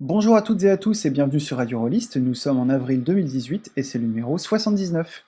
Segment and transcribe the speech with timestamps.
[0.00, 2.16] Bonjour à toutes et à tous et bienvenue sur Radio Rollist.
[2.18, 5.24] Nous sommes en avril 2018 et c'est le numéro 79.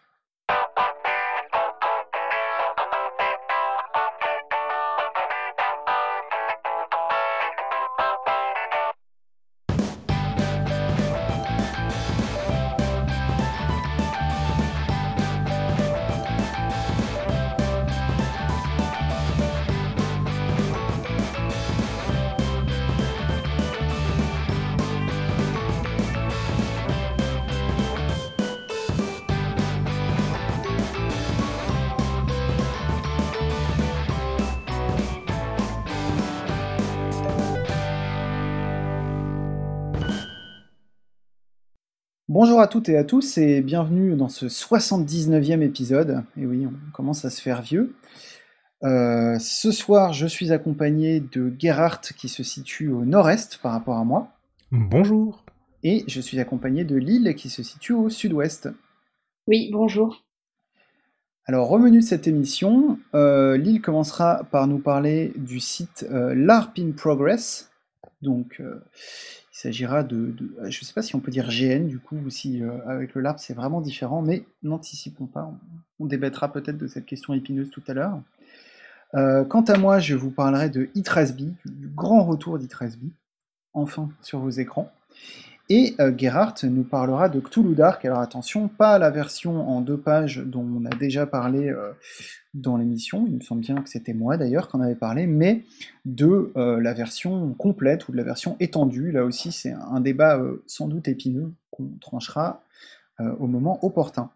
[42.61, 46.25] Bonjour à toutes et à tous et bienvenue dans ce 79e épisode.
[46.37, 47.95] Et oui, on commence à se faire vieux.
[48.83, 53.97] Euh, ce soir, je suis accompagné de Gerhardt qui se situe au nord-est par rapport
[53.97, 54.35] à moi.
[54.73, 55.43] Bonjour.
[55.85, 58.69] Et je suis accompagné de Lille qui se situe au sud-ouest.
[59.47, 60.27] Oui, bonjour.
[61.47, 66.35] Alors, au menu de cette émission, euh, Lille commencera par nous parler du site euh,
[66.35, 67.71] LARP in Progress.
[68.21, 68.61] Donc,
[69.53, 72.31] il s'agira de, je ne sais pas si on peut dire GN du coup, ou
[72.31, 75.53] si euh, avec le LARP c'est vraiment différent, mais n'anticipons pas,
[75.99, 78.21] on, débattra peut-être de cette question épineuse tout à l'heure.
[79.15, 83.13] Euh, quant à moi, je vous parlerai de Itrasby, du grand retour d'Itrasby,
[83.73, 84.93] enfin sur vos écrans.
[85.73, 88.05] Et euh, Gerhardt nous parlera de Cthulhu Dark.
[88.05, 91.93] Alors attention, pas la version en deux pages dont on a déjà parlé euh,
[92.55, 95.63] dans l'émission, il me semble bien que c'était moi d'ailleurs qui en avait parlé, mais
[96.05, 99.13] de euh, la version complète ou de la version étendue.
[99.13, 102.65] Là aussi, c'est un débat sans doute épineux qu'on tranchera
[103.39, 104.31] au moment opportun.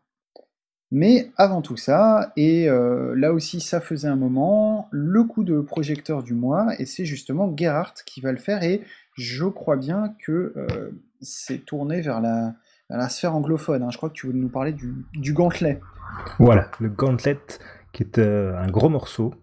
[0.91, 6.23] Mais avant tout ça, et là aussi ça faisait un moment, le coup de projecteur
[6.23, 8.83] du mois, et c'est justement Gerhardt qui va le faire, et
[9.17, 10.53] je crois bien que
[11.25, 13.83] c'est tourné vers la, sphère anglophone.
[13.83, 13.91] Hein.
[13.91, 15.81] Je crois que tu voulais nous parler du, du gantelet.
[16.39, 17.39] Voilà, le gantelet
[17.93, 19.35] qui est euh, un gros morceau.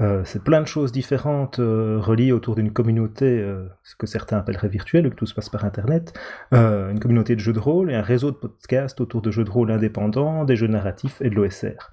[0.00, 3.44] Euh, c'est plein de choses différentes euh, reliées autour d'une communauté,
[3.82, 6.12] ce que certains appelleraient virtuelle, que tout se passe par Internet,
[6.52, 9.50] une communauté de jeux de rôle et un réseau de podcasts autour de jeux de
[9.50, 11.90] rôle indépendants, des jeux narratifs et de l'OSR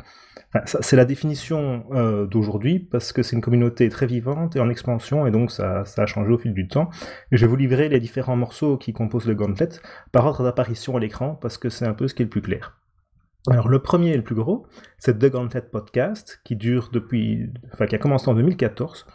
[0.66, 5.28] c'est la définition euh, d'aujourd'hui parce que c'est une communauté très vivante et en expansion
[5.28, 6.90] et donc ça, a changé au fil du temps.
[7.32, 9.70] Je vais vous livrer les différents morceaux qui composent le Gauntlet
[10.12, 12.42] par ordre d'apparition à l'écran parce que c'est un peu ce qui est le plus
[12.42, 12.80] clair.
[13.50, 14.66] Alors le premier et le plus gros,
[14.98, 19.06] c'est The Gauntlet Podcast qui dure depuis, enfin qui a commencé en 2014.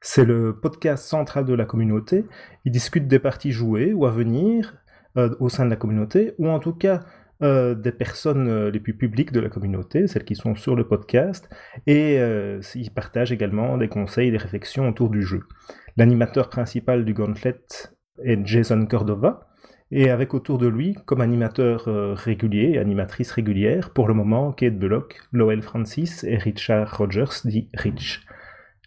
[0.00, 2.26] C'est le podcast central de la communauté.
[2.64, 4.76] Il discute des parties jouées ou à venir
[5.16, 7.00] euh, au sein de la communauté, ou en tout cas
[7.42, 10.88] euh, des personnes euh, les plus publiques de la communauté, celles qui sont sur le
[10.88, 11.50] podcast,
[11.86, 15.42] et euh, ils partagent également des conseils, des réflexions autour du jeu.
[15.98, 17.60] L'animateur principal du Gauntlet
[18.24, 19.48] est Jason Cordova,
[19.90, 21.84] et avec autour de lui, comme animateur
[22.16, 28.26] régulier, animatrice régulière, pour le moment, Kate Bullock, Lowell Francis et Richard Rogers, dit Rich.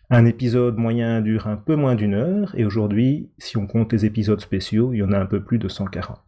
[0.10, 4.06] Un épisode moyen dure un peu moins d'une heure, et aujourd'hui, si on compte les
[4.06, 6.20] épisodes spéciaux, il y en a un peu plus de 140.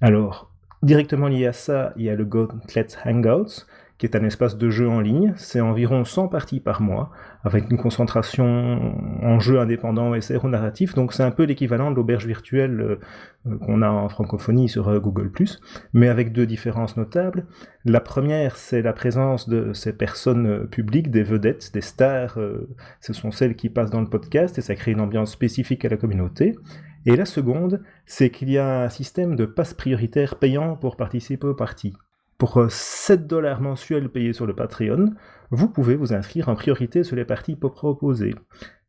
[0.00, 0.51] Alors,
[0.82, 3.66] Directement lié à ça, il y a le Gauntlet Hangouts,
[3.98, 5.32] qui est un espace de jeu en ligne.
[5.36, 7.12] C'est environ 100 parties par mois,
[7.44, 10.94] avec une concentration en jeu indépendant, SR ou narratif.
[10.94, 13.00] Donc c'est un peu l'équivalent de l'auberge virtuelle euh,
[13.46, 15.28] euh, qu'on a en francophonie sur euh, Google⁇
[15.92, 17.46] mais avec deux différences notables.
[17.84, 22.40] La première, c'est la présence de ces personnes publiques, des vedettes, des stars.
[23.00, 25.88] ce sont celles qui passent dans le podcast et ça crée une ambiance spécifique à
[25.88, 26.56] la communauté.
[27.06, 31.46] Et la seconde, c'est qu'il y a un système de passe prioritaire payant pour participer
[31.46, 31.94] aux parties.
[32.38, 35.12] Pour 7 euh, dollars mensuels payés sur le Patreon,
[35.50, 38.34] vous pouvez vous inscrire en priorité sur les parties proposées.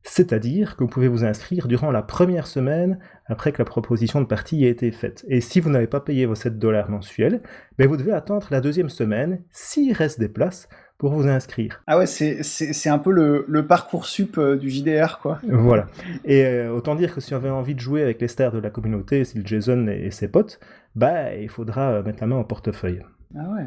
[0.03, 4.25] C'est-à-dire que vous pouvez vous inscrire durant la première semaine après que la proposition de
[4.25, 5.25] partie ait été faite.
[5.29, 7.41] Et si vous n'avez pas payé vos 7 dollars mensuels,
[7.77, 10.67] ben vous devez attendre la deuxième semaine, s'il reste des places,
[11.03, 11.83] pour vous inscrire.
[11.85, 15.41] Ah ouais, c'est un peu le, le parcours sup euh, du JDR, quoi.
[15.49, 15.87] Voilà.
[16.23, 18.59] Et euh, autant dire que si on avait envie de jouer avec les stars de
[18.59, 20.61] la communauté, si le Jason et, ses potes,
[20.95, 23.01] bah il faudra euh, mettre la main au portefeuille.
[23.35, 23.65] Ah ouais.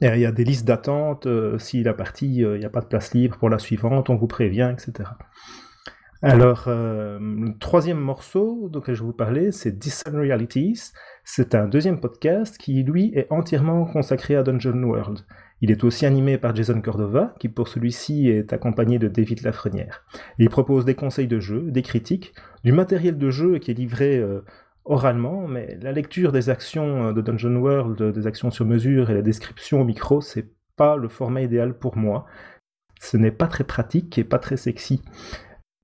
[0.00, 1.28] Il y a des listes d'attente,
[1.58, 4.26] si la partie, il n'y a pas de place libre pour la suivante, on vous
[4.26, 5.10] prévient, etc.
[6.22, 10.92] Alors, le troisième morceau dont je vais vous parler, c'est Discern Realities.
[11.24, 15.20] C'est un deuxième podcast qui, lui, est entièrement consacré à Dungeon World.
[15.60, 20.04] Il est aussi animé par Jason Cordova, qui pour celui-ci est accompagné de David Lafrenière.
[20.38, 22.32] Il propose des conseils de jeu, des critiques,
[22.64, 24.40] du matériel de jeu qui est livré euh,
[24.84, 29.14] oralement, mais la lecture des actions euh, de Dungeon World, des actions sur mesure et
[29.14, 32.24] la description au micro, c'est pas le format idéal pour moi.
[32.98, 35.02] Ce n'est pas très pratique et pas très sexy.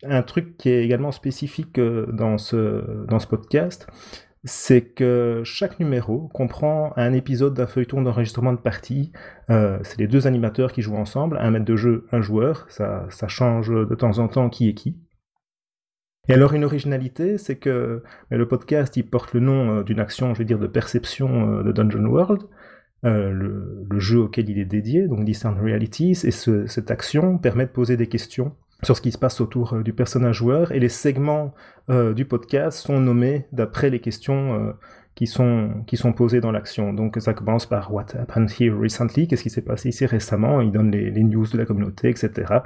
[0.05, 3.87] un truc qui est également spécifique dans dans ce podcast,
[4.47, 9.13] c'est que chaque numéro comprend un épisode d'un feuilleton d'enregistrement de partie.
[9.49, 12.67] c'est les deux animateurs qui jouent ensemble, un maître de jeu, un joueur.
[12.69, 14.97] Ça, change de temps en temps qui est qui.
[16.29, 20.45] Et alors une originalité, c'est que le podcast, porte le nom d'une action, je veux
[20.45, 22.43] dire, de perception de Dungeon World.
[23.05, 27.71] Euh, le, jeu auquel il est dédié, donc Discern Realities, et cette action permet de
[27.71, 28.55] poser des questions
[28.87, 31.53] sur ce qui se passe autour euh, du personnage joueur, et les segments
[31.91, 34.75] euh, du podcast sont nommés d'après les questions
[35.15, 36.93] qui, sont, qui sont posées dans l'action.
[36.93, 40.73] Donc ça commence par What happened here recently, qu'est-ce qui s'est passé ici récemment, il
[40.73, 42.61] donne les, news de la communauté, etc.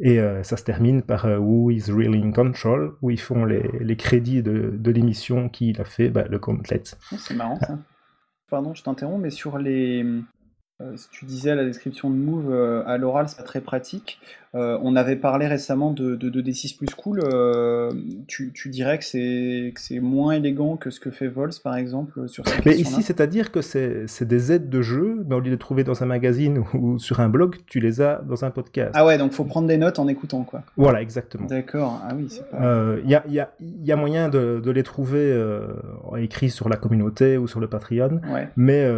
[0.00, 4.42] Et ça se termine par Who is really in control, où ils font les, crédits
[4.42, 6.82] de, l'émission qu'il a fait, bah, le complet.
[7.12, 7.78] Oh, c'est marrant ça
[8.54, 10.04] pardon, je t'interromps, mais sur les,
[10.80, 14.20] euh, tu disais la description de Move euh, à l'oral, c'est pas très pratique.
[14.54, 17.22] Euh, on avait parlé récemment de, de, D6 plus cool.
[18.28, 22.46] Tu, tu, dirais que c'est moins élégant que ce que fait Vols, par exemple, sur
[22.46, 25.58] cette Mais ici, c'est-à-dire que c'est des aides de jeu, mais au lieu de les
[25.58, 28.92] trouver dans un magazine ou sur un blog, tu les as dans un podcast.
[28.94, 30.62] Ah ouais, donc faut prendre des notes en écoutant, quoi.
[30.76, 31.46] Voilà, exactement.
[31.46, 32.00] D'accord.
[32.08, 32.96] Ah oui, c'est pas.
[33.02, 35.36] Il y a, y, a, y, a, moyen de, de les trouver
[36.16, 38.20] écrits sur la communauté ou sur le Patreon,
[38.56, 38.88] mais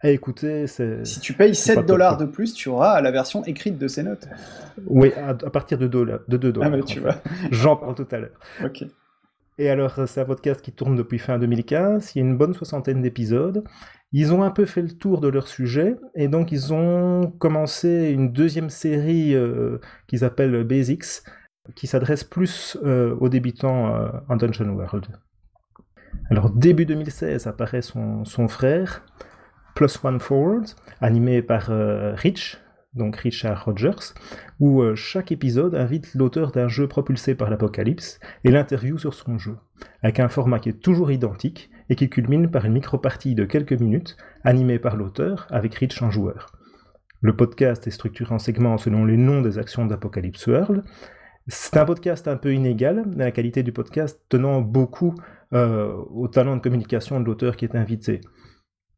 [0.00, 3.78] à écouter, c'est si tu payes 7 dollars de plus, tu auras la version écrite
[3.78, 4.28] de ces notes.
[4.90, 6.72] Oui, à, partir de 2 de dollars.
[6.74, 7.16] Ah, tu vois.
[7.50, 8.38] J'en parle tout à l'heure.
[8.64, 8.84] Ok.
[9.58, 12.12] Et alors, c'est un podcast qui tourne depuis fin 2015.
[12.14, 13.64] Il y a une bonne soixantaine d'épisodes.
[14.12, 18.10] Ils ont un peu fait le tour de leur sujet et donc ils ont commencé
[18.10, 19.78] une deuxième série euh,
[20.08, 21.22] qu'ils appellent Basics,
[21.76, 25.06] qui s'adresse plus euh, aux débutants euh, en Dungeon World.
[26.30, 29.04] Alors début 2016 apparaît son, son frère,
[29.74, 30.64] Plus One Forward,
[31.00, 32.58] animé par euh, Rich,
[32.94, 34.14] donc Richard Rogers,
[34.58, 39.38] où euh, chaque épisode invite l'auteur d'un jeu propulsé par l'apocalypse et l'interview sur son
[39.38, 39.56] jeu,
[40.02, 43.78] avec un format qui est toujours identique et qui culmine par une micro-partie de quelques
[43.78, 46.52] minutes, animée par l'auteur avec Rich en joueur.
[47.20, 50.84] Le podcast est structuré en segments selon les noms des actions d'Apocalypse World.
[51.48, 55.14] C'est un podcast un peu inégal, la qualité du podcast tenant beaucoup
[55.52, 58.20] euh, au talent de communication de l'auteur qui est invité.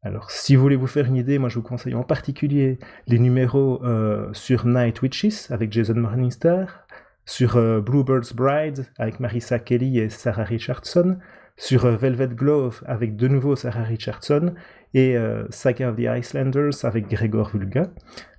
[0.05, 3.21] Alors, si vous voulez vous faire une idée, moi je vous conseille en particulier les
[3.21, 6.89] numéros euh, sur Night Witches avec Jason Morningstar,
[7.25, 11.19] sur euh, Bluebird's Bride avec Marissa Kelly et Sarah Richardson,
[11.57, 14.55] sur euh, Velvet Glove avec de nouveau Sarah Richardson
[14.95, 15.17] et
[15.49, 17.89] Saga of the Icelanders avec Gregor Vulga.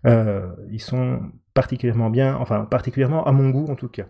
[0.06, 1.20] ils sont
[1.56, 4.06] particulièrement bien, enfin particulièrement à mon goût en tout cas.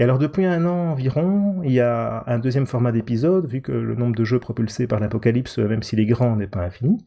[0.00, 3.70] Et alors depuis un an environ, il y a un deuxième format d'épisode, vu que
[3.70, 7.06] le nombre de jeux propulsés par l'apocalypse, même s'il est grand, n'est pas infini,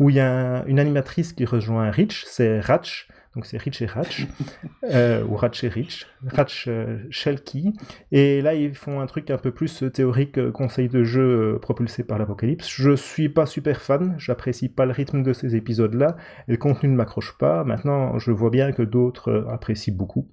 [0.00, 3.86] où il y a une animatrice qui rejoint Rich, c'est Ratch, donc c'est Rich et
[3.86, 4.26] Ratch,
[4.84, 7.72] euh, ou Ratch et Rich, Ratch euh, Shelky.
[8.12, 12.04] Et là, ils font un truc un peu plus théorique, euh, conseil de jeu propulsé
[12.04, 12.68] par l'apocalypse.
[12.68, 16.16] Je suis pas super fan, j'apprécie pas le rythme de ces épisodes-là,
[16.48, 17.64] et le contenu ne m'accroche pas.
[17.64, 20.28] Maintenant, je vois bien que d'autres apprécient beaucoup.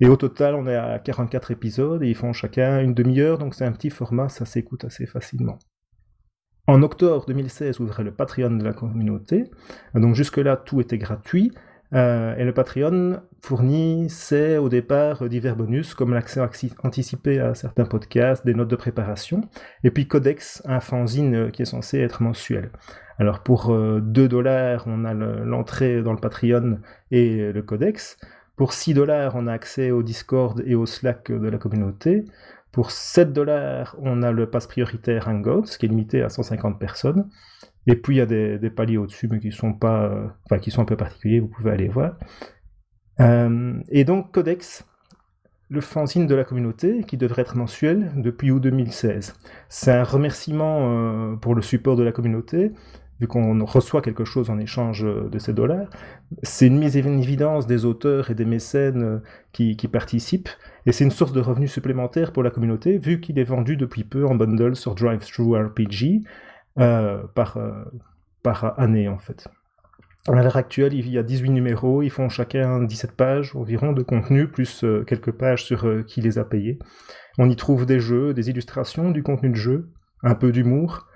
[0.00, 3.54] Et au total, on est à 44 épisodes, et ils font chacun une demi-heure, donc
[3.54, 5.58] c'est un petit format, ça s'écoute assez facilement.
[6.66, 9.50] En octobre 2016 ouvrait le Patreon de la communauté.
[9.94, 11.50] Donc jusque-là, tout était gratuit.
[11.92, 16.40] Euh, et le Patreon fournissait au départ divers bonus comme l'accès
[16.84, 19.42] anticipé à certains podcasts, des notes de préparation,
[19.82, 22.70] et puis Codex, un fanzine qui est censé être mensuel.
[23.18, 26.78] Alors pour 2 euh, dollars, on a l'entrée dans le Patreon
[27.10, 28.18] et le Codex.
[28.56, 32.24] Pour 6 dollars, on a accès au Discord et au Slack de la communauté.
[32.72, 37.28] Pour 7 dollars, on a le pass prioritaire Hangouts, qui est limité à 150 personnes.
[37.90, 40.12] Et puis il y a des, paliers au-dessus, mais qui sont pas,
[40.44, 41.40] enfin qui sont un peu particuliers.
[41.40, 42.14] Vous pouvez aller voir.
[43.18, 44.86] Euh, et donc Codex,
[45.68, 49.34] le fanzine de la communauté, qui devrait être mensuel depuis août 2016.
[49.68, 52.72] C'est un remerciement euh, pour le support de la communauté,
[53.20, 55.90] vu qu'on reçoit quelque chose en échange de ces dollars.
[56.42, 59.18] C'est une mise en évidence des auteurs et des mécènes euh,
[59.52, 60.48] qui, participent,
[60.86, 64.04] et c'est une source de revenus supplémentaires pour la communauté, vu qu'il est vendu depuis
[64.04, 66.22] peu en bundle sur RPG.
[66.78, 67.82] Euh, par, euh,
[68.44, 69.48] par année en fait.
[70.28, 74.02] À l'heure actuelle, il y a 18 numéros, ils font chacun 17 pages environ de
[74.02, 76.78] contenu, plus euh, quelques pages sur qui les a payés.
[77.38, 79.90] On y trouve des jeux, des illustrations, du contenu de jeu,
[80.22, 81.08] un peu d'humour.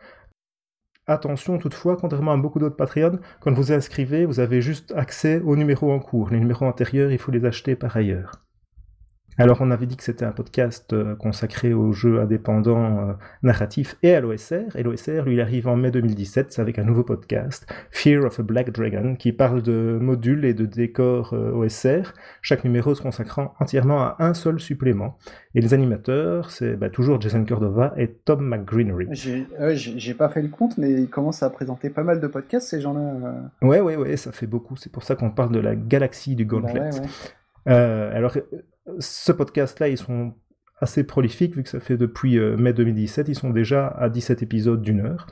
[1.06, 5.54] Attention toutefois, contrairement à beaucoup d'autres Patreon, quand vous inscrivez, vous avez juste accès aux
[5.54, 6.30] numéros en cours.
[6.30, 8.32] Les numéros antérieurs, il faut les acheter par ailleurs.
[9.36, 13.12] Alors, on avait dit que c'était un podcast euh, consacré aux jeux indépendants euh,
[13.42, 14.76] narratifs et à l'OSR.
[14.76, 18.42] Et l'OSR, lui, il arrive en mai 2017 avec un nouveau podcast, Fear of a
[18.44, 23.54] Black Dragon, qui parle de modules et de décors euh, OSR, chaque numéro se consacrant
[23.58, 25.18] entièrement à un seul supplément.
[25.56, 29.08] Et les animateurs, c'est bah, toujours Jason Cordova et Tom McGreenery.
[29.12, 32.80] J'ai pas fait le compte, mais ils commencent à présenter pas mal de podcasts, ces
[32.80, 33.34] gens-là.
[33.62, 34.76] Ouais, ouais, ouais, ça fait beaucoup.
[34.76, 36.90] C'est pour ça qu'on parle de la galaxie du Gauntlet.
[37.66, 38.36] Bah alors,
[38.98, 40.34] ce podcast-là, ils sont
[40.80, 44.42] assez prolifiques, vu que ça fait depuis euh, mai 2017, ils sont déjà à 17
[44.42, 45.26] épisodes d'une heure.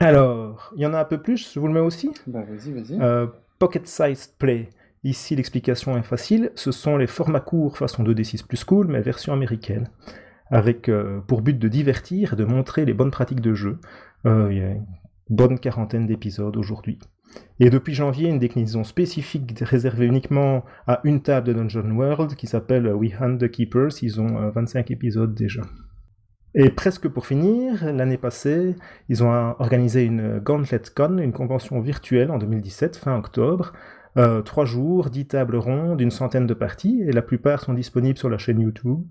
[0.00, 2.10] Alors, il y en a un peu plus, je vous le mets aussi?
[2.26, 3.00] Bah vas-y, vas-y.
[3.00, 3.26] Euh,
[3.58, 4.68] Pocket Sized Play.
[5.04, 6.50] Ici, l'explication est facile.
[6.54, 9.88] Ce sont les formats courts façon 2D6 plus cool, mais version américaine.
[10.50, 13.78] Avec euh, pour but de divertir et de montrer les bonnes pratiques de jeu.
[14.24, 14.86] Il y a une
[15.28, 17.00] bonne quarantaine d'épisodes aujourd'hui.
[17.60, 22.46] Et depuis janvier, une déclinaison spécifique réservée uniquement à une table de Dungeon World qui
[22.46, 24.02] s'appelle We Hunt the Keepers.
[24.02, 25.62] Ils ont 25 euh, épisodes déjà.
[26.54, 28.76] Et presque pour finir, l'année passée,
[29.08, 33.72] ils ont organisé une Gauntlet Con, une convention virtuelle en 2017, fin octobre.
[34.18, 38.18] Euh, trois jours, dix tables rondes, une centaine de parties, et la plupart sont disponibles
[38.18, 39.02] sur la chaîne YouTube.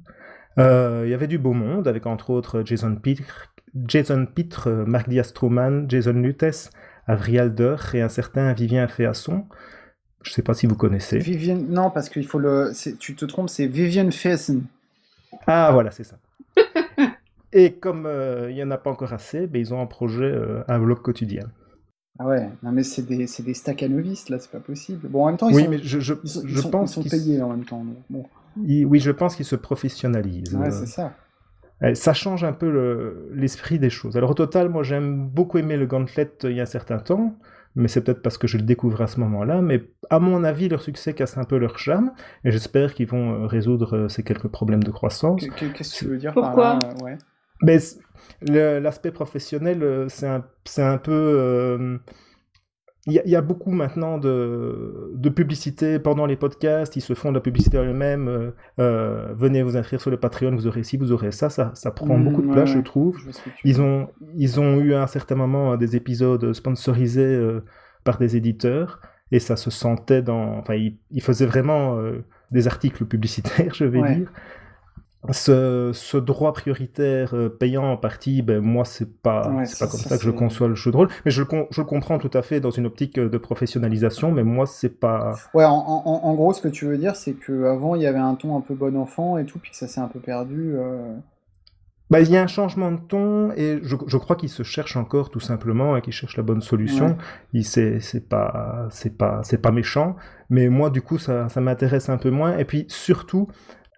[0.59, 3.53] Euh, il y avait du beau monde, avec entre autres Jason Pitre,
[3.87, 6.69] Jason Pitre Mark Diaz-Truman, Jason Lutes,
[7.11, 9.45] Avrialder et un certain Vivien Féasson.
[10.23, 11.17] Je ne sais pas si vous connaissez.
[11.17, 12.71] Vivien, non, parce qu'il faut le.
[12.99, 14.61] Tu te trompes, c'est Vivien Féasson.
[15.47, 16.17] Ah, voilà, c'est ça.
[17.53, 20.25] et comme euh, il n'y en a pas encore assez, ben, ils ont un projet,
[20.25, 21.49] euh, un blog quotidien.
[22.19, 25.07] Ah ouais, non mais c'est des, des staccanovistes là, c'est pas possible.
[25.07, 27.41] Bon, en même temps, ils oui, sont, mais je, je, je pense ils sont payés
[27.41, 27.83] en même temps.
[28.09, 28.25] Bon.
[28.57, 30.53] oui, je pense qu'ils se professionnalisent.
[30.55, 31.15] Ouais, c'est ça.
[31.83, 34.17] Euh, ça change un peu l'esprit des choses.
[34.17, 36.99] Alors au total, moi j'aime beaucoup aimer le Gauntlet euh, il y a un certain
[36.99, 37.35] temps,
[37.75, 40.69] mais c'est peut-être parce que je le découvre à ce moment-là, mais à mon avis,
[40.69, 42.11] leur succès casse un peu leur charme,
[42.43, 45.43] et j'espère qu'ils vont euh, résoudre ces quelques problèmes de croissance.
[45.57, 47.17] Qu'est-ce que tu veux dire Pourquoi par là ouais.
[47.63, 47.77] Mais
[48.41, 50.43] l'aspect professionnel, c'est un,
[50.77, 51.99] un, peu...
[53.07, 57.35] Il y, a beaucoup maintenant de, de, publicité pendant les podcasts, ils se font de
[57.35, 58.27] la publicité eux-mêmes.
[58.27, 61.49] Euh, euh, venez vous inscrire sur le Patreon, vous aurez ci, vous aurez ça.
[61.49, 63.17] Ça, ça prend mmh, beaucoup de place, je trouve.
[63.63, 67.65] ils, ont, ils ont eu à un certain moment des épisodes sponsorisés euh,
[68.03, 70.59] par des éditeurs et ça se sentait dans.
[70.59, 71.97] Enfin, ils, ils faisaient vraiment
[72.51, 74.31] des articles publicitaires, je vais dire
[75.29, 79.65] ce, droit prioritaire euh, payant en partie, ben moi c'est pas pas comme
[79.99, 82.41] ça, que je conçois le jeu de rôle, mais je le, je comprends tout à
[82.41, 85.35] fait dans une optique euh, de professionnalisation, mais moi c'est pas.
[85.53, 88.33] Ouais, en, gros ce que tu veux dire c'est que avant il y avait un
[88.33, 90.73] ton un peu bon enfant et tout, puis que ça s'est un peu perdu.
[90.75, 91.15] Euh.
[92.09, 94.97] Bah, il y a un changement de ton et je, je crois qu'il se cherche
[94.97, 97.15] encore tout simplement et qu'il cherche la bonne solution.
[97.53, 100.15] Il c'est c'est pas c'est pas c'est pas méchant,
[100.49, 103.47] mais moi du coup ça, ça m'intéresse un peu moins et puis surtout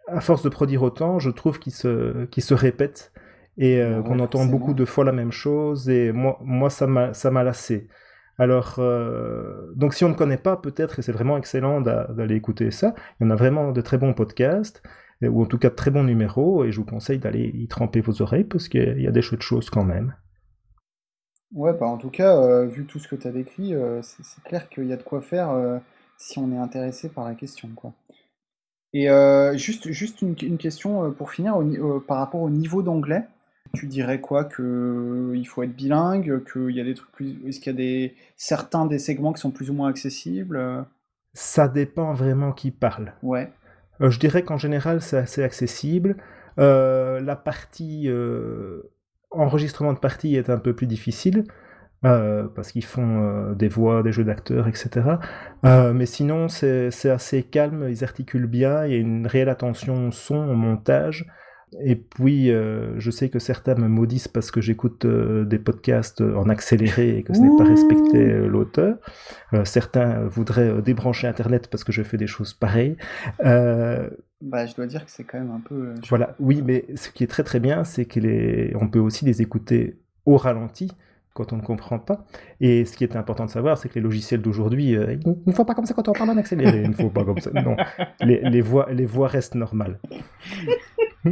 [0.07, 3.11] à force de produire autant, je trouve qu'il se, répète
[3.57, 5.89] et euh, qu'on entend beaucoup de fois la même chose.
[5.89, 7.87] Et moi, moi ça m'a lassé.
[8.37, 12.71] Alors, euh, donc si on ne connaît pas, peut-être, et c'est vraiment excellent d'aller écouter
[12.71, 14.81] ça, il y en a vraiment de très bons podcasts,
[15.21, 18.01] ou en tout cas de très bons numéros, et je vous conseille d'aller y tremper
[18.01, 20.15] vos oreilles, parce qu'il y a des chouettes choses quand même.
[21.53, 24.67] Ouais, bah en tout cas, euh, vu tout ce que tu as décrit, c'est clair
[24.67, 25.79] qu'il y a de quoi faire
[26.17, 27.93] si on est intéressé par la question, quoi.
[28.93, 33.23] Et euh, juste, juste une, question euh, pour finir euh, par rapport au niveau d'anglais.
[33.73, 37.59] Tu dirais quoi que il faut être bilingue, qu'il y a des trucs plus, est-ce
[37.59, 40.85] qu'il y a des certains des segments qui sont plus ou moins accessibles
[41.33, 43.13] Ça dépend vraiment qui parle.
[43.23, 43.51] Ouais.
[43.99, 46.17] je dirais qu'en général c'est assez accessible.
[46.57, 48.07] la partie
[49.31, 51.45] enregistrement de partie est un peu plus difficile.
[52.05, 54.89] Euh, parce qu'ils font euh, des voix, des jeux d'acteurs, etc.
[55.65, 60.09] Euh, mais sinon, c'est assez calme, ils articulent bien, il y a une réelle attention
[60.09, 61.25] au son, au montage.
[61.83, 67.17] Et puis, je sais que certains me maudissent parce que j'écoute des podcasts en accéléré
[67.17, 68.97] et que ce n'est pas respecté l'auteur.
[69.63, 72.95] certains voudraient débrancher Internet parce que je fais des choses pareilles.
[73.39, 75.95] Bah, je dois dire que c'est quand même un peu.
[76.09, 79.97] Voilà, oui, mais ce qui est très très bien, c'est qu'on peut aussi les écouter
[80.27, 80.91] au ralenti
[81.33, 82.25] quand on ne comprend pas.
[82.61, 85.53] Et ce qui est important de savoir, c'est que les logiciels d'aujourd'hui, euh, il ne
[85.53, 87.51] faut pas comme ça quand on parle en accéléré, il ne faut pas comme ça.
[87.51, 87.75] Non,
[88.21, 89.99] les, les, voix, les voix restent normales.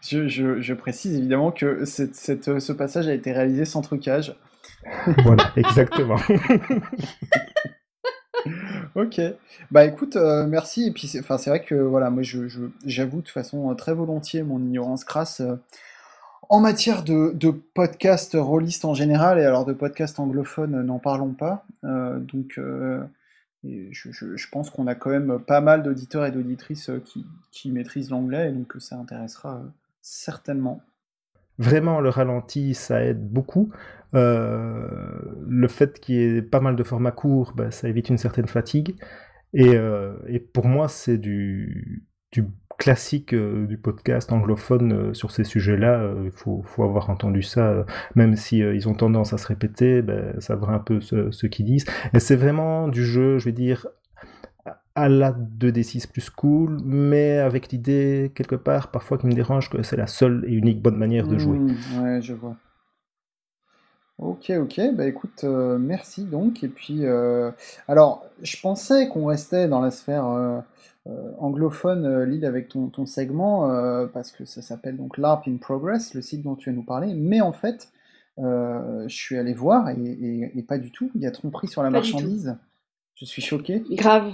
[0.00, 4.34] je, je, je, précise évidemment que cette, cette, ce passage a été réalisé sans trucage.
[5.24, 6.16] voilà, exactement.
[8.94, 9.20] ok.
[9.70, 10.86] Bah écoute, euh, merci.
[10.86, 14.58] Et puis, c'est vrai que voilà, moi, j'avoue je, de toute façon très volontiers mon
[14.58, 15.40] ignorance crasse.
[15.40, 15.56] Euh,
[16.52, 21.32] en matière de, de podcast rôliste en général, et alors de podcast anglophone, n'en parlons
[21.32, 21.64] pas.
[21.82, 23.02] Euh, donc, euh,
[23.64, 26.90] je, pense qu'on a quand même pas mal d'auditeurs et d'auditrices
[27.50, 29.62] qui, maîtrisent l'anglais, et donc ça intéressera
[30.02, 30.82] certainement.
[31.56, 33.72] Vraiment, le ralenti, ça aide beaucoup.
[34.12, 38.46] le fait qu'il y ait pas mal de formats courts, bah, ça évite une certaine
[38.46, 38.96] fatigue.
[39.54, 39.72] Et,
[40.26, 42.44] et pour moi, c'est du, du
[42.82, 46.00] classique euh, du podcast anglophone euh, sur ces sujets-là.
[46.00, 47.86] Euh, il faut, avoir entendu ça,
[48.16, 51.66] même si ils ont tendance à se répéter, ben, ça va un peu ce, qu'ils
[51.66, 51.86] disent.
[52.18, 53.86] C'est vraiment du jeu, je vais dire,
[54.96, 59.84] à la 2D6 plus cool, mais avec l'idée, quelque part, parfois qui me dérange, que
[59.84, 61.58] c'est la seule et unique bonne manière de jouer.
[61.58, 62.56] Mmh, ouais, je vois.
[64.18, 66.64] Ok, ok, bah écoute, merci donc.
[66.64, 67.04] Et puis,
[67.86, 70.64] alors, je pensais qu'on restait dans la sphère
[71.38, 75.56] anglophone, euh, Lille, avec ton, ton segment, euh, parce que ça s'appelle donc LARP in
[75.56, 77.14] Progress, le site dont tu vas nous parler.
[77.14, 77.92] Mais en fait,
[78.38, 81.10] je suis allé voir et, pas du tout.
[81.14, 82.56] Il y a tromperie sur la marchandise.
[83.14, 83.82] Je suis choqué.
[83.90, 84.32] Grave.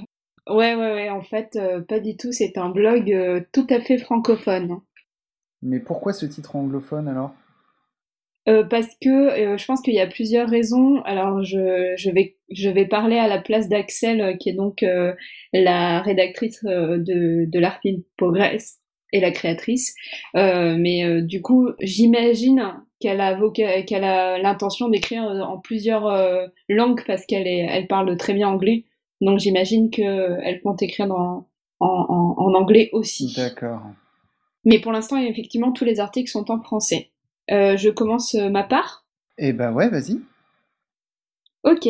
[0.48, 1.10] Ouais, ouais, ouais.
[1.10, 1.58] En fait,
[1.88, 2.32] pas du tout.
[2.32, 4.80] C'est un blog tout à fait francophone.
[5.62, 7.34] Mais pourquoi ce titre anglophone alors?
[8.48, 11.02] Euh, parce que euh, je pense qu'il y a plusieurs raisons.
[11.04, 14.84] Alors je, je, vais, je vais parler à la place d'Axel, euh, qui est donc
[15.52, 18.78] la rédactrice de, de Progress
[19.12, 19.94] et la créatrice.
[20.34, 23.38] mais du coup, j'imagine qu'elle a,
[23.86, 28.84] qu'elle a l'intention d'écrire en plusieurs langues parce qu'elle elle parle très bien anglais.
[29.20, 31.48] Donc j'imagine qu'elle compte écrire dans,
[31.80, 33.34] en, en, en anglais aussi.
[33.36, 33.80] D'accord.
[34.64, 37.10] Mais pour l'instant, effectivement, tous les articles sont en français.
[37.50, 39.04] Euh, je commence euh, ma part.
[39.38, 40.20] Eh ben ouais, vas-y.
[41.64, 41.88] Ok.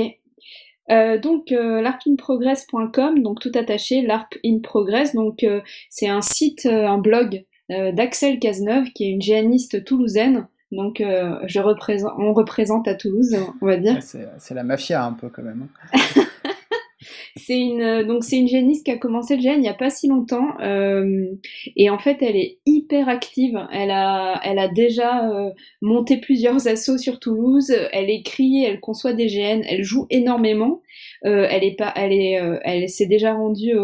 [0.90, 5.44] Euh, donc larpinprogress.com, donc tout attaché, larp in progress, donc
[5.90, 10.48] c'est un site, un blog d'Axel Cazeneuve, qui est une géaniste toulousaine.
[10.72, 14.02] Donc je représente, on représente à Toulouse, on va dire.
[14.02, 15.68] c'est la mafia un peu quand même.
[17.36, 20.08] C'est une euh, donc géniste qui a commencé le GN il y a pas si
[20.08, 21.26] longtemps euh,
[21.76, 23.58] et en fait elle est hyper active.
[23.72, 25.50] Elle a déjà euh,
[25.80, 27.72] monté plusieurs assauts sur Toulouse.
[27.92, 30.82] Elle écrit, elle conçoit des GN, elle joue énormément.
[31.22, 33.74] elle s'est déjà rendue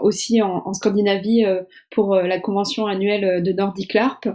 [0.00, 1.44] aussi en, Scandinavie
[1.90, 4.28] pour la convention annuelle de Nordic LARP.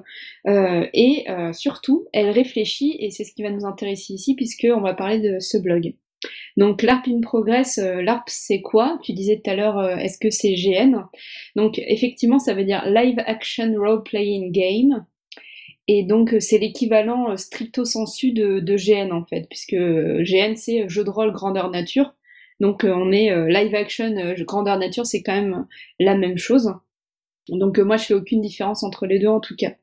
[0.46, 5.20] et surtout, elle réfléchit, et c'est ce qui va nous intéresser ici, puisqu'on va parler
[5.20, 5.94] de ce blog.
[6.58, 9.00] Donc l'ARP in Progress, euh, l'ARP c'est quoi?
[9.04, 11.04] Tu disais tout à l'heure, euh, est-ce que c'est GN
[11.56, 15.06] Donc effectivement, ça veut dire Live Action Role Playing Game.
[15.88, 21.04] Et donc c'est l'équivalent euh, stricto sensu de, GN en fait, puisque GN c'est jeu
[21.04, 22.14] de rôle grandeur nature.
[22.60, 25.68] Donc on est live action grandeur nature, c'est quand même
[26.00, 26.74] la même chose.
[27.50, 29.76] Donc moi je fais aucune différence entre les deux en tout cas.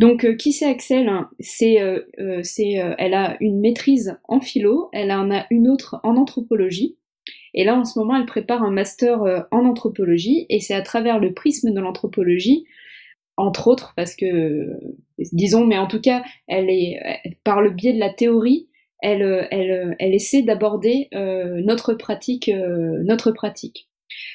[0.00, 1.10] Donc, euh, qui c'est Axel
[1.40, 6.16] C'est, euh, euh, elle a une maîtrise en philo, elle en a une autre en
[6.16, 6.96] anthropologie.
[7.52, 11.18] Et là, en ce moment, elle prépare un master en anthropologie, et c'est à travers
[11.18, 12.64] le prisme de l'anthropologie,
[13.36, 14.70] entre autres, parce que,
[15.18, 16.98] disons, mais en tout cas, elle est,
[17.44, 18.70] par le biais de la théorie,
[19.02, 22.50] elle, elle, elle essaie d'aborder notre pratique,
[23.04, 23.90] notre pratique.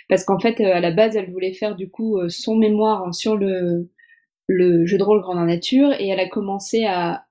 [0.10, 3.90] Parce qu'en fait, à la base, elle voulait faire du coup son mémoire sur le,
[4.48, 7.26] le jeu de rôle grandeur nature et elle a commencé à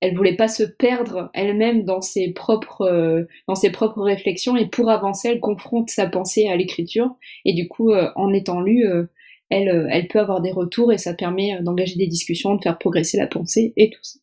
[0.00, 4.66] elle voulait pas se perdre elle-même dans ses propres euh, dans ses propres réflexions et
[4.66, 8.86] pour avancer elle confronte sa pensée à l'écriture et du coup euh, en étant lue
[8.86, 9.04] euh,
[9.50, 13.18] elle elle peut avoir des retours et ça permet d'engager des discussions de faire progresser
[13.18, 14.18] la pensée et tout ça.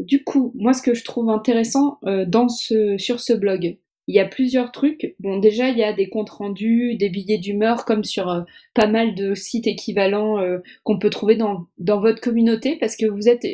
[0.00, 3.78] Du coup moi ce que je trouve intéressant dans ce sur ce blog
[4.10, 5.14] il y a plusieurs trucs.
[5.20, 8.42] Bon, déjà, il y a des comptes rendus, des billets d'humeur, comme sur euh,
[8.74, 13.06] pas mal de sites équivalents euh, qu'on peut trouver dans, dans votre communauté, parce que
[13.06, 13.46] vous, êtes,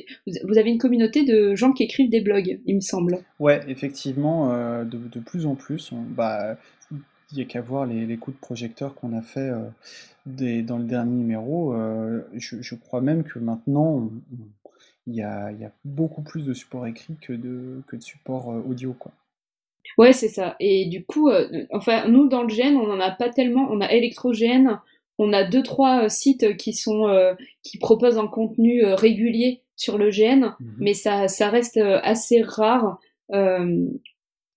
[0.44, 3.18] vous avez une communauté de gens qui écrivent des blogs, il me semble.
[3.38, 5.92] Ouais, effectivement, euh, de, plus en plus.
[5.92, 6.56] bah,
[6.90, 9.50] il n'y a qu'à voir les, les, coups de projecteur qu'on a fait
[10.24, 11.74] des, dans le dernier numéro.
[12.34, 14.08] Je, crois même que maintenant,
[15.06, 18.48] il y, a, y a beaucoup plus de support écrit que de, que de support
[18.48, 19.12] audio, quoi.
[19.98, 20.56] Ouais, c'est ça.
[20.60, 23.68] Et du coup, euh, enfin, nous, dans le GN, on n'en a pas tellement.
[23.70, 24.78] On a ElectroGN,
[25.18, 29.98] on a deux, trois euh, sites qui sont euh, qui proposent un contenu régulier sur
[29.98, 30.76] le GN, mhm.
[30.78, 32.98] mais ça, ça reste assez rare.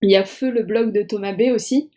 [0.01, 1.89] Il y a Feu, le blog de Thomas B aussi.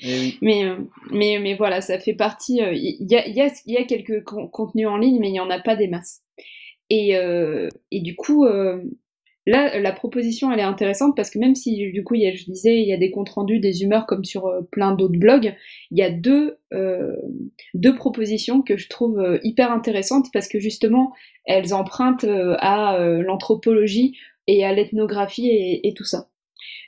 [0.00, 0.64] Eh mais,
[1.10, 2.58] mais, mais voilà, ça fait partie.
[2.58, 5.50] Il y, a, y, a, y a quelques contenus en ligne, mais il n'y en
[5.50, 6.22] a pas des masses.
[6.90, 7.14] Et,
[7.90, 8.46] et du coup,
[9.48, 12.86] Là, la proposition, elle est intéressante parce que même si, du coup, je disais, il
[12.86, 15.56] y a des comptes rendus, des humeurs comme sur euh, plein d'autres blogs,
[15.90, 17.16] il y a deux, euh,
[17.96, 21.14] propositions que je trouve euh, hyper intéressantes parce que justement,
[21.46, 22.26] elles empruntent
[22.58, 26.28] à l'anthropologie et à l'ethnographie et, tout ça.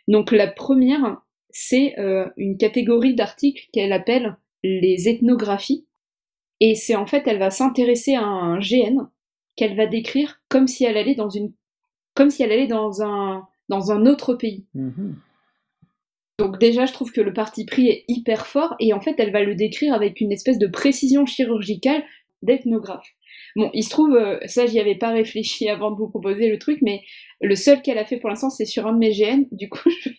[0.06, 1.94] Donc la première, c'est
[2.36, 5.86] une catégorie d'articles qu'elle appelle les ethnographies.
[6.60, 9.08] Et c'est en fait, elle va s'intéresser à un GN
[9.56, 11.54] qu'elle va décrire comme si elle allait dans une,
[12.20, 14.66] comme si elle allait dans un, dans un autre pays.
[14.74, 15.16] Mhm.
[16.38, 19.32] Donc déjà, je trouve que le parti pris est hyper fort et en fait, elle
[19.32, 22.02] va le décrire avec une espèce de précision chirurgicale
[22.42, 23.08] d'ethnographe.
[23.56, 26.58] Bon, il se trouve, euh, ça j'y avais pas réfléchi avant de vous proposer le
[26.58, 27.02] truc, mais
[27.42, 29.44] le seul qu'elle a fait pour l'instant, c'est sur un de mes GN.
[29.50, 30.10] Du coup, je,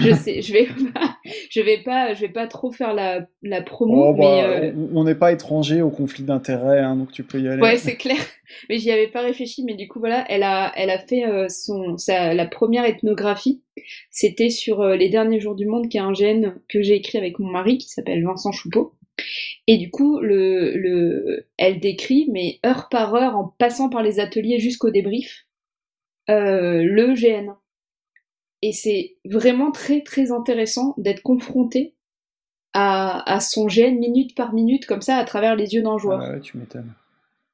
[0.00, 1.16] je sais, je vais pas,
[1.50, 4.08] je vais pas, je vais pas trop faire la, la promo.
[4.08, 7.38] Oh, bah, mais, euh, On n'est pas étranger au conflit d'intérêts, hein, donc tu peux
[7.38, 7.60] y aller.
[7.60, 8.16] Ouais, c'est clair.
[8.68, 9.62] Mais j'y avais pas réfléchi.
[9.64, 13.62] Mais du coup, voilà, elle a, elle a fait euh, son, sa, la première ethnographie.
[14.10, 17.18] C'était sur euh, les derniers jours du monde, qui est un GN que j'ai écrit
[17.18, 18.94] avec mon mari, qui s'appelle Vincent Choupeau.
[19.72, 24.18] Et du coup, le, le, elle décrit, mais heure par heure, en passant par les
[24.18, 25.46] ateliers jusqu'au débrief,
[26.28, 27.52] euh, le GN.
[28.62, 31.94] Et c'est vraiment très très intéressant d'être confronté
[32.72, 36.20] à, à, son GN minute par minute, comme ça, à travers les yeux d'un joueur.
[36.20, 36.92] Ah ouais, tu m'étonnes.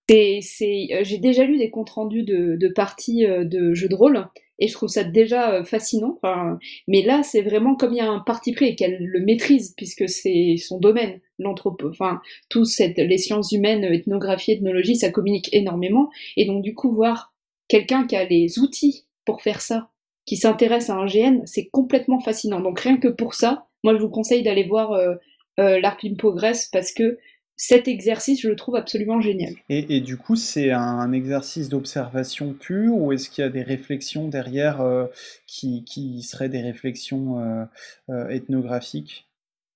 [0.08, 3.94] C'est, euh, j'ai déjà lu des comptes rendus de, de parties euh, de jeux de
[3.94, 6.14] rôle et je trouve ça déjà euh, fascinant.
[6.16, 9.20] Enfin, mais là, c'est vraiment comme il y a un parti pris et qu'elle le
[9.20, 15.10] maîtrise puisque c'est son domaine, l'anthropo, enfin, tout cette, les sciences humaines, ethnographie, ethnologie, ça
[15.10, 16.10] communique énormément.
[16.36, 17.34] Et donc du coup, voir
[17.68, 19.90] quelqu'un qui a les outils pour faire ça,
[20.24, 22.60] qui s'intéresse à un GN, c'est complètement fascinant.
[22.60, 25.14] Donc rien que pour ça, moi je vous conseille d'aller voir euh,
[25.60, 27.18] euh, l'Arpim Progress parce que
[27.56, 29.54] cet exercice, je le trouve absolument génial.
[29.70, 33.62] Et, et du coup, c'est un exercice d'observation pure ou est-ce qu'il y a des
[33.62, 35.06] réflexions derrière euh,
[35.46, 37.64] qui, qui, seraient des réflexions euh,
[38.10, 39.26] euh, ethnographiques?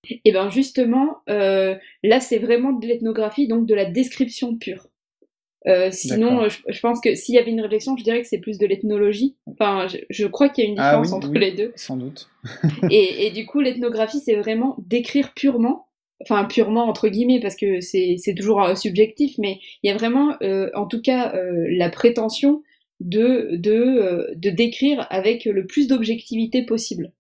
[0.09, 4.87] Et eh bien justement, là c'est vraiment de l'ethnographie, donc de la description pure.
[5.91, 8.57] Sinon, je, je, pense que s'il y avait une réflexion, je dirais que c'est plus
[8.57, 9.37] de l'ethnologie.
[9.45, 11.73] Enfin, je, je, crois qu'il y a une différence ah, oui, entre oui, les deux.
[11.77, 12.31] Sans doute.
[12.91, 15.90] et, et, du coup, l'ethnographie, c'est vraiment d'écrire purement,
[16.23, 20.37] enfin purement entre guillemets, parce que c'est toujours euh, subjectif, mais il y a vraiment,
[20.43, 22.63] euh, en tout cas, euh, la prétention
[23.01, 27.13] de, de, euh, de décrire avec le plus d'objectivité possible.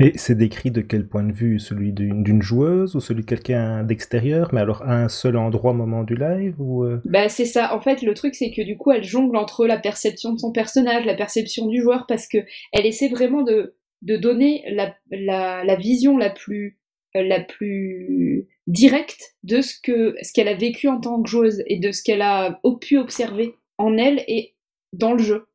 [0.00, 1.60] Et c'est décrit de quel point de vue?
[1.60, 6.02] Celui d'une joueuse ou celui de quelqu'un d'extérieur Mais alors à un seul endroit, moment
[6.02, 7.00] du live ou euh...
[7.04, 7.72] Bah c'est ça.
[7.74, 10.50] En fait, le truc c'est que du coup, elle jongle entre la perception de son
[10.50, 12.38] personnage, la perception du joueur, parce que
[12.72, 16.76] elle essaie vraiment de, de donner la, la, la vision la plus
[17.22, 21.78] la plus directe de ce que ce qu'elle a vécu en tant que joueuse et
[21.78, 24.54] de ce qu'elle a pu observer en elle et
[24.92, 25.46] dans le jeu.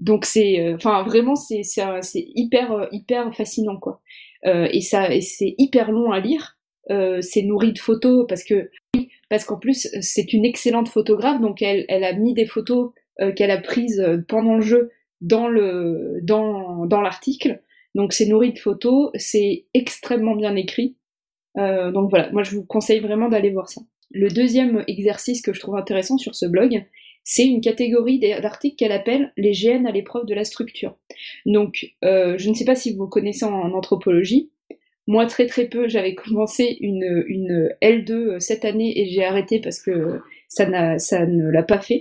[0.00, 1.62] Donc c'est, enfin euh, vraiment c'est
[2.14, 4.00] hyper euh, hyper fascinant quoi.
[4.46, 6.58] Euh, et ça c'est hyper long à lire.
[6.90, 8.68] Euh, c'est nourri de photos parce que
[9.30, 13.32] parce qu'en plus c'est une excellente photographe donc elle elle a mis des photos euh,
[13.32, 17.62] qu'elle a prises pendant le jeu dans le dans dans l'article.
[17.94, 20.96] Donc c'est nourri de photos, c'est extrêmement bien écrit.
[21.58, 23.82] Euh, donc voilà, moi je vous conseille vraiment d'aller voir ça.
[24.10, 26.84] Le deuxième exercice que je trouve intéressant sur ce blog,
[27.24, 30.96] c'est une catégorie d'articles qu'elle appelle les GN à l'épreuve de la structure.
[31.46, 34.50] Donc, euh, je ne sais pas si vous connaissez en, anthropologie.
[35.06, 39.80] Moi, très très peu, j'avais commencé une, une L2 cette année et j'ai arrêté parce
[39.80, 42.00] que ça, ça ne l'a pas fait.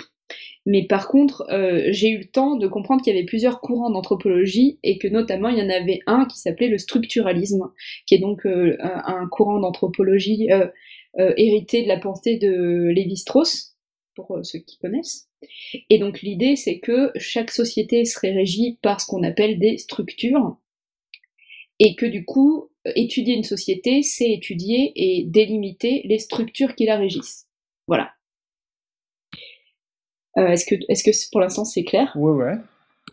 [0.66, 3.90] Mais par contre, euh, j'ai eu le temps de comprendre qu'il y avait plusieurs courants
[3.90, 7.72] d'anthropologie et que notamment il y en avait un qui s'appelait le structuralisme,
[8.06, 10.68] qui est donc euh, un, courant d'anthropologie euh,
[11.16, 13.76] hérité de la pensée de Lévi-Strauss,
[14.16, 15.30] pour ceux qui connaissent.
[15.90, 20.58] Et donc l'idée, c'est que chaque société serait régie par ce qu'on appelle des structures,
[21.80, 26.98] et que du coup, étudier une société, c'est étudier et délimiter les structures qui la
[26.98, 27.48] régissent.
[27.88, 28.12] Voilà.
[30.38, 32.12] Euh, est-ce que, est-ce que pour l'instant c'est clair?
[32.16, 32.56] Ouais, ouais.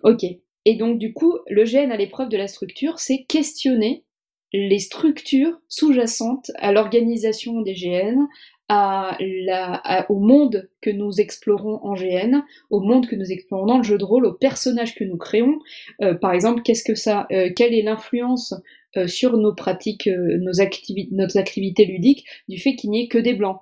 [0.02, 0.24] Ok.
[0.64, 4.04] Et donc du coup, le gène à l'épreuve de la structure, c'est questionner
[4.52, 8.26] les structures sous-jacentes à l'organisation des GN,
[8.68, 13.66] à la, à, au monde que nous explorons en GN, au monde que nous explorons
[13.66, 15.58] dans le jeu de rôle, aux personnages que nous créons.
[16.02, 18.54] Euh, par exemple, qu'est-ce que ça, euh, quelle est l'influence
[18.96, 23.08] euh, sur nos pratiques, euh, nos, activi nos activités ludiques du fait qu'il n'y ait
[23.08, 23.60] que des blancs,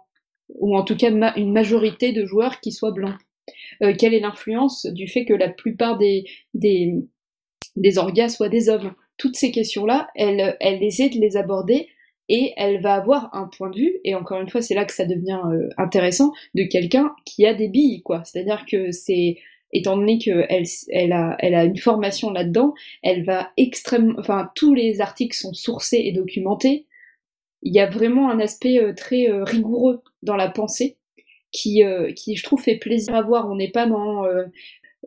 [0.49, 3.17] ou en tout cas ma une majorité de joueurs qui soient blancs.
[3.83, 8.95] Euh, quelle est l'influence du fait que la plupart des, des, orgas soient des hommes?
[9.17, 11.89] Toutes ces questions-là, elle, essaie de les aborder
[12.29, 14.93] et elle va avoir un point de vue, et encore une fois, c'est là que
[14.93, 18.25] ça devient euh, intéressant, de quelqu'un qui a des billes, quoi.
[18.25, 19.37] C'est-à-dire que c'est,
[19.73, 25.37] étant donné qu'elle elle a, une formation là-dedans, elle va extrêmement, enfin, tous les articles
[25.37, 26.87] sont sourcés et documentés.
[27.63, 30.96] Il y a vraiment un aspect euh, très rigoureux dans la pensée,
[31.57, 33.49] qui, euh, qui, je trouve, fait plaisir à voir.
[33.51, 34.25] On n'est pas dans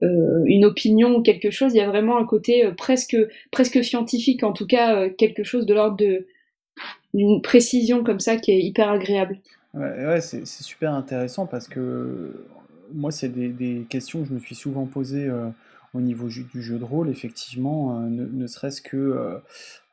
[0.01, 1.73] une opinion ou quelque chose.
[1.73, 3.17] Il y a vraiment un côté presque
[3.51, 6.27] presque scientifique, en tout cas quelque chose de l'ordre de
[7.13, 9.39] d'une précision comme ça qui est hyper agréable.
[9.73, 12.31] Ouais, c'est super intéressant parce que
[12.93, 15.47] moi, c'est des, questions que je me suis souvent posées euh,
[15.93, 19.37] au niveau du jeu de rôle, effectivement, euh, ne, serait-ce que euh,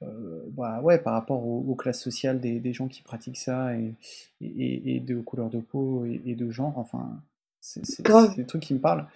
[0.03, 3.95] bah, ouais, par rapport aux, classes sociales des, gens qui pratiquent ça et,
[4.41, 7.21] et, de couleurs de peau et, de genre, enfin,
[7.61, 7.83] c'est
[8.37, 9.07] des trucs qui me parlent.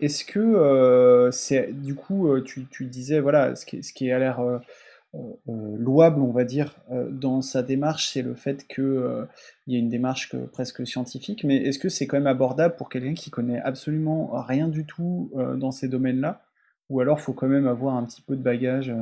[0.00, 4.40] Est-ce que c'est du coup, tu, tu, disais, voilà, ce qui, ce qui a l'air
[5.14, 9.26] euh, euh, louable, on va dire, euh, dans sa démarche, c'est le fait qu'il
[9.66, 13.12] y ait une démarche presque scientifique, mais est-ce que c'est quand même abordable pour quelqu'un
[13.12, 16.42] qui connaît absolument rien du tout dans ces domaines-là?
[16.88, 18.92] Ou alors faut quand même avoir un petit peu de bagage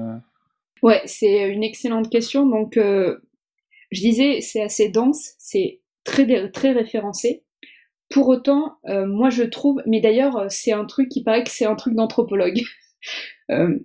[0.82, 2.46] Ouais, c'est une excellente question.
[2.46, 7.44] Donc, je disais, c'est assez dense, c'est très, très référencé.
[8.08, 11.76] Pour autant, moi je trouve, mais d'ailleurs, c'est un truc qui paraît que c'est un
[11.76, 12.60] truc d'anthropologue.
[13.50, 13.78] Euh,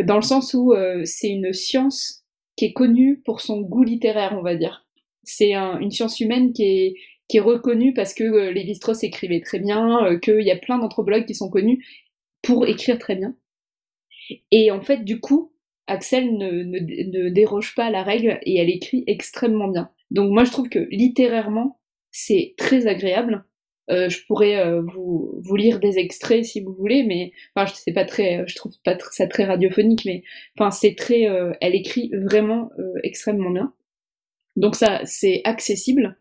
[0.00, 2.24] dans le sens où euh, c'est une science
[2.56, 4.86] qui est connue pour son goût littéraire, on va dire.
[5.22, 6.94] C'est une science humaine qui est,
[7.28, 11.24] qui est reconnue parce que euh, Lévi-Strauss écrivait très bien, qu'il y a plein d'anthropologues
[11.24, 11.82] qui sont connus
[12.42, 13.34] pour écrire très bien.
[14.50, 15.53] Et en fait, du coup,
[15.86, 19.90] Axel ne, déroge pas à la règle et elle écrit extrêmement bien.
[20.10, 21.78] Donc moi, je trouve que littérairement,
[22.10, 23.44] c'est très agréable.
[23.90, 27.74] Euh, je pourrais euh, vous, vous lire des extraits si vous voulez, mais enfin, je
[27.74, 30.22] sais pas très, je trouve pas ça très radiophonique, mais
[30.56, 32.70] enfin, c'est très, euh, elle écrit vraiment
[33.02, 33.74] extrêmement bien.
[34.56, 36.16] Donc ça, c'est accessible.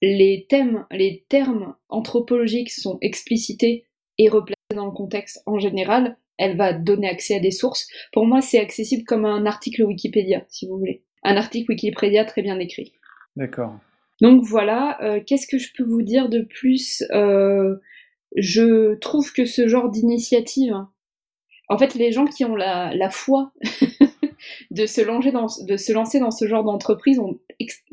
[0.00, 3.86] Les thèmes, les termes anthropologiques sont explicités
[4.18, 6.16] et replacés dans le contexte en général.
[6.38, 7.88] Elle va donner accès à des sources.
[8.12, 11.02] Pour moi, c'est accessible comme un article Wikipédia, si vous voulez.
[11.24, 12.92] Un article Wikipédia très bien écrit.
[13.36, 13.74] D'accord.
[14.20, 17.76] Donc voilà, euh, qu'est-ce que je peux vous dire de plus euh,
[18.36, 20.74] Je trouve que ce genre d'initiative,
[21.68, 23.52] en fait, les gens qui ont la, foi
[24.70, 27.38] de, se lancer dans, de se lancer dans ce genre d'entreprise ont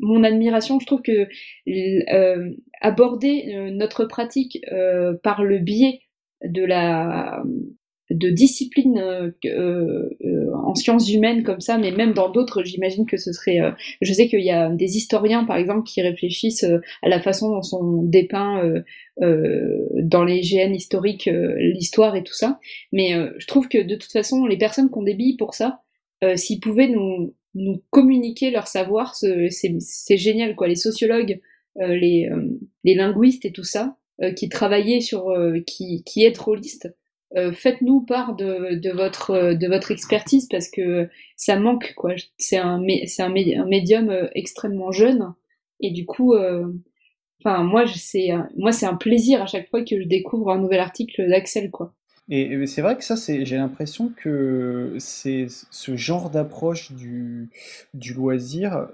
[0.00, 0.80] mon admiration.
[0.80, 1.28] Je trouve que
[1.68, 4.58] euh, aborder notre pratique
[5.22, 6.00] par le biais
[6.42, 7.42] de la
[8.10, 13.04] de disciplines euh, euh, euh, en sciences humaines comme ça, mais même dans d'autres, j'imagine
[13.06, 13.58] que ce serait.
[14.00, 16.66] je sais qu'il y a des historiens, par exemple, qui réfléchissent
[17.02, 18.62] à la façon dont sont dépeints
[19.20, 22.60] dans les GN historiques l'histoire et tout ça.
[22.92, 25.80] Mais je trouve que de toute façon, les personnes qui ont des billes pour ça,
[26.36, 30.68] s'ils pouvaient nous, nous communiquer leur savoir, c'est génial, quoi.
[30.68, 31.40] Les sociologues,
[31.76, 32.28] les,
[32.84, 33.96] linguistes et tout ça,
[34.36, 35.32] qui travaillaient sur,
[35.66, 36.32] qui, qui est
[37.36, 42.14] euh, faites-nous part de, de, votre, euh, de votre expertise parce que ça manque, quoi.
[42.38, 45.34] C'est un, médium euh, extrêmement jeune
[45.80, 46.34] et du coup,
[47.40, 51.70] enfin, moi, c'est, un plaisir à chaque fois que je découvre un nouvel article d'Axel,
[51.70, 51.92] quoi.
[52.30, 57.50] Et, c'est vrai que ça, j'ai l'impression que ce genre d'approche du,
[58.14, 58.88] loisir.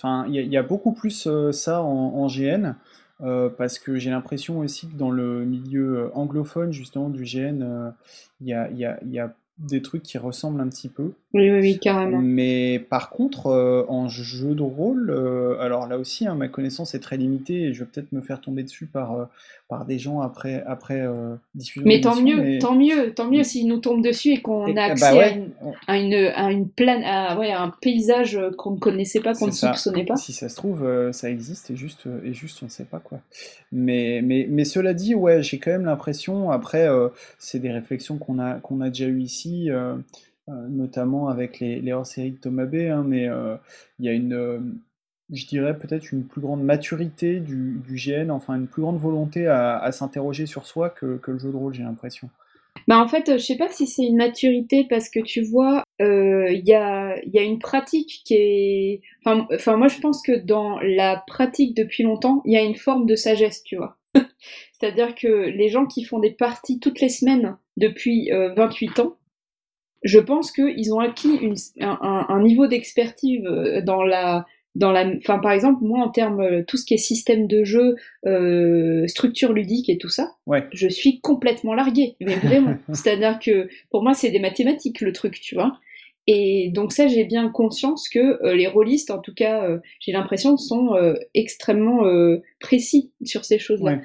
[0.00, 2.76] Il y, a beaucoup plus ça en GN.
[3.22, 7.62] Euh, parce que j'ai l'impression aussi que dans le milieu euh, anglophone, justement, du GN,
[7.62, 7.90] euh,
[8.40, 8.54] il y,
[9.18, 11.12] a, des trucs qui ressemblent un petit peu.
[11.34, 12.18] Oui, oui, oui carrément.
[12.20, 16.94] Mais par contre, euh, en jeu de rôle, euh, alors là aussi, hein, ma connaissance
[16.94, 19.24] est très limitée et je vais peut-être me faire tomber dessus par, euh,
[19.68, 21.02] par des gens après, après
[21.54, 21.84] diffusion.
[21.86, 24.84] Mais tant mieux, tant mieux, tant mieux s'ils nous tombent dessus et qu'on a bah
[24.84, 25.48] accès
[25.86, 29.52] à, une, à, une, plane, à, ouais, un paysage qu'on ne connaissait pas, qu'on ne
[29.52, 30.16] soupçonnait pas.
[30.16, 33.20] Si ça se trouve, ça existe et juste, et juste on ne sait pas quoi.
[33.72, 36.86] Mais, mais, mais cela dit, ouais, j'ai quand même l'impression, après,
[37.38, 39.70] c'est des réflexions qu'on a, qu'on a déjà eues ici
[40.48, 43.56] notamment avec les, hors-séries de Thomas B, hein, mais euh,
[43.98, 44.80] il y a une,
[45.30, 49.46] je dirais peut-être une plus grande maturité du, du, GN, enfin une plus grande volonté
[49.46, 52.28] à, s'interroger sur soi que, le jeu de rôle, j'ai l'impression.
[52.88, 56.62] Bah en fait, je sais pas si c'est une maturité parce que tu vois, il
[56.64, 59.00] y, a, y, a, une pratique qui est.
[59.24, 62.74] Enfin, enfin, moi je pense que dans la pratique depuis longtemps, il y a une
[62.74, 63.98] forme de sagesse, tu vois.
[64.72, 69.16] C'est-à-dire que les gens qui font des parties toutes les semaines depuis 28 ans,
[70.02, 75.06] je pense qu'ils ont acquis une, un, un, niveau d'expertise euh, dans la dans la
[75.18, 79.06] enfin par exemple moi en termes euh, tout ce qui est système de jeu euh,
[79.06, 80.66] structure ludique et tout ça ouais.
[80.72, 82.76] je suis complètement larguée mais vraiment.
[82.92, 85.78] C'est à dire que pour moi c'est des mathématiques le truc tu vois.
[86.28, 89.68] Et donc ça j'ai bien conscience que euh, les rôlistes en tout cas
[90.00, 90.94] j'ai l'impression sont
[91.34, 92.04] extrêmement
[92.60, 94.00] précis sur ces choses là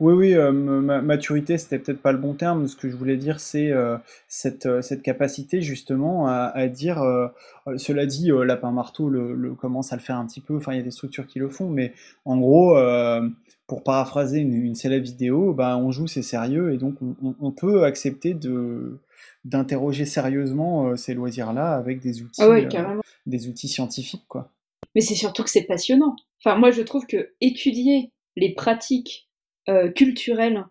[0.00, 2.68] oui, oui, euh, ma maturité, c'était peut-être pas le bon terme.
[2.68, 3.96] Ce que je voulais dire, c'est euh,
[4.28, 7.02] cette, euh, cette capacité justement à, dire,
[7.76, 10.80] cela dit, Lapin Marteau le, commence à le faire un petit peu, enfin il y
[10.80, 11.92] a des structures qui le font, mais
[12.24, 12.76] en gros,
[13.66, 18.34] pour paraphraser une, célèbre vidéo, bah, on joue, c'est sérieux, et donc on, peut accepter
[18.34, 18.98] de
[19.44, 24.50] d'interroger sérieusement euh, ces loisirs-là avec des outils, ah des outils scientifiques, quoi.
[24.94, 26.16] Mais c'est surtout que c'est passionnant.
[26.42, 29.29] Enfin, moi, je trouve que étudier les pratiques
[29.94, 30.64] culturelles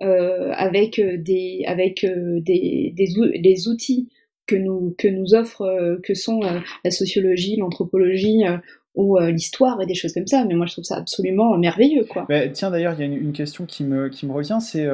[0.00, 4.08] avec des avec des, des, outils
[4.50, 8.58] que nous, que nous offre, euh, que sont euh, la sociologie, l'anthropologie euh,
[8.96, 10.44] ou l'histoire et des choses comme ça.
[10.44, 12.26] Mais moi, je trouve ça absolument merveilleux, quoi.
[12.28, 14.88] Bah, tiens, d'ailleurs, il y a une, question qui me, qui me revient, c'est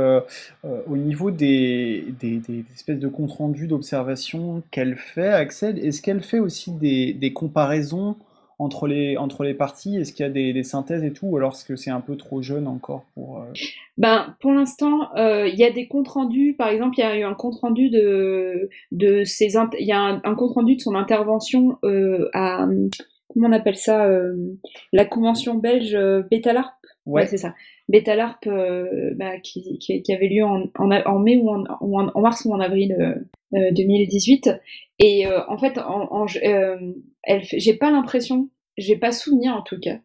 [0.65, 6.21] au niveau des, des, des, espèces de comptes rendus d'observation qu'elle fait, Axel, est-ce qu'elle
[6.21, 8.17] fait aussi des, des comparaisons
[8.59, 11.53] entre les, entre les parties Est-ce qu'il y a des, synthèses et tout, ou alors
[11.53, 13.39] est-ce que c'est un peu trop jeune encore pour...
[13.39, 13.53] Euh,
[13.99, 17.19] ben, pour l'instant, euh, il y a des comptes rendus, par exemple, il y a
[17.19, 19.55] eu un compte rendu de, de ses...
[19.79, 22.67] Il y a un, compte rendu de son intervention euh, à...
[23.29, 24.09] Comment on appelle ça
[24.93, 25.99] La convention belge
[26.31, 27.55] Bétalarp Ouais, c'est ça.
[27.89, 28.49] Bétalarp,
[29.15, 33.25] bah, qui, qui, avait lieu en, en, mai ou en, en, mars ou en avril
[33.53, 34.51] 2018.
[34.99, 40.01] Et en fait, en, en j'ai pas l'impression, j'ai pas souvenir en tout cas,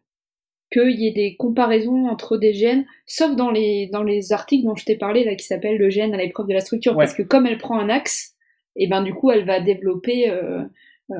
[0.72, 4.74] qu'il y ait des comparaisons entre des gènes, sauf dans les, dans les articles dont
[4.74, 7.22] je t'ai parlé, là, qui s'appelle le gène à l'épreuve de la structure, parce que
[7.22, 8.34] comme elle prend un axe,
[8.74, 10.62] et ben du coup, elle va développer, euh,
[11.10, 11.14] euh,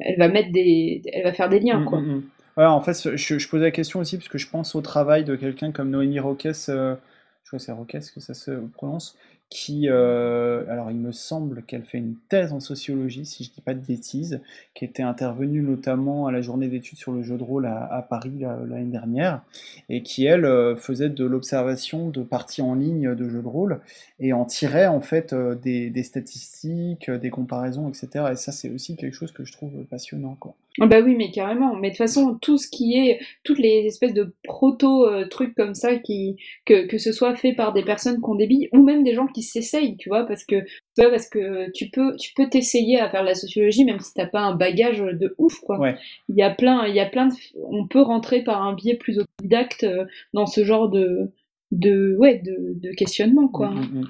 [0.00, 2.00] elle va mettre des, elle va faire des liens, mmh, quoi.
[2.00, 2.22] Mmh,
[2.56, 5.36] en fait, je, je, posais la question aussi parce que je pense au travail de
[5.36, 6.96] quelqu'un comme Noémie Roques, euh,
[7.44, 9.16] je crois que c'est Roques que ça se prononce,
[9.52, 13.54] qui, euh, alors il me semble qu'elle fait une thèse en sociologie, si je ne
[13.56, 14.40] dis pas de bêtises,
[14.74, 18.40] qui était intervenue notamment à la journée d'études sur le jeu de rôle à, Paris
[18.40, 19.42] l'année dernière,
[19.90, 23.80] et qui, elle, euh, faisait de l'observation de parties en ligne de jeux de rôle,
[24.20, 28.28] et en tirait en fait euh, des, statistiques, des comparaisons, etc.
[28.32, 30.34] Et ça, c'est aussi quelque chose que je trouve passionnant.
[30.40, 30.54] Quoi.
[30.80, 31.76] Ah bah oui, mais carrément.
[31.76, 35.96] Mais de toute façon, tout ce qui est, toutes les espèces de proto-trucs comme ça,
[35.96, 39.26] qui, que, que ce soit fait par des personnes des billes, ou même des gens
[39.26, 40.56] qui s'essaye, tu vois, parce que
[40.96, 44.12] tu parce que tu peux tu peux t'essayer à faire de la sociologie même si
[44.14, 45.94] t'as pas un bagage de ouf quoi.
[46.28, 48.96] Il y a plein il y a plein de on peut rentrer par un biais
[48.96, 50.04] plus autodidacte euh,
[50.34, 51.32] dans ce genre de
[51.70, 53.70] de ouais de, de questionnement quoi.
[53.70, 54.08] Mm, mm, mm.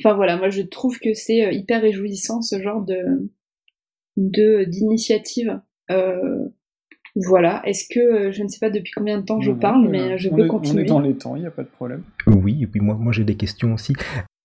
[0.00, 3.30] Enfin voilà, moi je trouve que c'est euh, hyper réjouissant ce genre de
[4.16, 5.60] de d'initiative.
[5.90, 6.48] Euh,
[7.16, 7.62] voilà.
[7.64, 10.46] Est-ce que je ne sais pas depuis combien de temps je parle, mais je peux
[10.46, 10.82] continuer.
[10.82, 12.02] On est dans les temps, il n'y a pas de problème.
[12.26, 13.94] Oui, et puis moi, moi j'ai des questions aussi.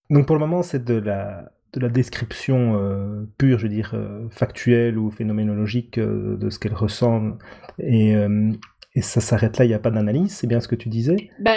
[0.10, 3.92] Donc pour le moment, c'est de la, de la description euh, pure, je veux dire,
[3.96, 7.38] euh, factuelle ou phénoménologique euh, de ce qu'elle ressent.
[7.80, 8.16] Et,
[8.96, 11.16] et ça s'arrête là, il n'y a pas d'analyse, c'est bien ce que tu disais?
[11.40, 11.56] Bah,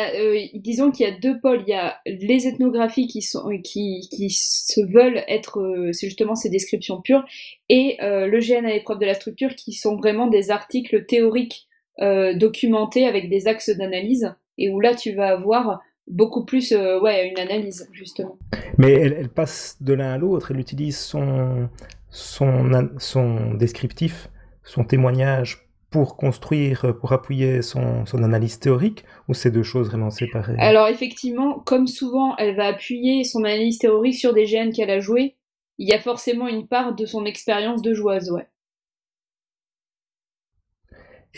[0.54, 1.62] Disons qu'il y a deux pôles.
[1.66, 6.48] Il y a les ethnographies qui, sont, qui, qui se veulent être, c'est justement ces
[6.48, 7.24] descriptions pures,
[7.68, 11.68] et le GN à l'épreuve de la structure qui sont vraiment des articles théoriques
[12.00, 17.28] documentés avec des axes d'analyse, et où là tu vas avoir beaucoup plus euh, ouais,
[17.28, 18.38] une analyse, justement.
[18.78, 21.68] Mais elle, passe de l'un à l'autre, elle utilise son,
[22.10, 24.28] son, son descriptif,
[24.62, 25.65] son témoignage
[25.96, 30.56] pour construire, pour appuyer son, son analyse théorique, ou c'est deux choses vraiment séparées?
[30.58, 35.00] Alors effectivement, comme souvent, elle va appuyer son analyse théorique sur des gènes qu'elle a
[35.00, 35.36] joués,
[35.78, 38.46] il y a forcément une part de son expérience de joueuse, ouais.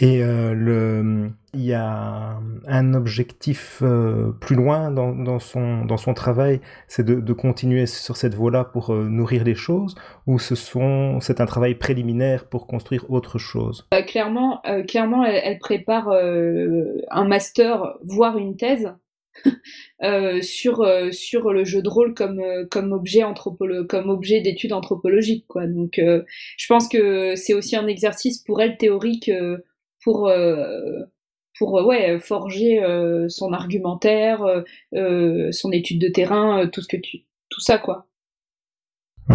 [0.00, 5.96] Et euh, le, il y a un objectif euh, plus loin dans, dans, son, dans
[5.96, 9.96] son travail, c'est de, de, continuer sur cette voie-là pour euh, nourrir les choses,
[10.28, 13.88] ou ce sont, c'est un travail préliminaire pour construire autre chose?
[13.90, 18.92] Bah, Clairement, clairement elle, elle prépare un master, voire une thèse.
[20.42, 23.22] sur sur le jeu de rôle comme comme objet
[23.88, 28.76] comme objet d'étude anthropologique quoi donc je pense que c'est aussi un exercice pour elle
[28.78, 29.30] théorique
[30.08, 31.02] pour euh,
[31.58, 34.40] pour euh, ouais forger euh, son argumentaire,
[34.92, 37.18] son étude de terrain, tout ce que tu
[37.50, 38.06] tout ça quoi.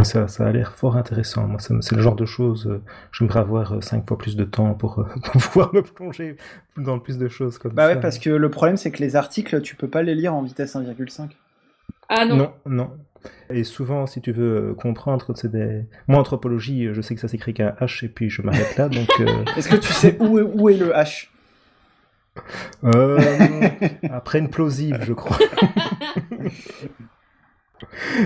[0.04, 1.46] Ça, ça a l'air fort intéressant.
[1.46, 2.82] Moi, c'est le genre de choses.
[3.12, 6.38] J'aimerais avoir cinq fois plus de temps pour, pour, pouvoir me plonger
[6.78, 7.94] dans plus de choses comme bah ça.
[7.94, 10.42] ouais, parce que le problème, c'est que les articles, tu peux pas les lire en
[10.42, 11.30] vitesse 1,5.
[12.10, 12.38] Ah non.
[12.38, 12.92] Non, non.
[13.50, 15.84] Et souvent, si tu veux euh, comprendre, c'est des...
[16.08, 18.90] Moi, anthropologie, je sais que ça s'écrit qu'un H et puis je m'arrête là.
[18.90, 21.28] Donc, euh, Est-ce que tu sais où est, où est le H?
[22.84, 23.20] Euh,
[24.10, 25.38] Après une plausive, je crois.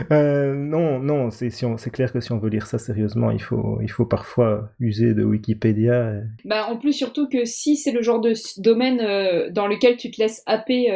[0.12, 3.92] non, non, c'est si clair que si on veut lire ça sérieusement, il faut, il
[3.92, 6.22] faut parfois user de Wikipédia.
[6.46, 8.32] Bah, en plus, surtout que si c'est le genre de
[8.62, 10.90] domaine dans lequel tu te laisses happer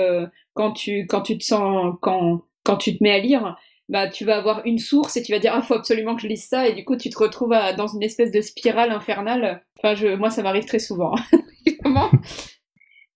[0.53, 3.57] quand, tu, quand tu te sens, quand, quand tu te mets à lire,
[3.91, 6.27] bah tu vas avoir une source et tu vas dire ah faut absolument que je
[6.27, 9.63] lise ça et du coup tu te retrouves dans une espèce de spirale infernale.
[9.77, 11.13] Enfin je, moi ça m'arrive très souvent.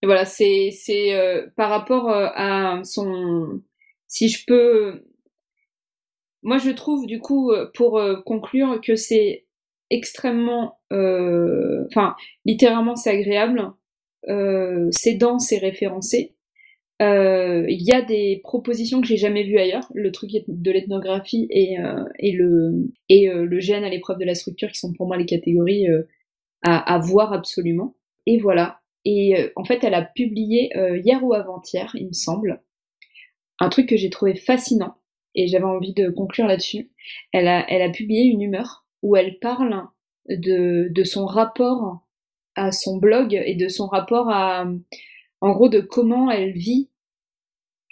[0.01, 1.13] Et voilà, c'est c'est
[1.55, 3.61] par rapport à son
[4.07, 5.03] si je peux
[6.43, 9.47] moi je trouve du coup pour conclure que c'est
[9.89, 13.71] extrêmement enfin littéralement c'est agréable
[14.91, 16.34] c'est dense et référencé
[17.01, 21.47] euh, il y a des propositions que j'ai jamais vues ailleurs, le truc de l'ethnographie
[21.49, 24.93] et, euh, et, le, et euh, le gène à l'épreuve de la structure qui sont
[24.93, 25.87] pour moi les catégories
[26.61, 27.95] à, à, voir absolument.
[28.25, 28.79] Et voilà.
[29.03, 30.71] Et en fait, elle a publié
[31.03, 32.63] hier ou avant-hier, il me semble,
[33.59, 34.95] un truc que j'ai trouvé fascinant
[35.35, 36.89] et j'avais envie de conclure là-dessus.
[37.31, 39.83] Elle a, elle a publié une humeur où elle parle
[40.27, 41.99] de, de son rapport
[42.55, 44.65] à son blog et de son rapport à,
[45.45, 46.89] en gros de comment elle vit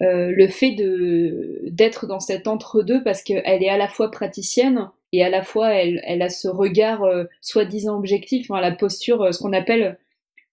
[0.02, 4.90] euh, le fait de d'être dans cet entre-deux parce qu'elle est à la fois praticienne
[5.12, 9.32] et à la fois elle, a ce regard euh, soi-disant objectif, enfin, la posture, euh,
[9.32, 10.00] ce qu'on appelle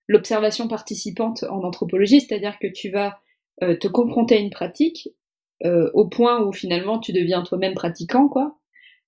[0.08, 3.20] l'observation participante en anthropologie, c'est-à-dire que tu vas
[3.60, 5.10] te confronter à une pratique
[5.62, 8.56] au point où finalement tu deviens toi-même pratiquant, quoi,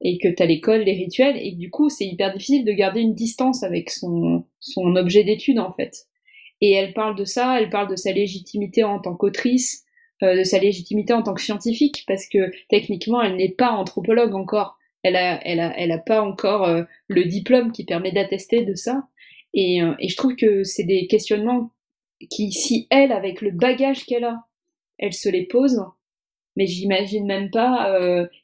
[0.01, 3.01] et que tu as l'école, les rituels, et du coup c'est hyper difficile de garder
[3.01, 6.07] une distance avec son, son objet d'étude en fait.
[6.63, 9.85] Et elle parle de ça, elle parle de sa légitimité en tant qu'autrice,
[10.23, 14.35] euh, de sa légitimité en tant que scientifique, parce que techniquement, elle n'est pas anthropologue
[14.37, 14.79] encore.
[15.03, 18.75] Elle a, elle a, elle a pas encore euh, le diplôme qui permet d'attester de
[18.75, 19.09] ça.
[19.53, 21.73] Et, euh, et je trouve que c'est des questionnements
[22.31, 24.45] qui, si elle, avec le bagage qu'elle a,
[24.99, 25.83] elle se les pose,
[26.55, 27.91] mais j'imagine même pas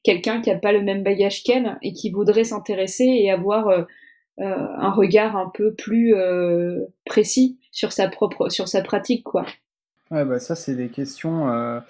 [0.03, 3.87] quelqu'un qui a pas le même bagage qu'elle et qui voudrait s'intéresser et avoir
[4.39, 6.15] un regard un peu plus
[7.05, 9.47] précis sur sa propre, sur sa pratique, quoi.
[10.11, 11.51] Ouais, bah ça, c'est des questions.
[11.53, 11.81] Euh,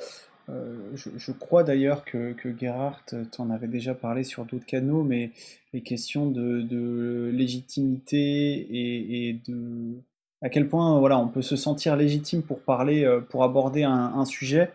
[0.50, 5.30] euh, je, crois d'ailleurs que, que Gerhardt t'en avait déjà parlé sur d'autres canaux, mais
[5.72, 9.94] les questions de, légitimité et, de
[10.40, 14.24] à quel point voilà, on peut se sentir légitime pour parler, euh, pour aborder un,
[14.24, 14.70] sujet,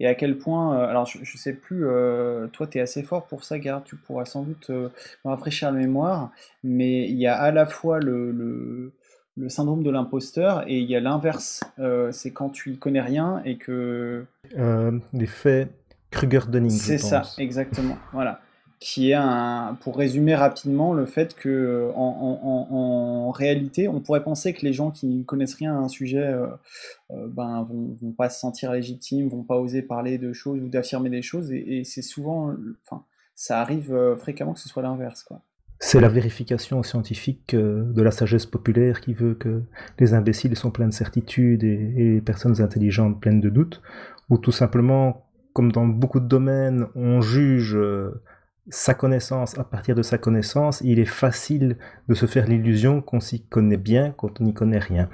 [0.00, 0.78] et à quel point.
[0.78, 1.84] alors, je, ne sais plus,
[2.52, 4.90] toi, tu es assez fort pour ça, Gerhardt, tu pourras sans doute me
[5.24, 6.30] rafraîchir la mémoire,
[6.62, 8.92] mais il y a à la fois le
[9.38, 13.00] le syndrome de l'imposteur et il y a l'inverse, euh, c'est quand tu y connais
[13.00, 14.24] rien et que...
[14.56, 15.68] Euh, L'effet
[16.10, 16.70] Kruger-Dunning.
[16.70, 17.96] C'est ça, exactement.
[18.12, 18.40] voilà.
[18.80, 24.64] Qui est un, pour résumer rapidement, le fait que en, réalité, on pourrait penser que
[24.64, 26.46] les gens qui ne connaissent rien à un sujet euh,
[27.10, 31.10] euh, ben, vont, pas se sentir légitimes, vont pas oser parler de choses ou d'affirmer
[31.10, 32.54] des choses, et, c'est souvent,
[32.84, 33.04] enfin,
[33.34, 35.42] ça arrive fréquemment que ce soit l'inverse, quoi.
[35.80, 39.62] C'est la vérification scientifique euh, de la sagesse populaire qui veut que
[40.00, 43.80] les imbéciles sont pleins de certitudes et, les personnes intelligentes pleines de doutes,
[44.28, 48.20] ou tout simplement, comme dans beaucoup de domaines, on juge euh,
[48.70, 51.76] sa connaissance à partir de sa connaissance, il est facile
[52.08, 55.08] de se faire l'illusion qu'on s'y connaît bien quand on n'y connaît rien.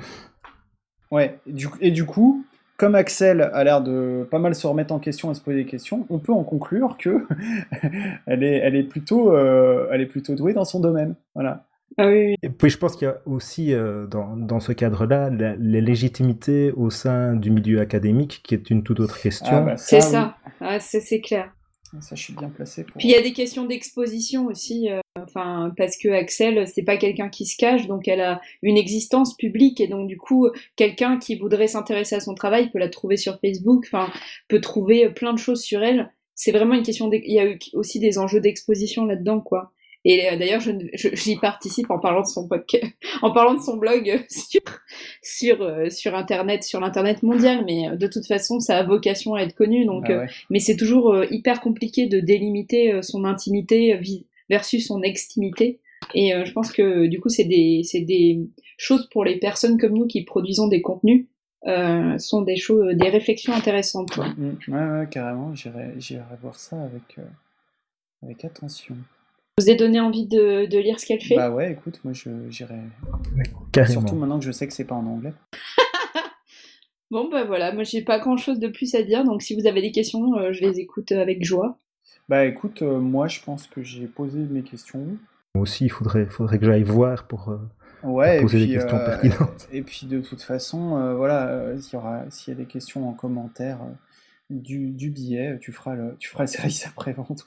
[1.10, 1.38] Ouais,
[1.80, 2.44] et du coup,
[2.76, 5.66] comme Axel a l'air de pas mal se remettre en question et se poser des
[5.66, 7.24] questions, on peut en conclure que
[8.26, 11.14] elle, est, elle, est plutôt, euh, elle est plutôt douée dans son domaine.
[11.34, 11.66] Voilà.
[11.96, 15.30] Ah oui, Et puis je pense qu'il y a aussi euh, dans, dans, ce cadre-là
[15.30, 19.58] la, légitimité au sein du milieu académique qui est une toute autre question.
[19.58, 21.52] Ah bah c'est ça, ah, c'est clair.
[22.00, 22.84] Ça, je suis bien placé.
[22.84, 24.90] Puis il y a des questions d'exposition aussi.
[24.90, 28.76] Euh, Enfin, parce que Axel, c'est pas quelqu'un qui se cache, donc elle a une
[28.76, 32.88] existence publique et donc du coup, quelqu'un qui voudrait s'intéresser à son travail peut la
[32.88, 34.12] trouver sur Facebook, enfin,
[34.48, 36.12] peut trouver plein de choses sur elle.
[36.34, 37.08] C'est vraiment une question.
[37.12, 39.70] Il y a aussi des enjeux d'exposition là-dedans, quoi.
[40.04, 40.60] Et euh, d'ailleurs,
[40.94, 42.84] j'y participe en parlant de son podcast,
[43.22, 44.60] en parlant de son blog sur
[45.22, 47.64] sur euh, sur internet, sur l'internet mondial.
[47.66, 49.86] Mais euh, de toute façon, ça a vocation à être connu.
[49.86, 53.98] Donc, ah mais c'est toujours hyper compliqué de délimiter son intimité
[54.48, 55.80] versus son extimité.
[56.12, 59.94] Et euh, je pense que du coup, c'est des, des choses pour les personnes comme
[59.94, 61.26] nous qui produisons des contenus,
[61.66, 64.18] euh, sont des choses, des réflexions intéressantes.
[64.18, 64.56] Mm, mm.
[64.68, 67.22] Ouais, ouais, carrément, j'irai voir ça avec, euh,
[68.22, 68.96] avec attention.
[69.58, 72.12] Vous ai donné envie de, de lire ce qu'elle fait Bah ouais, écoute, moi
[72.48, 72.74] j'irai.
[73.88, 75.32] Surtout maintenant que je sais que c'est pas en anglais.
[77.10, 79.66] bon, bah voilà, moi j'ai pas grand chose de plus à dire, donc si vous
[79.68, 81.78] avez des questions, je les écoute avec joie.
[82.28, 85.06] Bah écoute, euh, moi je pense que j'ai posé mes questions.
[85.54, 87.58] Moi aussi, il faudrait, faudrait que j'aille voir pour, euh,
[88.02, 89.68] ouais, poser puis, des questions euh, pertinentes.
[89.72, 93.12] Et puis de toute façon, voilà, s'il y, aura, s'il y a des questions en
[93.12, 93.78] commentaire
[94.50, 97.46] du, du billet, tu feras le, tu feras le service après-vente.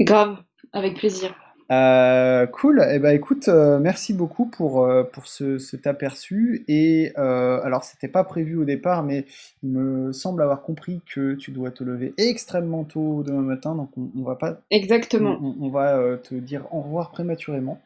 [0.00, 1.34] Grave, avec plaisir.
[1.72, 2.80] Euh, cool.
[2.80, 6.64] Et eh ben écoute, euh, merci beaucoup pour, euh, pour ce, cet aperçu.
[6.68, 9.24] Et alors, c'était pas prévu au départ, mais
[9.62, 13.90] il me semble avoir compris que tu dois te lever extrêmement tôt demain matin, donc
[13.96, 14.60] on, va pas.
[14.70, 15.38] Exactement.
[15.60, 17.80] On, va te dire au revoir prématurément.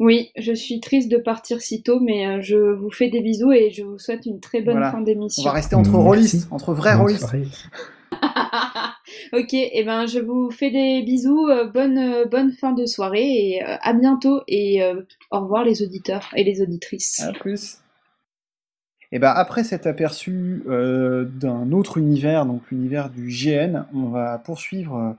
[0.00, 3.70] Oui, je suis triste de partir si tôt, mais je vous fais des bisous et
[3.70, 5.42] je vous souhaite une très bonne fin d'émission.
[5.42, 7.32] On va rester entre rôlistes, entre vrais rôlistes.
[9.32, 13.62] ok, et eh ben je vous fais des bisous, bonne, bonne fin de soirée et
[13.62, 14.82] à bientôt et
[15.30, 17.20] au revoir les auditeurs et les auditrices.
[17.20, 17.78] À plus.
[19.14, 24.38] Et ben après cet aperçu euh, d'un autre univers, donc l'univers du GN, on va
[24.38, 25.14] poursuivre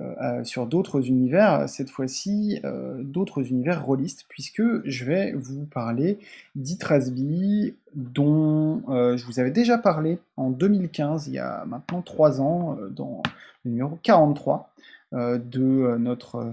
[0.00, 2.60] euh, euh, sur d'autres univers, cette fois-ci
[2.98, 6.18] d'autres univers rôlistes, puisque je vais vous parler
[6.56, 12.76] d'Itrasby, dont je vous avais déjà parlé en 2015, il y a maintenant 3 ans,
[12.90, 13.22] dans
[13.64, 14.72] le numéro 43
[15.12, 16.44] de notre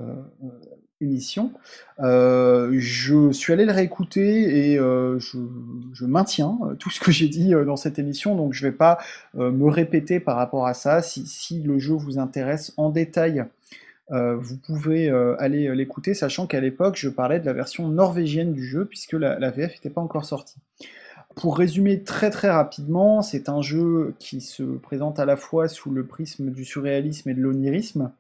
[1.04, 1.52] émission.
[2.00, 7.28] Euh, je suis allé le réécouter et euh, je, maintiens euh, tout ce que j'ai
[7.28, 8.98] dit dans cette émission, donc je ne vais pas
[9.36, 11.02] me répéter par rapport à ça.
[11.02, 13.46] Si, le jeu vous intéresse en détail,
[14.10, 18.86] vous pouvez aller l'écouter, sachant qu'à l'époque, je parlais de la version norvégienne du jeu,
[18.86, 20.58] puisque la, la VF n'était pas encore sortie.
[21.36, 25.90] Pour résumer très très rapidement, c'est un jeu qui se présente à la fois sous
[25.90, 28.12] le prisme du surréalisme et de l'onirisme,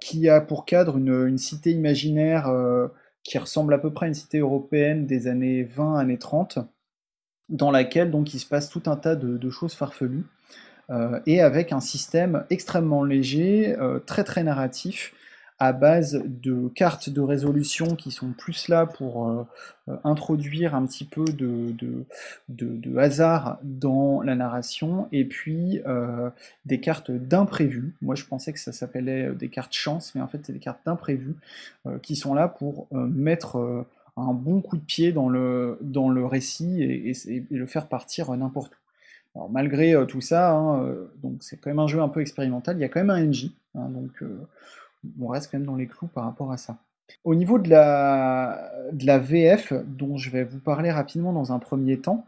[0.00, 2.88] qui a pour cadre une, cité imaginaire euh,
[3.22, 6.58] qui ressemble à peu près à une cité européenne des années 20, années 30,
[7.48, 10.26] dans laquelle donc il se passe tout un tas de, choses farfelues,
[10.90, 15.12] euh, et avec un système extrêmement léger, euh, très très narratif,
[15.58, 19.46] à base de cartes de résolution qui sont plus là pour euh,
[19.88, 26.30] euh, introduire un petit peu de, hasard dans la narration, et puis euh,
[26.66, 27.94] des cartes d'imprévu.
[28.02, 30.80] Moi je pensais que ça s'appelait des cartes chance, mais en fait c'est des cartes
[30.84, 31.36] d'imprévu
[32.02, 33.84] qui sont là pour mettre
[34.16, 35.78] un bon coup de pied dans le,
[36.26, 38.72] récit et, le faire partir n'importe
[39.34, 39.48] où.
[39.48, 40.94] Malgré tout ça, hein,
[41.40, 43.52] c'est quand même un jeu un peu expérimental, il y a quand même un NJ,
[43.74, 43.90] hein,
[45.20, 46.76] on reste quand même dans les clous par rapport à ça.
[47.24, 52.26] Au niveau de la, VF, dont je vais vous parler rapidement dans un premier temps,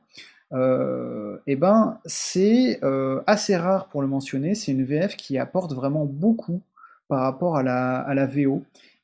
[0.53, 5.72] euh, eh ben, c'est euh, assez rare pour le mentionner, c'est une VF qui apporte
[5.72, 6.62] vraiment beaucoup
[7.09, 8.62] par rapport à la VO.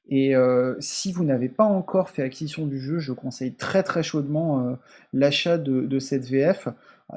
[0.09, 4.03] Et euh, si vous n'avez pas encore fait acquisition du jeu, je conseille très très
[4.03, 4.77] chaudement
[5.13, 6.69] l'achat de, cette VF.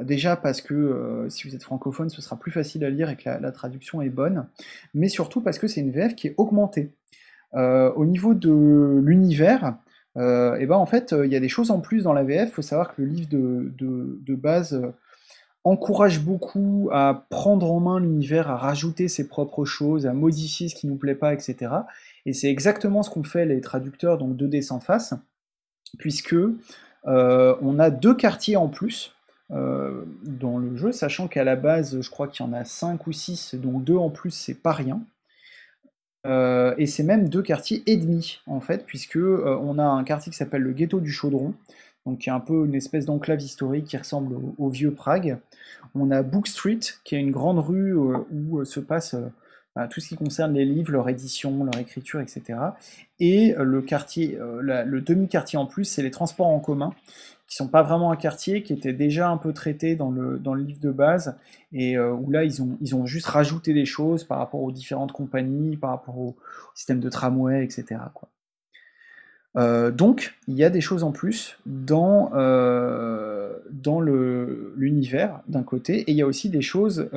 [0.02, 3.16] Déjà parce que euh, si vous êtes francophone, ce sera plus facile à lire et
[3.16, 4.46] que la, traduction est bonne,
[4.94, 6.92] mais surtout parce que c'est une VF qui est augmentée.
[7.56, 9.78] Euh, au niveau de l'univers,
[10.16, 12.24] et euh, eh ben en fait, il y a des choses en plus dans la
[12.24, 12.50] VF.
[12.50, 14.82] Il faut savoir que le livre de, base
[15.64, 20.76] encourage beaucoup à prendre en main l'univers, à rajouter ses propres choses, à modifier ce
[20.76, 21.72] qui nous plaît pas, etc.
[22.28, 25.16] Et c'est exactement ce qu'ont fait les traducteurs, donc 2D sans face,
[25.98, 26.36] puisque
[27.06, 29.16] on a deux quartiers en plus
[29.52, 33.08] euh, dans le jeu, sachant qu'à la base, je crois qu'il y en a 5
[33.08, 35.02] ou 6, dont 2 en plus, c'est pas rien.
[36.26, 40.04] Euh, et c'est même deux quartiers et demi, en fait, puisque euh, on a un
[40.04, 41.54] quartier qui s'appelle le ghetto du Chaudron,
[42.06, 45.38] donc qui est un peu une espèce d'enclave historique qui ressemble au, vieux Prague.
[45.96, 49.16] On a Book Street, qui est une grande rue où se passe
[49.86, 52.60] tout ce qui concerne les livres, leur édition, leur écriture, etc.
[53.20, 56.94] Et le quartier, le demi-quartier en plus, c'est les transports en commun,
[57.48, 60.54] qui sont pas vraiment un quartier, qui était déjà un peu traité dans le, dans
[60.54, 61.38] le livre de base,
[61.72, 64.72] et euh, où là ils ont, ils ont juste rajouté des choses par rapport aux
[64.72, 66.36] différentes compagnies, par rapport au,
[66.76, 68.02] système de tramway, etc.
[69.56, 76.02] Euh, donc il y a des choses en plus dans, euh, dans l'univers d'un côté,
[76.02, 77.10] et il y a aussi des choses...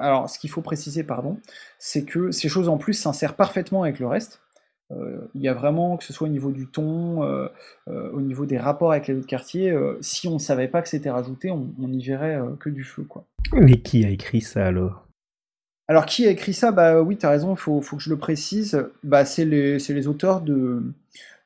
[0.00, 1.38] alors ce qu'il faut préciser, pardon,
[1.78, 4.40] c'est que ces choses en plus s'insèrent parfaitement avec le reste,
[4.92, 7.48] euh, il y a vraiment, que ce soit au niveau du ton, euh,
[7.88, 10.88] euh, au niveau des rapports avec les autres quartiers, si on ne savait pas que
[10.88, 13.02] c'était rajouté, on, n'y verrait que du feu.
[13.02, 13.24] Quoi.
[13.52, 15.06] Mais qui a écrit ça alors?
[15.88, 16.72] Alors, qui a écrit ça?
[16.72, 18.84] Bah oui, t'as raison, il faut, que je le précise.
[19.04, 20.82] Bah, c'est les, les, auteurs de,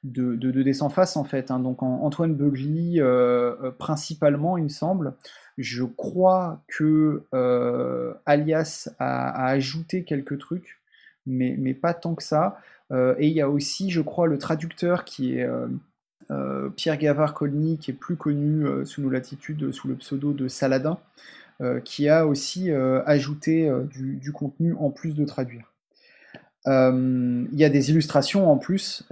[0.04, 1.50] de, de, Sans Face, en fait.
[1.50, 1.60] Hein.
[1.60, 3.00] Donc, Antoine Beugly,
[3.78, 5.14] principalement, il me semble.
[5.58, 7.24] Je crois que
[8.26, 10.80] Alias a, ajouté quelques trucs,
[11.26, 12.58] mais, pas tant que ça.
[12.92, 15.68] Euh, et il y a aussi, je crois, le traducteur qui est euh,
[16.30, 20.98] euh, Pierre Gavard-Colny, qui est plus connu sous nos latitudes sous le pseudo de Saladin,
[21.84, 25.69] qui a aussi ajouté du, contenu en plus de traduire.
[26.66, 29.04] Il y a des illustrations en plus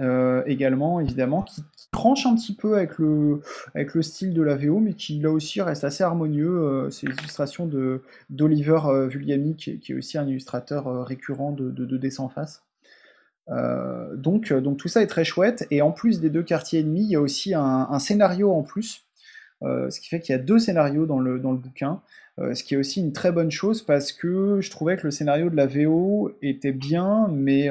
[0.45, 3.41] également, évidemment, qui, tranchent un petit peu avec le,
[3.73, 6.87] avec le style de la VO, mais qui là aussi restent assez harmonieux.
[6.91, 7.67] C'est l'illustration
[8.29, 12.61] d'Oliver Vulgami, qui, est aussi un illustrateur récurrent de, de, de Face.
[13.51, 15.65] Euh, donc, euh, donc tout ça est très chouette.
[15.71, 19.05] Et en plus des deux quartiers ennemis, il y a aussi un, scénario en plus.
[19.61, 22.01] Euh, ce qui fait qu'il y a deux scénarios dans le, dans le bouquin.
[22.53, 25.49] Ce qui est aussi une très bonne chose parce que je trouvais que le scénario
[25.49, 27.69] de la VO était bien, mais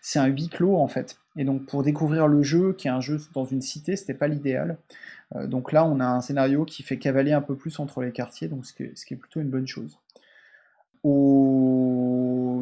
[0.00, 1.18] c'est un huis clos en fait.
[1.36, 4.28] Et donc pour découvrir le jeu, qui est un jeu dans une cité, c'était pas
[4.28, 4.78] l'idéal.
[5.44, 8.48] donc là, on a un scénario qui fait cavaler un peu plus entre les quartiers,
[8.48, 9.98] donc ce qui est, plutôt une bonne chose.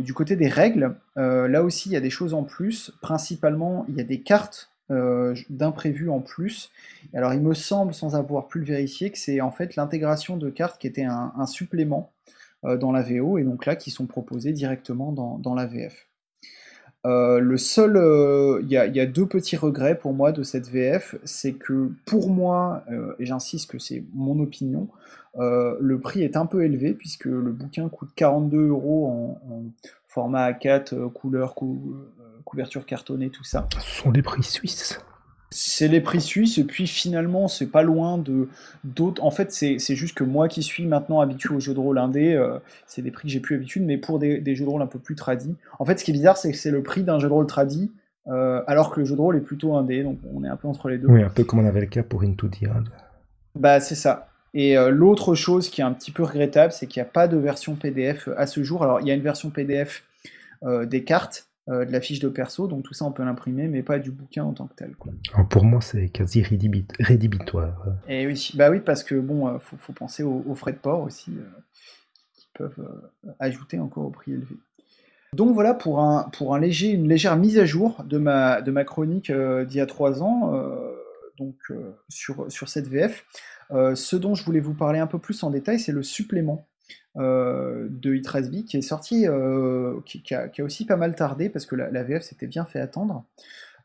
[0.02, 2.92] Du côté des règles, là aussi il y a des choses en plus.
[3.00, 6.70] Principalement, il y a des cartes euh, d'imprévu en plus.
[7.12, 10.48] Alors il me semble, sans avoir pu le vérifier, que c'est en fait l'intégration de
[10.48, 12.10] cartes qui était un, supplément
[12.64, 16.08] euh, dans la VO et donc là qui sont proposées directement dans, la VF.
[17.04, 17.98] Euh, le seul,
[18.62, 22.82] il y, a deux petits regrets pour moi de cette VF, c'est que pour moi,
[23.18, 24.88] et j'insiste que c'est mon opinion,
[25.36, 29.64] le prix est un peu élevé puisque le bouquin coûte 42 euros en,
[30.06, 31.54] format A4, couleur,
[32.44, 33.68] couverture cartonnée, tout ça.
[33.78, 35.00] Ce sont des prix suisses.
[35.50, 38.48] C'est les prix suisses, et puis finalement, c'est pas loin de
[38.84, 39.24] d'autres.
[39.24, 42.34] En fait, c'est juste que moi qui suis maintenant habitué aux jeux de rôle indé,
[42.34, 44.86] euh, c'est des prix que j'ai plus l'habitude, mais pour des, jeux de rôle un
[44.86, 45.56] peu plus tradis.
[45.78, 47.46] En fait, ce qui est bizarre, c'est que c'est le prix d'un jeu de rôle
[47.46, 47.90] tradit,
[48.26, 50.68] euh, alors que le jeu de rôle est plutôt indé, donc on est un peu
[50.68, 51.08] entre les deux.
[51.08, 52.90] Oui, un peu comme on avait le cas pour Into the Odd.
[53.54, 54.28] Bah, c'est ça.
[54.52, 57.26] Et euh, l'autre chose qui est un petit peu regrettable, c'est qu'il n'y a pas
[57.26, 58.82] de version PDF à ce jour.
[58.82, 60.04] Alors, il y a une version PDF
[60.86, 63.82] des cartes, euh, de la fiche de perso, donc tout ça on peut l'imprimer, mais
[63.82, 64.94] pas du bouquin en tant que tel.
[65.50, 67.84] pour moi, c'est quasi rédhibitoire.
[68.08, 71.30] Et oui, bah oui, parce que bon, euh, faut, penser aux, frais de port aussi,
[71.30, 71.44] euh,
[72.32, 72.88] qui peuvent
[73.38, 74.56] ajouter encore au prix élevé.
[75.34, 78.70] Donc voilà pour, un, pour un léger, une légère mise à jour de ma, de
[78.70, 80.54] ma chronique d'il y a trois ans,
[81.36, 81.56] donc
[82.08, 83.26] sur, sur cette VF.
[83.70, 86.66] ce dont je voulais vous parler un peu plus en détail, c'est le supplément
[87.16, 91.74] euh, de Itrasby qui est sorti, euh, qui, a, aussi pas mal tardé parce que
[91.74, 93.24] la, VF s'était bien fait attendre,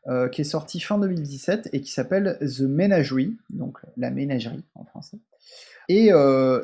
[0.06, 4.84] euh, qui est sorti fin 2017 et qui s'appelle The Menagerie, donc la ménagerie en
[4.84, 5.16] français.
[5.88, 6.10] Et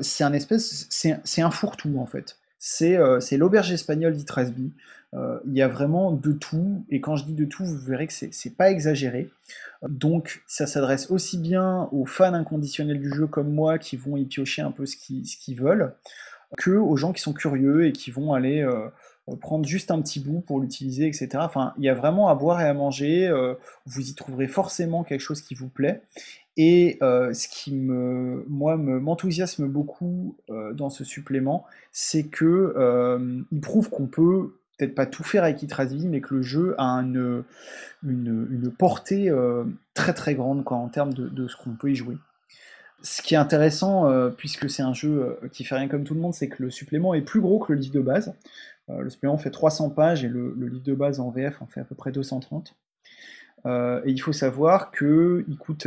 [0.01, 2.38] c'est un espèce, c'est un fourre-tout en fait.
[2.59, 2.97] C'est
[3.36, 4.72] l'auberge espagnole d'Itrasby.
[5.12, 8.12] Il y a vraiment de tout, et quand je dis de tout, vous verrez que
[8.12, 9.28] c'est pas exagéré.
[9.82, 14.24] Donc ça s'adresse aussi bien aux fans inconditionnels du jeu comme moi qui vont y
[14.24, 15.95] piocher un peu ce qu'ils veulent,
[16.57, 18.88] que aux gens qui sont curieux et qui vont aller euh,
[19.40, 21.28] prendre juste un petit bout pour l'utiliser, etc.
[21.36, 23.28] Enfin, il y a vraiment à boire et à manger.
[23.28, 23.55] Euh,
[23.86, 26.03] vous y trouverez forcément quelque chose qui vous plaît.
[26.57, 30.36] Et euh, ce qui me, moi, m'enthousiasme beaucoup
[30.74, 32.74] dans ce supplément, c'est que
[33.51, 36.84] il prouve qu'on peut peut-être pas tout faire avec Itrasvi, mais que le jeu a
[36.84, 37.44] une,
[38.76, 39.32] portée
[39.94, 42.16] très très grande en termes de ce qu'on peut y jouer.
[43.03, 46.14] Ce qui est intéressant, euh, puisque c'est un jeu euh, qui fait rien comme tout
[46.14, 48.34] le monde, c'est que le supplément est plus gros que le livre de base.
[48.90, 51.80] Euh, le supplément fait 300 pages et le, livre de base en VF en fait
[51.80, 52.76] à peu près 230.
[53.66, 53.70] et
[54.07, 55.86] il faut savoir qu'il coûte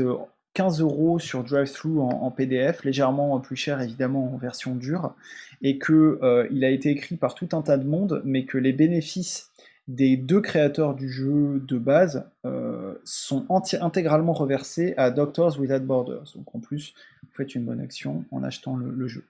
[0.53, 5.15] 15 euros sur DriveThru en, en, PDF, légèrement plus cher évidemment en version dure,
[5.61, 9.52] et qu'il a été écrit par tout un tas de monde, mais que les bénéfices
[9.87, 16.25] des deux créateurs du jeu de base euh, sont intégralement reversés à Doctors Without Borders.
[16.35, 19.25] Donc en plus, vous faites une bonne action en achetant le, jeu.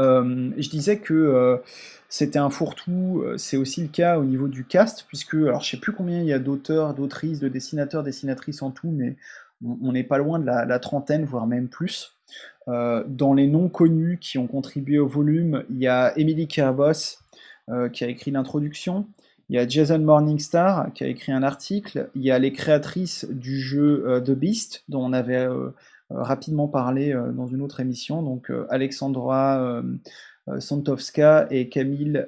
[0.00, 1.56] Euh, je disais que euh,
[2.08, 5.80] c'était un fourre-tout, c'est aussi le cas au niveau du cast, puisque, alors je sais
[5.80, 9.16] plus combien il y a d'auteurs, d'autrices, de dessinateurs, dessinatrices en tout, mais
[9.80, 12.12] on n'est pas loin de la, trentaine, voire même plus.
[12.66, 17.22] dans les noms connus qui ont contribué au volume, il y a Emily Kerbos
[17.92, 19.06] qui a écrit l'introduction,
[19.48, 22.08] il y a Jason Morningstar qui a écrit un article.
[22.14, 25.70] Il y a les créatrices du jeu euh, The Beast, dont on avait euh,
[26.12, 28.22] euh, rapidement parlé dans une autre émission.
[28.22, 29.82] Donc Alexandra
[30.58, 32.26] Santovska et Camille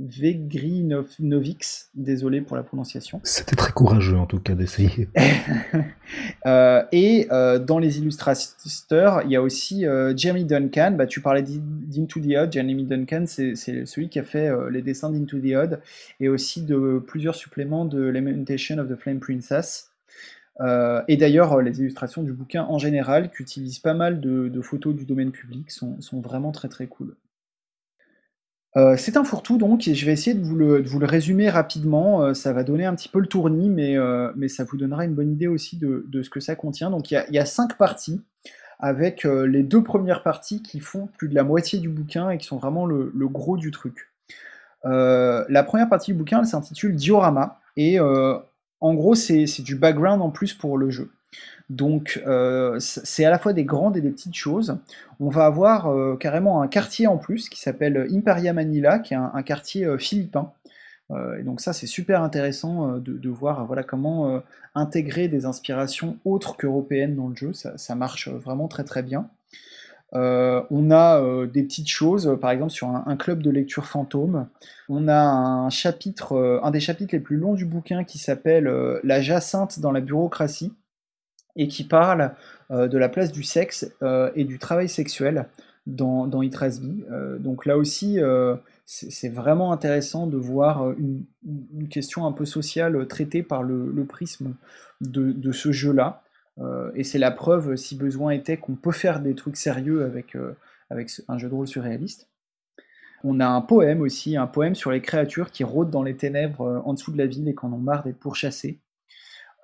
[0.00, 3.20] Vegrinovix, désolé pour la prononciation.
[3.24, 5.08] C'était très courageux en tout cas d'essayer.
[6.46, 10.94] Euh, et euh, dans les illustrateurs, il y a aussi euh, Jeremy Duncan.
[10.96, 12.52] Bah, tu parlais d'Into the Odd.
[12.52, 15.80] Jeremy Duncan, c'est celui qui a fait les dessins d'Into the Odd
[16.20, 19.90] et aussi de plusieurs suppléments de Lamentation of the Flame Princess.
[20.60, 25.04] Et d'ailleurs, les illustrations du bouquin en général, qui utilisent pas mal de, photos du
[25.04, 27.14] domaine public, sont, vraiment très très cool.
[28.76, 32.22] Euh, c'est un fourre-tout donc, et je vais essayer de vous le, résumer rapidement.
[32.22, 35.14] Euh, ça va donner un petit peu le tournis, mais, euh, ça vous donnera une
[35.14, 36.90] bonne idée aussi de, ce que ça contient.
[36.90, 38.20] Donc il y a, cinq parties,
[38.78, 42.46] avec les deux premières parties qui font plus de la moitié du bouquin et qui
[42.46, 44.12] sont vraiment le, gros du truc.
[44.84, 47.98] la première partie du bouquin, elle s'intitule Diorama, et
[48.80, 51.10] en gros c'est du background en plus pour le jeu.
[51.70, 54.78] Donc euh, c'est à la fois des grandes et des petites choses.
[55.20, 59.18] On va avoir euh, carrément un quartier en plus qui s'appelle Imperia Manila, qui est
[59.18, 60.52] un, quartier euh, philippin.
[61.38, 64.42] et donc ça c'est super intéressant de, voir voilà, comment
[64.74, 69.28] intégrer des inspirations autres qu'européennes dans le jeu, ça, marche vraiment très très bien.
[70.12, 74.48] On a des petites choses, par exemple sur un, club de lecture fantôme.
[74.88, 78.72] On a un chapitre, un des chapitres les plus longs du bouquin qui s'appelle
[79.04, 80.72] La jacinthe dans la bureaucratie
[81.56, 82.32] et qui parle
[82.70, 83.92] de la place du sexe
[84.34, 85.46] et du travail sexuel
[85.86, 86.42] dans, dans
[87.38, 88.18] donc là aussi,
[88.84, 91.24] c'est vraiment intéressant de voir une,
[91.90, 94.54] question un peu sociale traitée par le, prisme
[95.00, 96.22] de, ce jeu-là.
[96.60, 100.34] Euh, et c'est la preuve, si besoin était, qu'on peut faire des trucs sérieux avec,
[100.34, 100.56] euh,
[100.90, 102.28] avec un jeu de rôle surréaliste.
[103.24, 106.62] On a un poème aussi, un poème sur les créatures qui rôdent dans les ténèbres
[106.62, 108.80] euh, en dessous de la ville et qui en ont marre d'être pourchassées.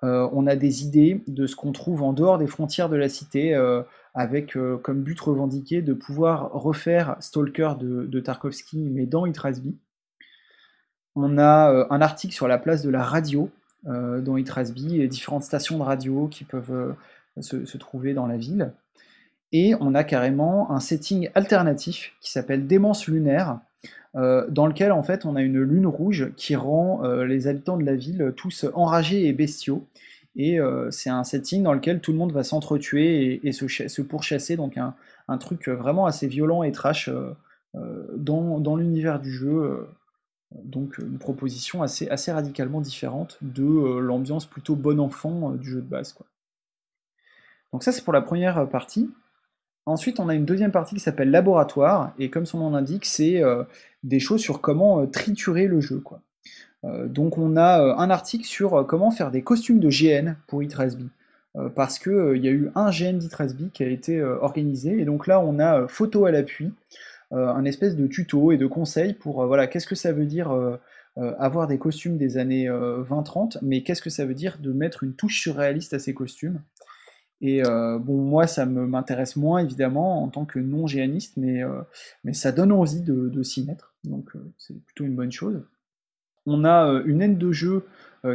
[0.02, 3.54] on a des idées de ce qu'on trouve en dehors des frontières de la cité,
[4.12, 9.78] avec comme but revendiqué de pouvoir refaire Stalker de, Tarkovsky, mais dans Itrasby.
[11.16, 13.50] On a un article sur la place de la radio
[13.86, 16.94] dans Itrasby et différentes stations de radio qui peuvent
[17.40, 18.72] se, trouver dans la ville.
[19.52, 23.60] Et on a carrément un setting alternatif qui s'appelle Démence lunaire,
[24.14, 27.94] dans lequel en fait on a une lune rouge qui rend les habitants de la
[27.94, 29.86] ville tous enragés et bestiaux.
[30.36, 34.56] Et euh, c'est un setting dans lequel tout le monde va s'entretuer et, se, pourchasser,
[34.56, 37.30] donc un, truc vraiment assez violent et trash euh,
[37.76, 39.86] euh, dans, l'univers du jeu.
[40.62, 46.14] Donc une proposition assez, radicalement différente de l'ambiance plutôt bon enfant du jeu de base.
[47.72, 49.10] Donc ça c'est pour la première partie.
[49.86, 53.42] Ensuite, on a une deuxième partie qui s'appelle laboratoire, et comme son nom l'indique, c'est
[54.02, 56.00] des choses sur comment triturer le jeu.
[56.00, 56.22] Quoi.
[56.84, 60.34] Euh, donc on a euh, un article sur euh, comment faire des costumes de GN
[60.46, 61.08] pour Itrasby.
[61.76, 65.28] parce qu'il il y a eu un GN d'Itrasby qui a été organisé, et donc
[65.28, 66.72] là on a photo à l'appui,
[67.34, 70.52] un espèce de tuto et de conseils pour voilà qu'est-ce que ça veut dire
[71.16, 75.14] avoir des costumes des années 20-30, mais qu'est-ce que ça veut dire de mettre une
[75.14, 76.60] touche surréaliste à ces costumes?
[77.40, 81.62] Et bon, moi, ça m'intéresse moins évidemment en tant que non géaniste, mais,
[82.22, 85.62] mais ça donne envie de, de s'y mettre, donc c'est plutôt une bonne chose.
[86.46, 87.82] On a euh, une aide de jeu euh,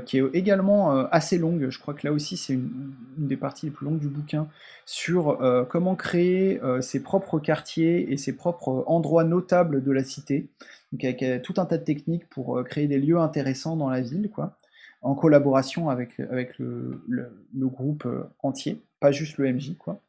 [0.02, 3.68] qui est également euh, assez longue, je crois que là aussi c'est une, des parties
[3.68, 4.48] les plus longues du bouquin,
[4.86, 5.38] sur
[5.70, 10.50] comment créer ses propres quartiers et ses propres endroits notables de la cité.
[10.92, 14.32] Donc avec tout un tas de techniques pour créer des lieux intéressants dans la ville,
[14.34, 14.58] quoi,
[15.02, 18.08] en collaboration avec, avec le, le groupe
[18.42, 19.78] entier, pas juste le MJ.
[19.78, 20.02] Quoi.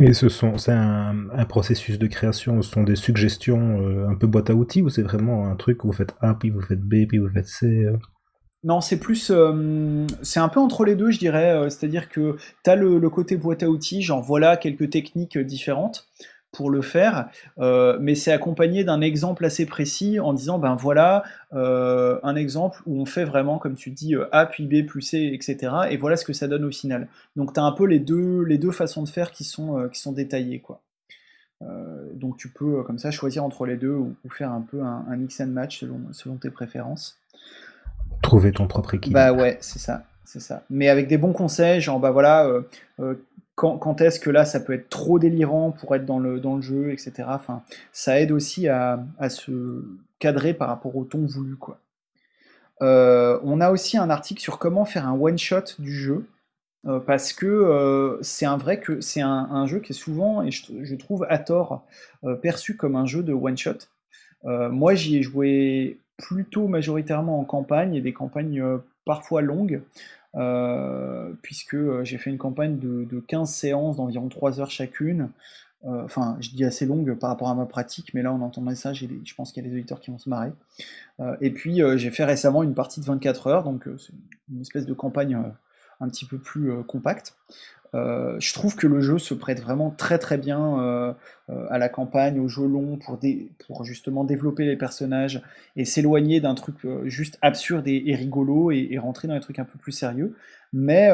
[0.00, 4.28] Et ce sont, c'est un, processus de création, ce sont des suggestions euh, un peu
[4.28, 6.80] boîte à outils ou c'est vraiment un truc où vous faites A, puis vous faites
[6.80, 7.96] B, puis vous faites C euh?
[8.64, 9.30] Non, c'est plus.
[9.30, 11.70] Euh, c'est un peu entre les deux, je dirais.
[11.70, 16.08] C'est-à-dire que tu as le, côté boîte à outils, genre voilà quelques techniques différentes
[16.52, 17.28] pour le faire,
[17.58, 22.80] euh, mais c'est accompagné d'un exemple assez précis en disant ben voilà euh, un exemple
[22.86, 26.16] où on fait vraiment comme tu dis A puis B plus C etc et voilà
[26.16, 27.08] ce que ça donne au final.
[27.36, 29.88] Donc tu as un peu les deux, les deux façons de faire qui sont, euh,
[30.06, 30.80] détaillées quoi.
[32.14, 35.40] donc tu peux comme ça choisir entre les deux ou, faire un peu un, mix
[35.40, 37.18] and match selon tes préférences.
[38.22, 39.18] Trouver ton propre équilibre.
[39.18, 40.62] Bah ouais, c'est ça c'est ça.
[40.68, 42.46] Mais avec des bons conseils, genre bah voilà,
[43.58, 46.92] quand, est-ce que là ça peut être trop délirant pour être dans le, dans jeu,
[46.92, 47.28] etc.
[47.92, 49.84] Ça aide aussi à, se
[50.18, 51.56] cadrer par rapport au ton voulu.
[51.56, 51.80] Quoi.
[52.82, 56.26] Euh, on a aussi un article sur comment faire un one-shot du jeu.
[56.86, 60.52] Euh, parce que euh, c'est un vrai que c'est un, jeu qui est souvent, et
[60.52, 61.84] je, trouve à tort,
[62.40, 63.88] perçu comme un jeu de one-shot.
[64.44, 68.62] moi j'y ai joué plutôt majoritairement en campagne, et des campagnes
[69.06, 69.80] parfois longues.
[70.34, 75.30] Euh, puisque euh, j'ai fait une campagne de, 15 séances d'environ 3 heures chacune.
[75.84, 78.74] Euh, enfin, je dis assez longue par rapport à ma pratique, mais là on entendrait
[78.74, 79.06] ça, je
[79.36, 80.50] pense qu'il y a des auditeurs qui vont se marrer.
[81.40, 84.12] et puis j'ai fait récemment une partie de 24 heures, donc c'est
[84.52, 85.40] une espèce de campagne
[86.00, 87.34] un petit peu plus compacte.
[87.94, 91.12] Euh, je trouve que le jeu se prête vraiment très très bien euh,
[91.48, 93.18] euh, à la campagne, au jeu long, pour,
[93.66, 95.42] pour justement développer les personnages
[95.76, 99.78] et s'éloigner d'un truc juste absurde et, rigolo et, rentrer dans des trucs un peu
[99.78, 100.36] plus sérieux.
[100.74, 101.10] Mais,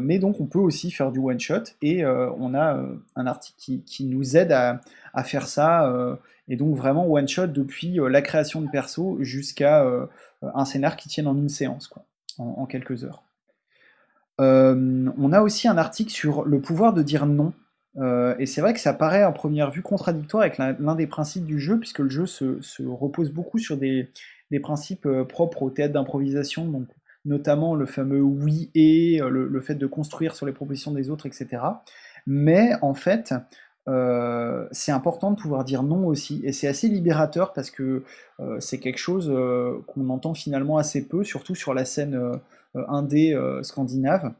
[0.00, 2.84] mais donc on peut aussi faire du one-shot et on a
[3.14, 4.80] un article qui, nous aide à,
[5.22, 6.18] faire ça.
[6.48, 9.86] et donc vraiment one-shot depuis la création de perso jusqu'à
[10.42, 12.04] un scénar qui tienne en une séance, quoi,
[12.38, 13.25] en quelques heures.
[14.40, 17.52] Euh, on a aussi un article sur le pouvoir de dire non.
[17.98, 21.46] Euh, et c'est vrai que ça paraît à première vue contradictoire avec l'un des principes
[21.46, 24.10] du jeu, puisque le jeu se, repose beaucoup sur des,
[24.62, 26.86] principes euh, propres au théâtre d'improvisation,
[27.24, 31.62] notamment le fameux oui et le, fait de construire sur les propositions des autres, etc.
[32.26, 33.34] Mais en fait,
[34.72, 38.02] c'est important de pouvoir dire non aussi, et c'est assez libérateur parce que
[38.58, 39.32] c'est quelque chose
[39.86, 42.20] qu'on entend finalement assez peu, surtout sur la scène
[42.88, 44.32] indé scandinave.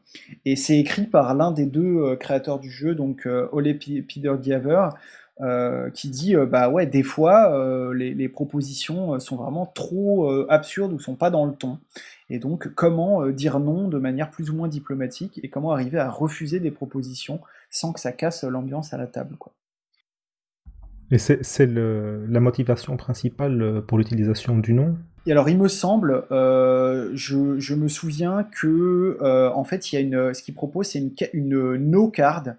[0.45, 4.89] Et c'est écrit par l'un des deux créateurs du jeu, donc Ole Peter Giaver,
[5.93, 11.15] qui dit bah ouais des fois les, les, propositions sont vraiment trop absurdes ou sont
[11.15, 11.79] pas dans le ton
[12.29, 16.09] et donc comment dire non de manière plus ou moins diplomatique et comment arriver à
[16.09, 19.53] refuser des propositions sans que ça casse l'ambiance à la table quoi.
[21.09, 24.97] Et c'est la motivation principale pour l'utilisation du nom?
[25.27, 29.95] Et alors, il me semble, euh, je, je, me souviens que, euh, en fait, il
[29.95, 32.53] y a une, ce qu'il propose, c'est une, une no card,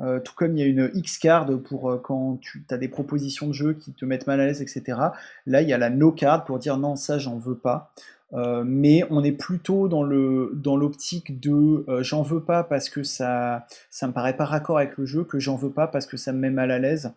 [0.00, 3.46] euh, tout comme il y a une X card pour quand tu as des propositions
[3.48, 4.98] de jeu qui te mettent mal à l'aise, etc.
[5.46, 7.94] Là, il y a la no card pour dire non, ça, j'en veux pas.
[8.32, 13.66] Mais on est plutôt dans le dans l'optique de j'en veux pas parce que ça
[13.90, 16.32] ça me paraît pas raccord avec le jeu que j'en veux pas parce que ça
[16.32, 17.12] me met mal à l'aise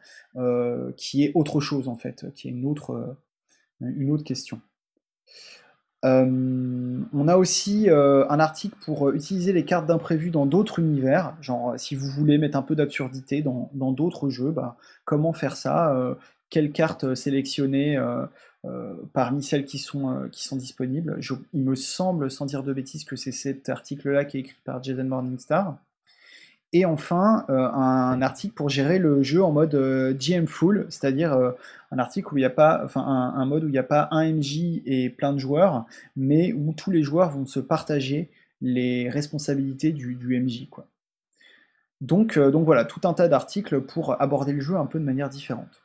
[0.97, 3.15] qui est autre chose en fait qui est une autre
[3.81, 4.59] une autre question.
[6.05, 10.79] Euh, on a aussi euh, un article pour euh, utiliser les cartes d'imprévu dans d'autres
[10.79, 15.55] univers, genre si vous voulez mettre un peu d'absurdité dans d'autres jeux, bah, comment faire
[15.55, 15.95] ça,
[16.49, 17.97] quelles cartes sélectionner
[19.11, 21.19] parmi celles qui sont, sont disponibles.
[21.53, 24.81] il me semble, sans dire de bêtises, que c'est cet article-là qui est écrit par
[24.81, 25.77] Jason Morningstar.
[26.75, 31.33] Et enfin, euh, un article pour gérer le jeu en mode euh, GM full, c'est-à-dire
[31.33, 31.51] euh,
[31.91, 34.81] un article où il n'y a un, mode où il n'y a pas un MJ
[34.87, 35.85] et plein de joueurs,
[36.15, 40.67] mais où tous les joueurs vont se partager les responsabilités du, MJ.
[42.01, 45.82] Donc voilà, tout un tas d'articles pour aborder le jeu un peu de manière différente.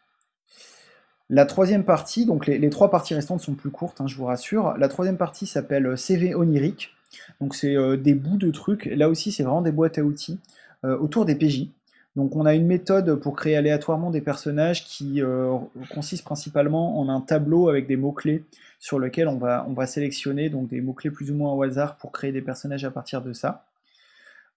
[1.31, 4.75] La troisième partie, donc les, trois parties restantes sont plus courtes, hein, je vous rassure.
[4.79, 6.95] La troisième partie s'appelle CV onirique.
[7.41, 8.87] Donc c'est des bouts de trucs.
[8.87, 10.39] Là aussi, c'est vraiment des boîtes à outils.
[10.85, 11.67] Euh, autour des PJ.
[12.15, 15.59] Donc on a une méthode pour créer aléatoirement des personnages qui euh,
[15.93, 18.45] consiste principalement en un tableau avec des mots-clés
[18.79, 21.97] sur lequel on va, on va sélectionner donc des mots-clés plus ou moins au hasard
[21.97, 23.65] pour créer des personnages à partir de ça.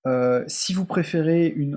[0.05, 1.75] Euh, si vous préférez une,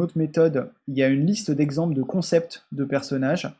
[0.00, 3.54] autre méthode, il y a une liste d'exemples de concepts de personnages,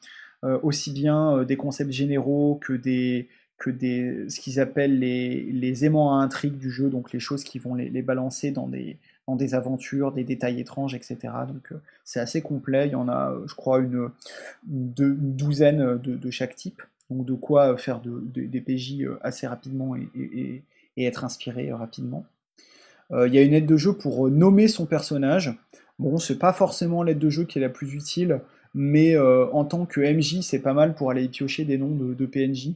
[0.62, 3.28] aussi bien des concepts généraux que des,
[3.59, 7.45] que des, ce qu'ils appellent les, les, aimants à intrigue du jeu, donc les choses
[7.45, 11.16] qui vont les balancer dans des, dans des aventures, des détails étranges, etc.
[11.49, 14.11] Donc euh, c'est assez complet, il y en a, euh, je crois, une,
[14.66, 20.62] douzaine de, chaque type, donc de quoi faire des PJ euh, assez rapidement et,
[20.97, 22.26] être inspiré rapidement.
[23.11, 25.55] Il y a une aide de jeu pour nommer son personnage.
[25.99, 28.40] Bon, c'est pas forcément l'aide de jeu qui est la plus utile,
[28.74, 32.72] mais en tant que MJ, c'est pas mal pour aller piocher des noms de, PNJ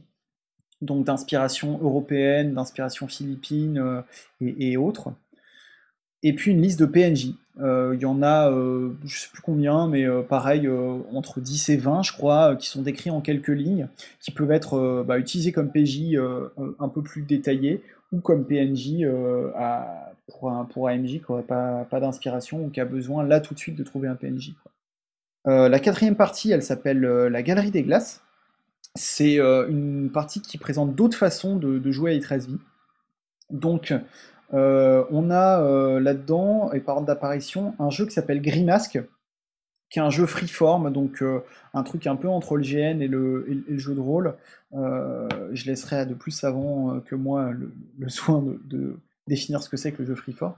[0.81, 4.03] donc d'inspiration européenne, d'inspiration philippine
[4.41, 5.11] et, autres
[6.23, 7.33] et puis une liste de PNJ.
[7.59, 10.69] Euh, il y en a, euh, je sais plus combien, mais euh, pareil,
[11.13, 13.87] entre 10 et 20, je crois, qui sont décrits en quelques lignes,
[14.19, 16.15] qui peuvent être bah, utilisés comme PJ
[16.79, 17.81] un peu plus détaillés,
[18.11, 19.05] ou comme PNJ
[20.27, 23.75] pour, un, pour qui n'aurait pas d'inspiration ou qui a besoin là tout de suite
[23.75, 24.53] de trouver un PNJ.
[25.47, 28.21] La quatrième partie, elle s'appelle la Galerie des Glaces.
[28.95, 32.57] C'est une partie qui présente d'autres façons de, jouer à i13v.
[33.49, 33.93] Donc,
[34.53, 38.99] euh, on a euh, là-dedans, et par ordre d'apparition, un jeu qui s'appelle Grimask,
[39.89, 41.39] qui est un jeu freeform, donc euh,
[41.73, 43.45] un truc un peu entre le GN et le,
[43.77, 44.35] jeu de rôle.
[44.73, 47.71] je laisserai à de plus savants que moi le,
[48.09, 48.97] soin de,
[49.27, 50.55] définir ce que c'est que le jeu freeform.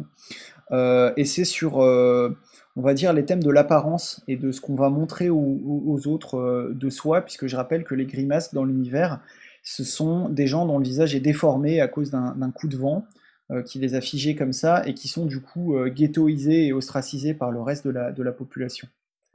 [0.71, 4.89] et c'est sur, on va dire, les thèmes de l'apparence et de ce qu'on va
[4.89, 9.19] montrer aux, autres de soi, puisque je rappelle que les grimasques dans l'univers,
[9.63, 13.05] ce sont des gens dont le visage est déformé à cause d'un coup de vent.
[13.51, 16.73] Euh, qui les a figés comme ça et qui sont du coup euh, ghettoisés et
[16.73, 18.87] ostracisés par le reste de la, de la population.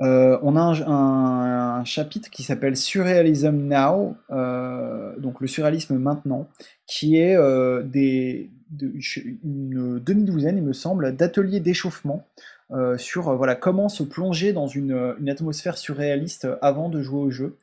[0.03, 4.16] Euh, on a un, chapitre qui s'appelle Surrealism Now,
[5.18, 6.49] donc le surréalisme maintenant,
[6.87, 7.37] qui est
[7.85, 8.51] des,
[8.81, 12.27] une demi-douzaine, il me semble, d'ateliers d'échauffement
[12.97, 17.57] sur voilà, comment se plonger dans une, une, atmosphère surréaliste avant de jouer au jeu.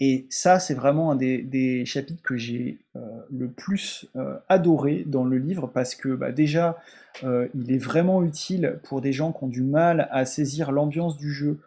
[0.00, 5.24] Et ça, c'est vraiment un des, chapitres que j'ai euh, le plus euh, adoré dans
[5.24, 6.78] le livre parce que bah, déjà,
[7.22, 11.16] euh, il est vraiment utile pour des gens qui ont du mal à saisir l'ambiance
[11.16, 11.60] du jeu.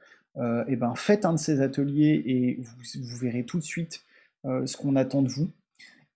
[0.67, 4.03] et ben, faites un de ces ateliers et vous verrez tout de suite
[4.43, 5.49] ce qu'on attend de vous.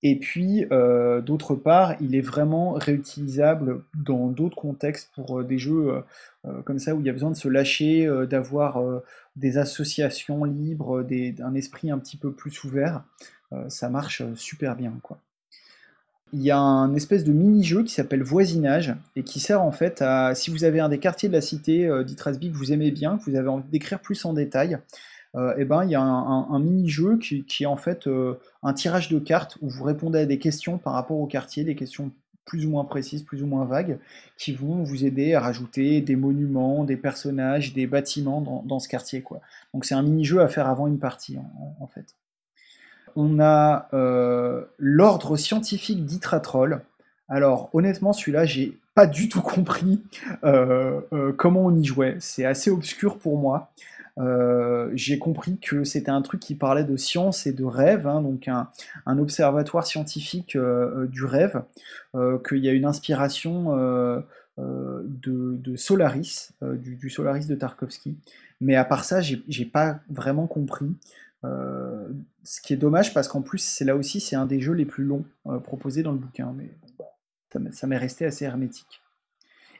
[0.03, 5.59] Et puis, euh, d'autre part, il est vraiment réutilisable dans d'autres contextes pour euh, des
[5.59, 6.03] jeux
[6.45, 8.81] euh, comme ça où il y a besoin de se lâcher, d'avoir
[9.35, 13.03] des associations libres, des, un esprit un petit peu plus ouvert.
[13.67, 14.91] ça marche super bien.
[15.03, 15.19] Quoi.
[16.33, 20.01] il y a un espèce de mini-jeu qui s'appelle Voisinage et qui sert en fait
[20.01, 23.19] à, si vous avez un des quartiers de la cité d'Itrasby que vous aimez bien,
[23.19, 24.79] que vous avez envie d'écrire plus en détail,
[25.36, 29.09] euh, eh ben il y a un, mini-jeu qui, est en fait euh, un tirage
[29.09, 32.11] de cartes où vous répondez à des questions par rapport au quartier, des questions
[32.45, 33.99] plus ou moins précises, plus ou moins vagues,
[34.38, 39.23] qui vont vous aider à rajouter des monuments, des personnages, des bâtiments dans, ce quartier.
[39.73, 41.38] Donc c'est un mini-jeu à faire avant une partie
[41.79, 42.15] en fait
[43.15, 46.82] on a euh, l'ordre scientifique d'Itratroll.
[47.29, 50.01] Alors honnêtement, celui-là, j'ai pas du tout compris
[51.38, 52.17] comment on y jouait.
[52.19, 53.71] C'est assez obscur pour moi.
[54.93, 58.47] J'ai compris que c'était un truc qui parlait de science et de rêve, hein, donc
[58.47, 58.67] un,
[59.17, 60.57] observatoire scientifique
[61.09, 61.63] du rêve,
[62.13, 63.76] qu'il y a une inspiration
[64.57, 68.17] de, Solaris, du, Solaris de Tarkovsky.
[68.59, 70.95] Mais à part ça, j'ai pas vraiment compris.
[71.43, 72.07] Euh,
[72.43, 74.86] ce qui est dommage parce qu'en plus, c'est là aussi, c'est un des jeux les
[74.86, 76.69] plus longs euh, proposés dans le bouquin, mais
[77.72, 79.00] ça m'est resté assez hermétique.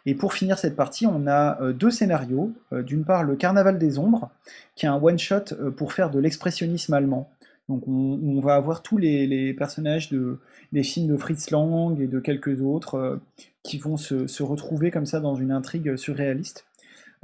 [0.06, 2.54] Et pour finir cette partie, on a euh, deux scénarios.
[2.72, 4.30] D'une part, le Carnaval des Ombres,
[4.76, 7.30] qui est un one-shot pour faire de l'expressionnisme allemand.
[7.70, 10.40] Donc on, va avoir tous les, personnages de,
[10.74, 13.20] des films de Fritz Lang et de quelques autres
[13.64, 16.66] qui vont se, retrouver comme ça dans une intrigue surréaliste.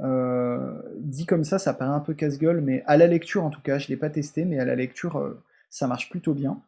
[0.00, 3.60] Euh, dit comme ça, ça paraît un peu casse-gueule, mais à la lecture en tout
[3.60, 6.60] cas, je ne l'ai pas testé, mais à la lecture, euh, ça marche plutôt bien.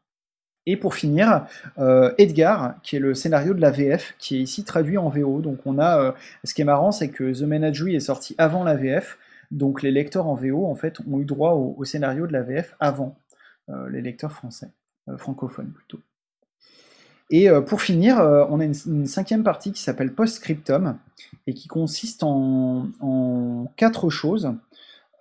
[0.66, 1.46] Et pour finir,
[1.78, 5.40] euh, Edgar, qui est le scénario de la VF, qui est ici traduit en VO.
[5.40, 8.74] Donc on a, ce qui est marrant, c'est que The Menagerie est sorti avant la
[8.74, 9.18] VF,
[9.50, 12.76] donc les lecteurs en VO en fait ont eu droit au scénario de la VF
[12.78, 13.18] avant
[13.88, 14.68] les lecteurs français,
[15.16, 16.00] francophones plutôt.
[17.30, 20.98] Et euh, pour finir, euh, on a une, cinquième partie qui s'appelle Postscriptum
[21.46, 24.52] et qui consiste en, quatre choses.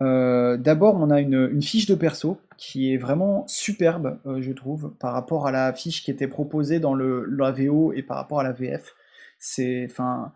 [0.02, 5.14] Euh, d'abord, on a une, fiche de perso qui est vraiment superbe, je trouve, par
[5.14, 8.44] rapport à la fiche qui était proposée dans le, la VO et par rapport à
[8.44, 8.96] la VF.
[9.40, 10.34] C'est enfin,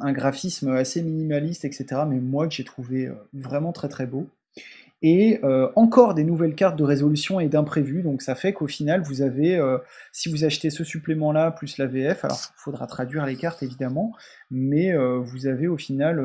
[0.00, 4.28] un graphisme assez minimaliste, etc., mais moi que j'ai trouvé vraiment très très beau
[5.02, 8.02] et euh, encore des nouvelles cartes de résolution et d'imprévu.
[8.02, 9.78] Donc ça fait qu'au final, vous avez, euh,
[10.12, 14.12] si vous achetez ce supplément-là plus la VF, alors il faudra traduire les cartes évidemment,
[14.50, 16.22] mais euh, vous avez au final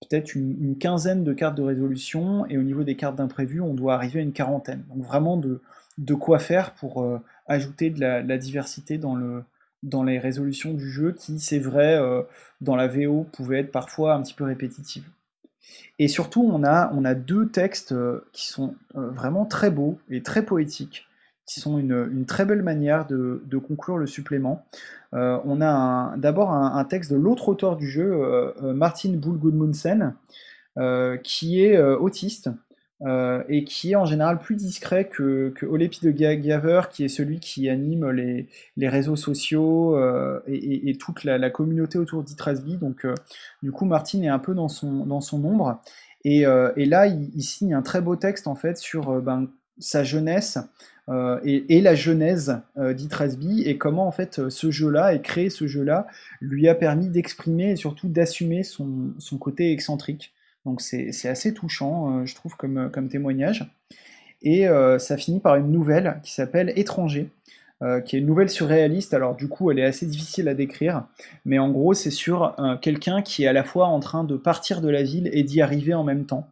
[0.00, 3.94] peut-être une, quinzaine de cartes de résolution, et au niveau des cartes d'imprévu, on doit
[3.94, 4.84] arriver à une quarantaine.
[4.88, 5.60] Donc vraiment de,
[6.14, 7.04] quoi faire pour
[7.46, 9.42] ajouter de la, diversité dans, le,
[9.82, 11.98] dans les résolutions du jeu, qui, c'est vrai,
[12.60, 15.04] dans la VO, pouvait être parfois un petit peu répétitive.
[15.98, 20.44] Et surtout, on a, deux textes euh, qui sont euh, vraiment très beaux et très
[20.44, 21.07] poétiques,
[21.48, 24.64] qui sont une, très belle manière de, conclure le supplément.
[25.14, 29.40] Euh, on a d'abord un, texte de l'autre auteur du jeu, Martin Bull
[31.24, 32.50] qui est autiste
[33.06, 37.08] euh, et qui est en général plus discret que, que Olepi de Gaver, qui est
[37.08, 38.48] celui qui anime les,
[38.88, 42.76] réseaux sociaux euh, et, toute la, communauté autour d'Itrasby.
[42.76, 43.14] Donc, euh,
[43.62, 45.80] du coup, Martin est un peu dans son, ombre.
[46.24, 50.58] Et, là, il, il, signe un très beau texte en fait sur ben, sa jeunesse
[51.44, 56.06] et, et, la genèse d'Itrasby et comment en fait ce jeu-là et créer ce jeu-là
[56.40, 60.32] lui a permis d'exprimer et surtout d'assumer son, côté excentrique.
[60.64, 63.66] Donc c'est assez touchant, euh, je trouve, comme, euh, comme témoignage.
[64.42, 67.28] Et euh, ça finit par une nouvelle qui s'appelle Étranger,
[68.04, 69.14] qui est une nouvelle surréaliste.
[69.14, 71.04] Alors du coup, elle est assez difficile à décrire,
[71.44, 74.80] mais en gros, c'est sur quelqu'un qui est à la fois en train de partir
[74.80, 76.50] de la ville et d'y arriver en même temps.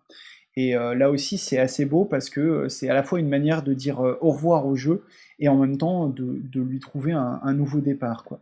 [0.56, 3.74] Et là aussi, c'est assez beau parce que c'est à la fois une manière de
[3.74, 5.04] dire au revoir au jeu
[5.38, 8.24] et en même temps de, lui trouver un, nouveau départ.
[8.24, 8.40] Quoi.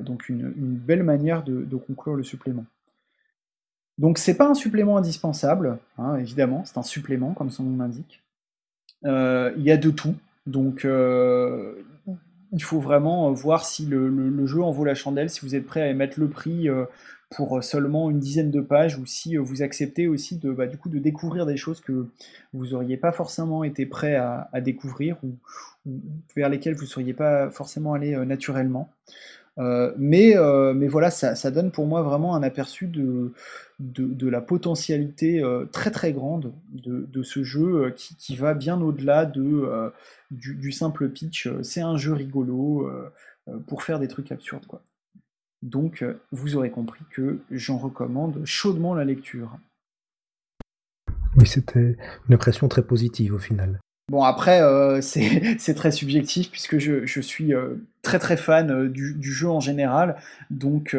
[0.00, 2.64] donc une, belle manière de conclure le supplément.
[3.98, 8.22] Donc c'est pas un supplément indispensable, hein, évidemment, c'est un supplément comme son nom l'indique.
[9.04, 11.74] Euh, il y a de tout, donc euh,
[12.54, 15.82] il faut vraiment voir si le, jeu en vaut la chandelle, si vous êtes prêt
[15.82, 16.84] à émettre le prix euh,
[17.30, 21.46] pour seulement une dizaine de pages, ou si vous acceptez aussi de, bah, de découvrir
[21.46, 22.06] des choses que
[22.52, 25.34] vous n'auriez pas forcément été prêt à, découvrir, ou,
[26.36, 28.88] vers lesquelles vous ne seriez pas forcément allé naturellement.
[29.58, 33.32] Euh, mais, euh, mais voilà, ça, donne pour moi vraiment un aperçu de,
[33.78, 39.92] de, la potentialité euh, très très grande de, ce jeu qui, va bien au-delà de,
[40.30, 41.48] du, simple pitch.
[41.62, 42.90] C'est un jeu rigolo
[43.66, 44.66] pour faire des trucs absurdes.
[45.62, 49.56] Donc vous aurez compris que j'en recommande chaudement la lecture.
[51.36, 51.96] Oui, c'était
[52.28, 53.80] une impression très positive au final.
[54.10, 55.00] Bon, après, euh,
[55.58, 59.60] c'est très subjectif puisque je, suis euh, très très fan euh, du, du, jeu en
[59.60, 60.16] général.
[60.50, 60.96] Donc,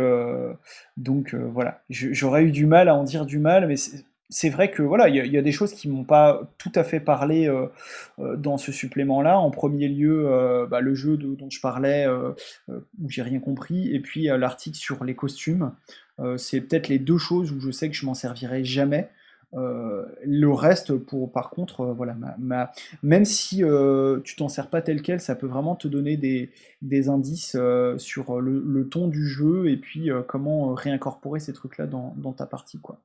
[0.98, 3.76] donc voilà, j'aurais eu du mal à en dire du mal, mais
[4.30, 7.00] c'est vrai que voilà, il y, a des choses qui m'ont pas tout à fait
[7.00, 7.48] parlé
[8.18, 9.38] dans ce supplément-là.
[9.38, 12.08] En premier lieu, bah, le jeu dont je parlais,
[12.68, 15.72] où j'ai rien compris, et puis l'article sur les costumes.
[16.38, 19.10] c'est peut-être les deux choses où je sais que je m'en servirai jamais.
[19.54, 22.16] Euh, le reste, pour, par contre, euh, voilà,
[23.04, 27.10] même si euh, tu t'en sers pas tel quel, ça peut vraiment te donner des,
[27.10, 27.58] indices
[27.98, 32.80] sur le, ton du jeu et puis comment réincorporer ces trucs-là dans, dans, ta partie.
[32.80, 33.00] Quoi.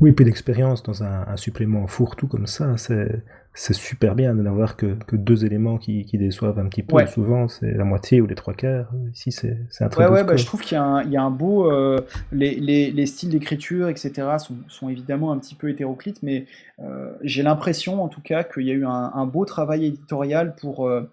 [0.00, 3.22] Oui, puis l'expérience dans un, supplément fourre-tout comme ça, c'est,
[3.54, 7.06] c'est super bien de n'avoir que, que, deux éléments qui, qui, déçoivent un petit peu.
[7.06, 8.90] Souvent, c'est la moitié ou les trois quarts.
[9.14, 11.12] Ici, c'est, c'est un très ouais, ouais, bah, je trouve qu'il y a un, il
[11.12, 11.70] y a un beau.
[11.70, 12.00] Euh,
[12.32, 16.46] les, les, les, styles d'écriture, etc., sont, sont, évidemment un petit peu hétéroclites, mais
[16.80, 20.54] euh, j'ai l'impression, en tout cas, qu'il y a eu un, un beau travail éditorial
[20.56, 20.88] pour.
[20.88, 21.08] Euh,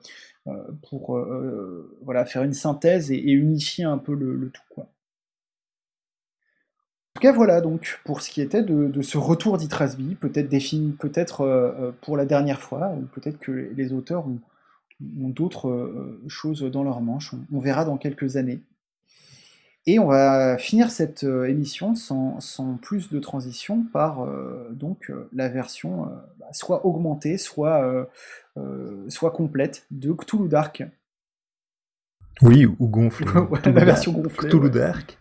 [0.89, 1.23] pour
[2.01, 4.63] voilà, faire une synthèse et, et unifier un peu le, le tout.
[4.69, 4.87] Quoi
[7.20, 10.93] tout cas, voilà donc pour ce qui était de, ce retour d'Itrasby, peut-être des films,
[10.93, 14.39] peut-être euh, euh, pour la dernière fois, ou peut-être que les auteurs ont,
[15.01, 17.36] d'autres euh, choses dans leur manche.
[17.53, 18.61] On, verra dans quelques années.
[19.86, 22.39] Et on va finir cette émission sans,
[22.82, 24.26] plus de transition par
[24.72, 26.03] donc la version
[26.38, 28.07] bah, soit augmentée, soit,
[29.07, 30.84] soit complète de Cthulhu Dark.
[32.41, 33.26] Oui, ou gonflée.
[33.65, 34.49] la version gonflée.
[34.49, 35.17] Cthulhu Dark.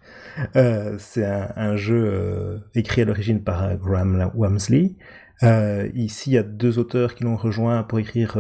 [0.56, 4.96] Euh, c'est un, jeu euh, écrit à l'origine par euh, Graham Wamsley.
[5.94, 8.36] ici, il y a deux auteurs qui l'ont rejoint pour écrire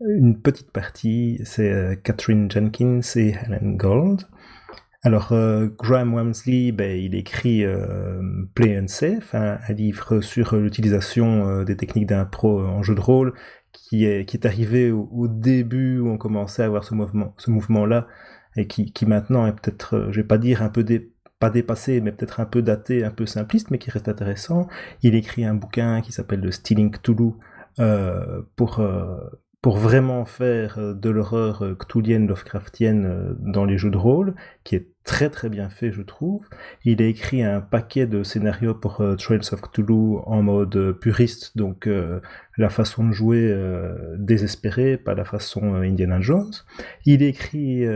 [0.00, 1.40] une petite partie.
[1.44, 4.22] C'est Catherine Jenkins et Helen Gold.
[5.04, 5.32] Alors,
[5.78, 7.64] Graham Wamsley, ben, il écrit
[8.54, 13.32] Play and Safe, un, livre sur l'utilisation des techniques d'impro en jeu de rôle,
[13.72, 18.08] qui est, arrivé au, début où on commençait à avoir ce mouvement, ce mouvement-là
[18.58, 20.84] et qui, maintenant est peut-être, euh, je vais pas dire un peu
[21.38, 24.68] pas dépassé, mais peut-être un peu daté, un peu simpliste, mais qui reste intéressant.
[25.02, 27.32] Il écrit un bouquin qui s'appelle le Stealing Cthulhu
[27.78, 29.18] euh, pour euh,
[29.62, 34.34] pour vraiment faire euh, de l'horreur euh, cthulhienne, Lovecraftienne dans les jeux de rôle,
[34.64, 36.46] qui est très très bien fait, je trouve.
[36.84, 41.88] Il a écrit un paquet de scénarios pour Trails of Cthulhu en mode puriste, donc
[42.58, 43.56] la façon de jouer
[44.18, 46.52] désespérée, pas la façon Indiana Jones.
[47.06, 47.86] Il écrit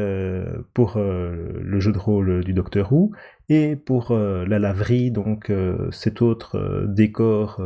[0.72, 3.12] pour le jeu de rôle du Docteur Who
[3.50, 5.52] et pour la laverie, donc
[5.90, 7.62] cet autre décor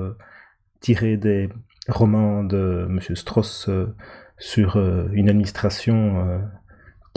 [0.81, 1.49] tiré des
[1.89, 3.01] roman de M.
[3.15, 3.95] Strauss euh,
[4.39, 6.39] sur euh, une administration euh,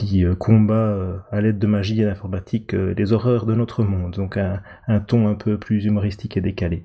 [0.00, 4.14] qui combat à l'aide de magie et d'informatique les horreurs de notre monde.
[4.14, 6.84] Donc un, ton un peu plus humoristique et décalé.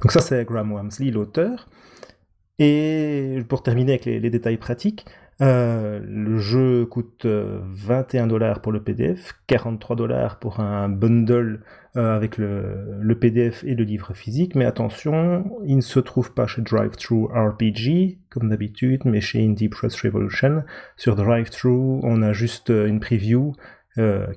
[0.00, 1.68] Donc ça c'est Graham Wamsley, l'auteur.
[2.58, 5.04] Et pour terminer avec les détails pratiques,
[5.40, 11.62] euh, le jeu coûte 21 euh, dollars pour le PDF, 43 dollars pour un bundle
[11.96, 16.46] euh, avec le, PDF et le livre physique, mais attention, il ne se trouve pas
[16.46, 20.64] chez DriveThru RPG, comme d'habitude, mais chez Indie Press Revolution.
[20.96, 23.52] Sur DriveThru, on a juste une preview,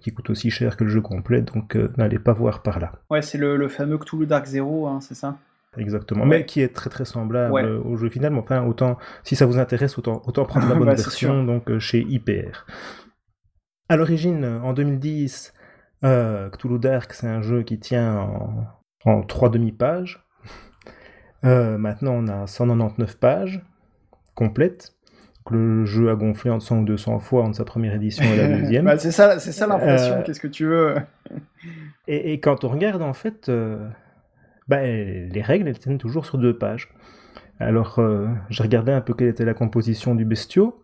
[0.01, 2.91] qui coûte aussi cher que le jeu complet, donc n'allez pas voir par là.
[3.09, 5.37] Ouais, c'est le, fameux Cthulhu Dark Zero, hein, c'est ça?
[5.77, 8.33] Exactement, mais qui est très très semblable au jeu final.
[8.33, 11.69] Mais enfin, autant, si ça vous intéresse, autant, autant prendre la bonne bah, version donc
[11.69, 12.65] euh, chez IPR.
[13.87, 15.53] À l'origine, en 2010,
[16.05, 18.65] euh, Cthulhu Dark, c'est un jeu qui tient en,
[19.05, 20.25] en 3 demi-pages.
[21.43, 23.61] Euh, maintenant, on a 199 pages
[24.33, 24.95] complètes.
[25.51, 28.47] le jeu a gonflé en 100 ou 200 fois entre sa première édition et la
[28.59, 28.85] deuxième.
[28.85, 30.23] bah, c'est ça, c'est ça l'impression.
[30.25, 30.95] Qu'est-ce que tu veux?
[32.07, 33.51] et, et, quand on regarde, en fait,
[34.67, 36.89] bah, les règles, elles tiennent toujours sur deux pages.
[37.59, 40.81] Alors, euh, j'ai regardé un peu quelle était la composition du bestiau.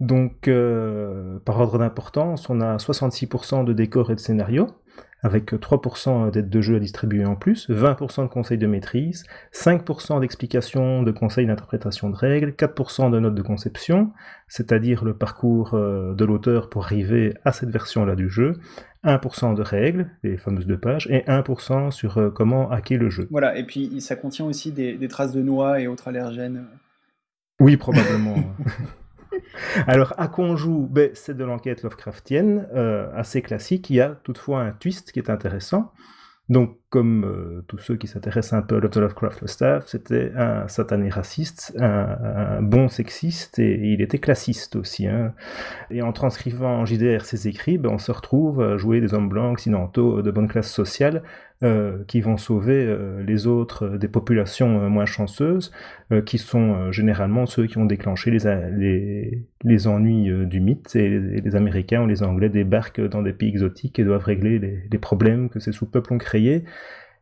[0.00, 4.68] Donc, euh, par ordre d'importance, on a 66% de décors et de scénarios,
[5.22, 10.20] avec 3% d'aides de jeu à distribuer en plus, 20% de conseils de maîtrise, 5%
[10.20, 14.12] d'explications de conseils d'interprétation de règles, 4% de notes de conception,
[14.48, 18.54] c'est-à-dire le parcours euh, de l'auteur pour arriver à cette version-là du jeu,
[19.04, 23.28] 1% de règles, les fameuses deux pages, et 1% sur euh, comment hacker le jeu.
[23.30, 26.64] Voilà, et puis ça contient aussi des, traces de noix et autres allergènes.
[27.60, 28.36] Oui, probablement.
[29.86, 33.90] Alors, à quoi on joue ben, C'est de l'enquête Lovecraftienne, euh, assez classique.
[33.90, 35.92] Il y a toutefois un twist qui est intéressant.
[36.48, 41.08] Donc, comme euh, tous ceux qui s'intéressent un peu à Lovecraft Staff, c'était un satané
[41.08, 45.06] raciste, un, bon sexiste, et il était classiste aussi.
[45.06, 45.32] Hein.
[45.92, 49.28] Et en transcrivant en JDR ses écrits, ben, on se retrouve à jouer des hommes
[49.28, 51.22] blancs occidentaux de bonne classe sociale,
[51.62, 55.70] euh, qui vont sauver euh, les autres des populations moins chanceuses,
[56.26, 62.02] qui sont généralement ceux qui ont déclenché les, les, ennuis du mythe, et les, Américains
[62.02, 65.70] ou les Anglais débarquent dans des pays exotiques et doivent régler les problèmes que ces
[65.70, 66.64] sous-peuples ont créés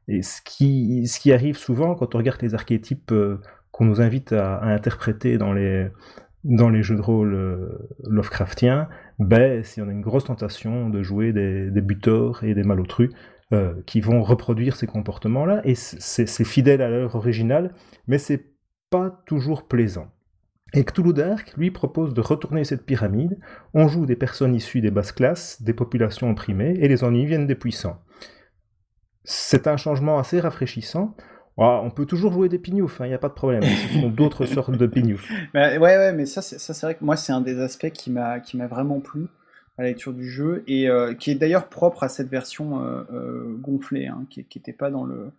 [0.08, 3.12] Et ce qui, ce qui arrive souvent quand on regarde les archétypes
[3.70, 5.88] qu'on nous invite à, interpréter dans les,
[6.44, 11.32] dans les jeux de rôle Lovecraftiens, ben, si on a une grosse tentation de jouer
[11.32, 13.10] des, des buteurs et des malotrus,
[13.86, 17.72] qui vont reproduire ces comportements-là, et c'est fidèle à l'œuvre originale,
[18.06, 18.44] mais c'est
[18.90, 20.10] pas toujours plaisant.
[20.74, 23.38] Et Cthulhu Dark, lui, propose de retourner cette pyramide.
[23.72, 27.46] On joue des personnes issues des basses classes, des populations opprimées, et les ennuis viennent
[27.46, 28.02] des puissants.
[29.24, 31.14] C'est un changement assez rafraîchissant.
[31.60, 33.62] Ah, on peut toujours jouer des pignoufs, il hein, n'y a pas de problème.
[33.64, 35.28] Ce sont d'autres sortes de pignoufs.
[35.54, 39.00] ouais, ouais, mais ça, c'est vrai que moi, c'est un des aspects qui m'a vraiment
[39.00, 39.26] plu
[39.76, 43.02] à la lecture du jeu, et euh, qui est d'ailleurs propre à cette version euh,
[43.12, 45.30] euh, gonflée, hein, qui n'était pas dans le,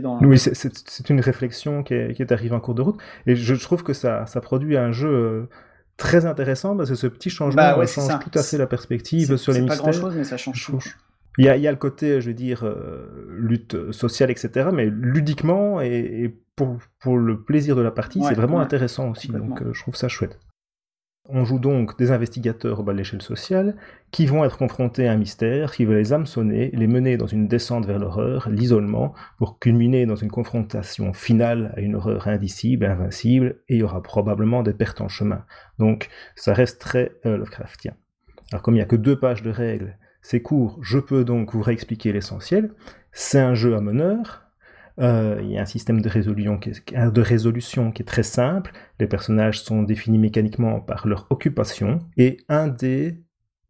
[0.00, 0.20] dans...
[0.20, 3.54] Oui, c'est une réflexion qui est, qui est, arrivée en cours de route, et je
[3.54, 5.48] trouve que ça, ça produit un jeu
[5.96, 9.52] très intéressant, parce que ce petit changement bah change tout à fait la perspective sur
[9.52, 9.78] les mystères.
[9.78, 10.82] C'est pas grand-chose, mais ça change tout.
[11.38, 14.68] Il y, a, il y, a, le côté, je veux dire, euh, lutte sociale, etc.,
[14.72, 19.62] mais ludiquement et, pour, pour, le plaisir de la partie, c'est vraiment intéressant aussi, donc
[19.62, 20.38] euh, je trouve ça chouette.
[21.28, 23.76] On joue donc des investigateurs au bas de l'échelle sociale
[24.10, 27.46] qui vont être confrontés à un mystère qui va les hameçonner, les mener dans une
[27.46, 33.62] descente vers l'horreur, l'isolement, pour culminer dans une confrontation finale à une horreur indicible, invincible,
[33.68, 35.44] et il y aura probablement des pertes en chemin.
[35.78, 37.94] Donc ça reste très euh, Lovecraftien.
[38.50, 41.52] Alors comme il n'y a que deux pages de règles, c'est court, je peux donc
[41.52, 42.72] vous réexpliquer l'essentiel.
[43.12, 44.42] C'est un jeu à meneur,
[45.00, 48.22] euh, il y a un système de résolution, qui est, de résolution qui est très
[48.22, 48.72] simple.
[49.00, 53.22] Les personnages sont définis mécaniquement par leur occupation et un dé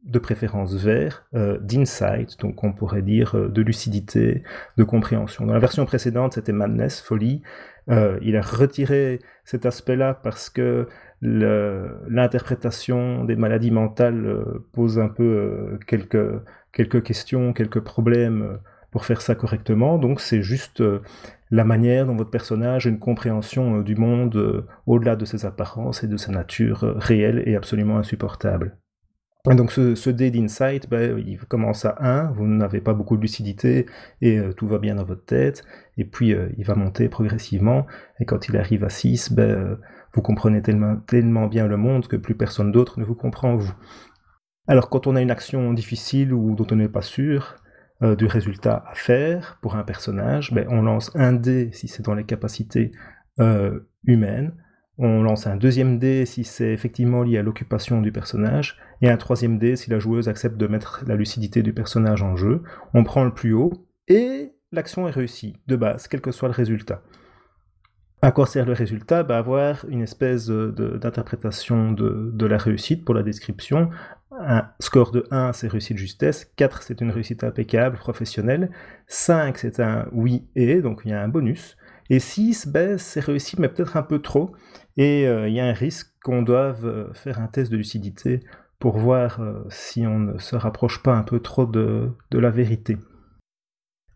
[0.04, 4.42] de préférence vert euh, d'insight, donc on pourrait dire euh, de lucidité,
[4.76, 5.46] de compréhension.
[5.46, 7.42] Dans la version précédente, c'était madness, folie.
[7.88, 10.88] il a retiré cet aspect-là parce que
[11.22, 16.42] l'interprétation des maladies mentales pose un peu quelques,
[16.72, 18.58] quelques questions, quelques problèmes
[18.92, 19.98] pour faire ça correctement.
[19.98, 21.00] Donc c'est juste euh,
[21.50, 25.44] la manière dont votre personnage a une compréhension euh, du monde euh, au-delà de ses
[25.44, 28.76] apparences et de sa nature réelle et absolument insupportable.
[29.44, 33.22] Donc ce, ce dé d'insight, ben, il commence à 1, vous n'avez pas beaucoup de
[33.22, 33.86] lucidité
[34.20, 35.64] et tout va bien dans votre tête,
[35.98, 37.88] et puis il va monter progressivement,
[38.20, 39.78] et quand il arrive à 6, ben,
[40.14, 43.72] vous comprenez tellement, bien le monde que plus personne d'autre ne vous comprend vous.
[44.68, 47.56] Alors quand on a une action difficile ou dont on n'est pas sûr,
[48.02, 52.04] euh, du résultat à faire pour un personnage, ben, on lance un dé si c'est
[52.04, 52.90] dans les capacités
[53.38, 54.54] euh, humaines,
[54.98, 59.16] on lance un deuxième dé si c'est effectivement lié à l'occupation du personnage, et un
[59.16, 62.62] troisième dé si la joueuse accepte de mettre la lucidité du personnage en jeu.
[62.92, 63.72] On prend le plus haut,
[64.08, 67.02] et l'action est réussie, de base, quel que soit le résultat.
[68.24, 69.24] À quoi sert le résultat?
[69.24, 73.90] Bah, Avoir une espèce d'interprétation de, la réussite pour la description,
[74.30, 76.44] un score de 1, c'est réussite justesse.
[76.56, 78.70] 4, c'est une réussite impeccable, professionnelle.
[79.08, 81.76] 5, c'est un oui et, donc il y a un bonus.
[82.10, 84.52] Et 6, ben, c'est réussi, mais peut-être un peu trop.
[84.96, 88.38] Et euh, il y a un risque qu'on doive euh, faire un test de lucidité
[88.78, 92.50] pour voir euh, si on ne se rapproche pas un peu trop de, de la
[92.50, 92.98] vérité.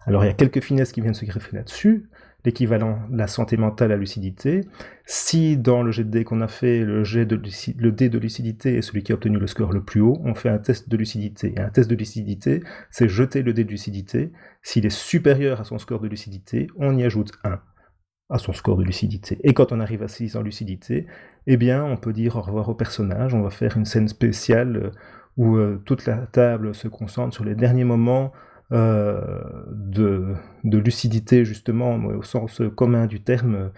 [0.07, 2.09] Alors il y a quelques finesses qui viennent se greffer là-dessus
[2.47, 4.63] l'équivalent de la santé mentale à lucidité.
[5.05, 7.39] Si dans le jet de dé qu'on a fait, le, jet de
[7.77, 10.35] le dé de lucidité est celui qui a obtenu le score le plus haut, on
[10.35, 11.53] fait un test de lucidité.
[11.57, 14.33] Et un test de lucidité, c'est jeter le dé de lucidité.
[14.63, 17.61] S'il est supérieur à son score de lucidité, on y ajoute 1
[18.31, 19.39] à son score de lucidité.
[19.43, 21.07] Et quand on arrive à 6 en lucidité,
[21.47, 24.77] eh bien, on peut dire au revoir au personnage, on va faire une scène spéciale
[24.77, 24.91] euh,
[25.37, 28.33] où euh, toute la table se concentre sur les derniers moments
[28.71, 30.35] de,
[30.65, 33.71] de, lucidité, justement, au sens commun du terme,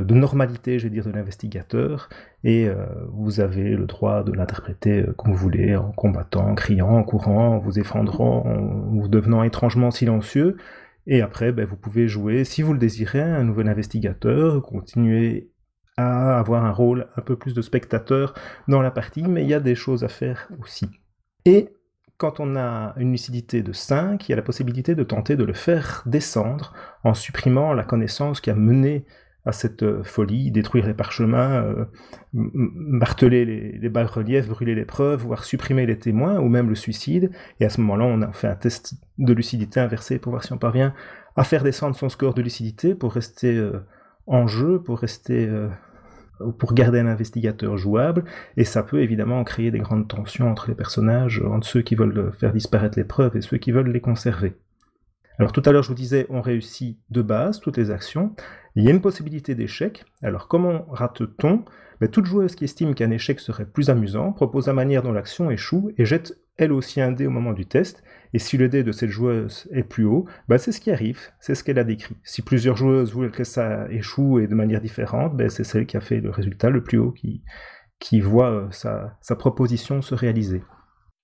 [0.00, 2.08] de, normalité, je vais dire, de l'investigateur,
[2.44, 6.54] et euh, vous avez le droit de l'interpréter euh, comme vous voulez, en combattant, en
[6.54, 10.56] criant, en courant, en vous effandrant, en vous devenant étrangement silencieux,
[11.06, 15.50] et après, ben, vous pouvez jouer, si vous le désirez, un nouvel investigateur, continuer
[15.96, 18.34] à avoir un rôle un peu plus de spectateur
[18.68, 20.86] dans la partie, mais il y a des choses à faire aussi.
[21.44, 21.68] Et
[22.22, 25.42] quand on a une lucidité de 5, il y a la possibilité de tenter de
[25.42, 26.72] le faire descendre
[27.02, 29.04] en supprimant la connaissance qui a mené
[29.44, 31.84] à cette euh, folie, détruire les parchemins, euh,
[32.32, 37.32] marteler les, bas-reliefs, brûler les preuves, voire supprimer les témoins, ou même le suicide.
[37.58, 40.52] Et à ce moment-là, on a fait un test de lucidité inversé pour voir si
[40.52, 40.94] on parvient
[41.34, 43.84] à faire descendre son score de lucidité pour rester euh,
[44.28, 45.50] en jeu, pour rester
[46.58, 48.24] pour garder un investigateur jouable,
[48.56, 52.32] et ça peut évidemment créer des grandes tensions entre les personnages, entre ceux qui veulent
[52.32, 54.54] faire disparaître les preuves et ceux qui veulent les conserver.
[55.38, 58.34] Alors tout à l'heure je vous disais, on réussit de base toutes les actions,
[58.74, 61.64] il y a une possibilité d'échec, alors comment rate-t-on?
[62.00, 65.50] Ben, Toute joueuse qui estime qu'un échec serait plus amusant propose la manière dont l'action
[65.50, 68.02] échoue et jette elle aussi un dé au moment du test,
[68.34, 71.20] et si le dé de cette joueuse est plus haut, bah c'est ce qui arrive,
[71.40, 72.16] c'est ce qu'elle a décrit.
[72.24, 75.96] Si plusieurs joueuses voulaient que ça échoue et de manière différente, ben c'est celle qui
[75.96, 80.62] a fait le résultat le plus haut qui, voit euh, sa, proposition se réaliser.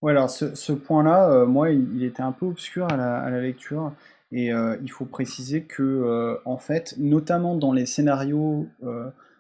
[0.03, 3.41] Ouais, alors ce, point-là, euh, moi, il, était un peu obscur à la, à la
[3.41, 3.93] lecture.
[4.31, 8.69] Et euh, il faut préciser que, en fait, notamment dans les scénarios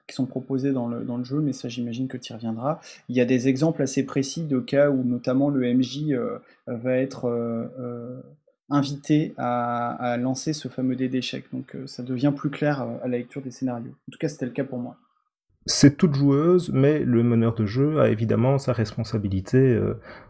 [0.08, 2.80] qui sont proposés dans le, jeu, mais ça j'imagine que tu y reviendras.
[3.08, 6.96] Il y a des exemples assez précis de cas où notamment le MJ euh, va
[6.96, 8.20] être euh, euh,
[8.70, 11.44] invité à, lancer ce fameux dé d'échecs.
[11.52, 13.90] Donc ça devient plus clair à la lecture des scénarios.
[13.90, 14.96] En tout cas, c'était le cas pour moi.
[15.66, 19.78] C'est toute joueuse, mais le meneur de jeu a évidemment sa responsabilité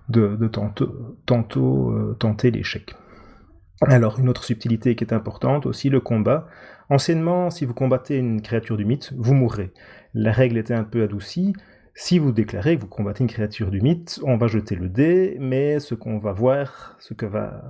[0.09, 2.97] de, tantôt tenter l'échec.
[3.83, 6.49] Alors, une autre subtilité qui est importante aussi, le combat.
[6.91, 9.73] Anciennement, si vous combattez une créature du mythe, vous mourrez.
[10.15, 11.53] La règle était un peu adoucie.
[11.95, 15.37] Si vous déclarez que vous combattez une créature du mythe, on va jeter le dé,
[15.41, 17.63] mais ce qu'on va voir, ce que va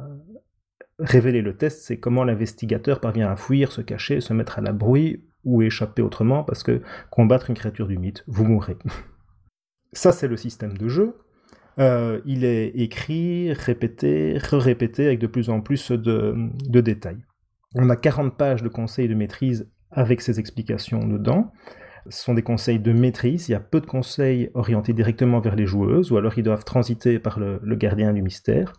[0.98, 5.24] révéler le test, c'est comment l'investigateur parvient à fuir, se cacher, se mettre à l'abri
[5.44, 8.76] ou échapper autrement, parce que combattre une créature du mythe, vous mourrez.
[9.92, 11.16] Ça, c'est le système de jeu.
[11.78, 16.50] Euh, il est écrit, répété, re-répété avec de plus en plus de,
[16.80, 17.22] détails.
[17.74, 21.52] On a 40 pages de conseils de maîtrise avec ces explications dedans.
[22.08, 25.56] Ce sont des conseils de maîtrise, il y a peu de conseils orientés directement vers
[25.56, 28.72] les joueuses, ou alors ils doivent transiter par le gardien du mystère.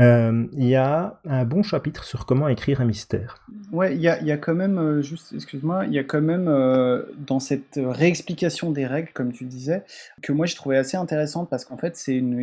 [0.00, 3.44] Euh, il y a un bon chapitre sur comment écrire un mystère.
[3.72, 7.02] Ouais, il y a, quand même, euh, juste, excuse-moi, il y a quand même euh,
[7.18, 9.82] dans cette réexplication des règles, comme tu disais,
[10.22, 12.36] que moi je trouvais assez intéressante parce qu'en fait c'est une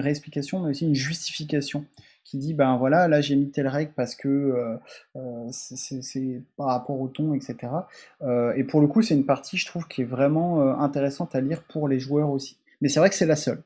[0.00, 1.84] réexplication, mais aussi une justification
[2.26, 4.78] qui dit ben voilà là j'ai mis telle règle parce que
[5.50, 7.56] c'est par rapport au ton etc
[8.56, 11.62] et pour le coup c'est une partie je trouve qui est vraiment intéressante à lire
[11.62, 12.58] pour les joueurs aussi.
[12.80, 13.62] Mais c'est vrai que c'est la seule.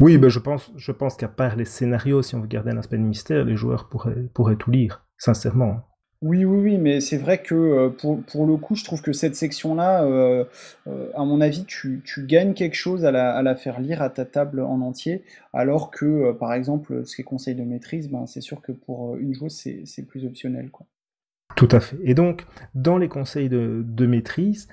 [0.00, 2.78] Oui, ben je pense, je pense qu'à part les scénarios, si on veut garder un
[2.78, 5.80] aspect de mystère, les joueurs pourraient, pourraient tout lire, sincèrement.
[6.24, 9.36] Oui, oui, oui, mais c'est vrai que euh, pour, le coup, je trouve que cette
[9.36, 10.44] section-là, euh,
[10.86, 14.60] euh, à mon avis, tu, gagnes quelque chose à la, faire lire à ta table
[14.60, 15.22] en entier,
[15.52, 19.16] alors que, par exemple, ce qui est conseil de maîtrise, ben, c'est sûr que pour
[19.16, 19.52] une joueuse,
[19.84, 20.70] c'est plus optionnel.
[21.56, 21.98] Tout à fait.
[22.02, 24.66] Et donc, dans les conseils de, de maîtrise,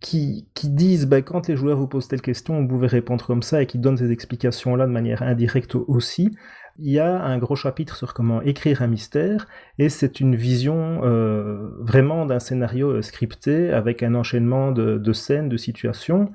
[0.00, 3.62] qui, disent bah, quand les joueurs vous posent telle question, vous pouvez répondre comme ça
[3.62, 6.36] et qui donnent ces explications-là de manière indirecte aussi.
[6.78, 9.46] Il y a un gros chapitre sur comment écrire un mystère
[9.78, 15.12] et c'est une vision euh, vraiment d'un scénario euh, scripté avec un enchaînement de, de
[15.12, 16.32] scènes, de situations.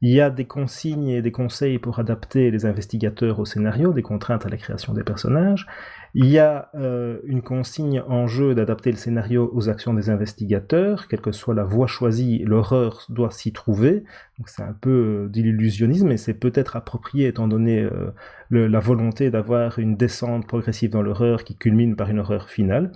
[0.00, 4.02] Il y a des consignes et des conseils pour adapter les investigateurs au scénario, des
[4.02, 5.66] contraintes à la création des personnages.
[6.14, 11.08] Il y a euh, une consigne en jeu d'adapter le scénario aux actions des investigateurs,
[11.08, 14.04] quelle que soit la voie choisie, l'horreur doit s'y trouver.
[14.38, 18.10] Donc c'est un peu euh, de l'illusionnisme, mais c'est peut-être approprié étant donné euh,
[18.50, 22.92] la volonté d'avoir une descente progressive dans l'horreur qui culmine par une horreur finale.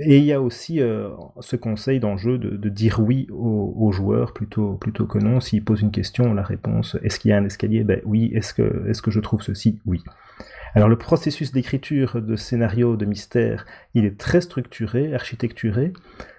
[0.00, 0.80] Et il y a aussi
[1.40, 5.40] ce conseil d'enjeu de, de, dire oui aux, joueurs plutôt, plutôt que non.
[5.40, 7.82] S'ils posent une question, la réponse est-ce qu'il y a un escalier?
[7.82, 8.30] Ben oui.
[8.32, 9.80] Est-ce que, est-ce que je trouve ceci?
[9.84, 10.04] Oui.
[10.74, 15.92] Alors le processus d'écriture de scénario de mystère, il est très structuré, architecturé,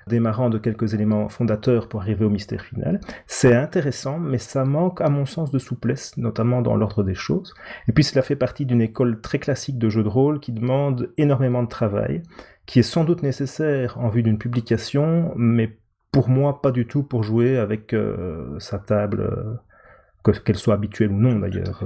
[0.08, 3.00] démarrant de quelques éléments fondateurs pour arriver au mystère final.
[3.28, 7.54] C'est intéressant, mais ça manque à mon sens de souplesse, notamment dans l'ordre des choses.
[7.88, 11.12] Et puis cela fait partie d'une école très classique de jeu de rôle qui demande
[11.18, 12.24] énormément de travail,
[12.66, 15.78] qui est sans doute nécessaire en vue d'une publication, mais
[16.12, 21.12] pour moi pas du tout pour jouer avec euh, sa table, euh, qu'elle soit habituelle
[21.12, 21.84] ou non d'ailleurs.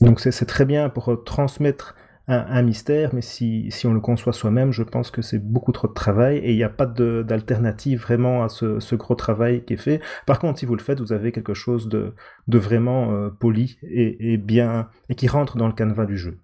[0.00, 1.94] Donc c'est très bien pour euh, transmettre
[2.28, 5.92] un, mystère, mais si, on le conçoit soi-même, je pense que c'est beaucoup trop de
[5.92, 10.00] travail et il n'y a pas d'alternative vraiment à ce, gros travail qui est fait.
[10.26, 12.14] Par contre, si vous le faites, vous avez quelque chose de,
[12.48, 16.38] vraiment euh, poli et, bien et qui rentre dans le canevas du jeu.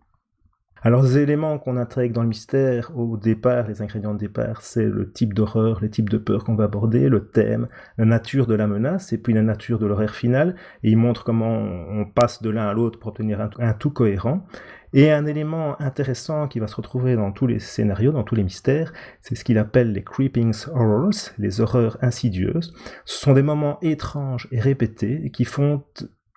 [0.84, 4.84] Alors, les éléments qu'on intègre dans le mystère au départ, les ingrédients de départ, c'est
[4.84, 7.68] le type d'horreur, les types de peur qu'on va aborder, le thème,
[7.98, 11.22] la nature de la menace, et puis la nature de l'horaire final, et il montre
[11.22, 14.44] comment on passe de l'un à l'autre pour obtenir un, tout cohérent.
[14.92, 18.42] Et un élément intéressant qui va se retrouver dans tous les scénarios, dans tous les
[18.42, 22.74] mystères, c'est ce qu'il appelle les creeping horrors, les horreurs insidieuses.
[23.04, 25.84] Ce sont des moments étranges et répétés qui font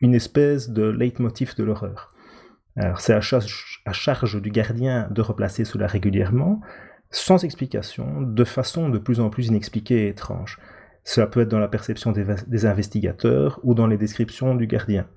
[0.01, 2.14] une espèce de leitmotiv de l'horreur.
[2.97, 6.60] C'est à, charge du gardien de replacer cela régulièrement,
[7.10, 10.60] sans explication, de façon de plus en plus inexpliquée et étrange.
[11.03, 15.07] Cela peut être dans la perception des, investigateurs ou dans les descriptions du gardien.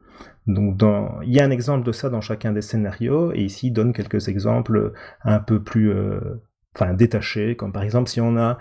[0.46, 0.80] Donc
[1.24, 3.92] il y a un exemple de ça dans chacun des scénarios, et ici il donne
[3.92, 6.40] quelques exemples un peu plus, euh,
[6.76, 8.58] enfin détachées, comme par exemple si on a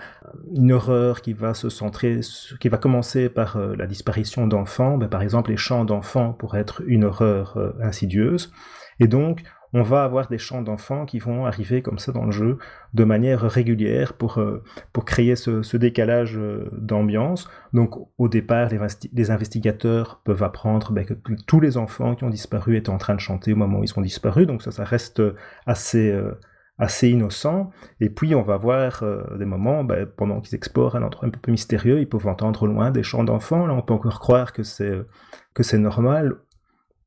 [0.55, 2.21] une horreur qui va se centrer,
[2.59, 6.81] qui va commencer par la disparition d'enfants, ben, par exemple les chants d'enfants pourraient être
[6.87, 8.51] une horreur insidieuse,
[8.99, 9.43] et donc
[9.73, 12.57] on va avoir des chants d'enfants qui vont arriver comme ça dans le jeu
[12.93, 14.63] de manière régulière pour, euh,
[14.93, 17.49] pour créer ce, décalage euh, d'ambiance.
[17.73, 21.13] Donc au départ, les, investigateurs peuvent apprendre ben, que
[21.45, 23.89] tous les enfants qui ont disparu étaient en train de chanter au moment où ils
[23.89, 25.21] sont disparus, donc ça, ça reste
[25.65, 26.11] assez...
[26.11, 26.31] Euh,
[26.79, 27.71] assez innocent.
[27.99, 29.03] Et puis on va voir
[29.39, 32.91] des moments, ben, pendant qu'ils explorent un endroit un peu mystérieux, ils peuvent entendre loin
[32.91, 33.65] des chants d'enfants.
[33.65, 36.35] Là, on peut encore croire que c'est normal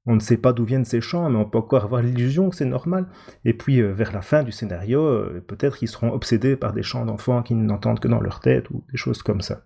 [0.07, 2.57] on ne sait pas d'où viennent ces chants, mais on peut encore avoir l'illusion que
[2.57, 3.07] c'est normal.
[3.45, 6.83] Et puis, euh, vers la fin du scénario, euh, peut-être qu'ils seront obsédés par des
[6.83, 9.63] chants d'enfants qu'ils n'entendent que dans leur tête, ou des choses comme ça.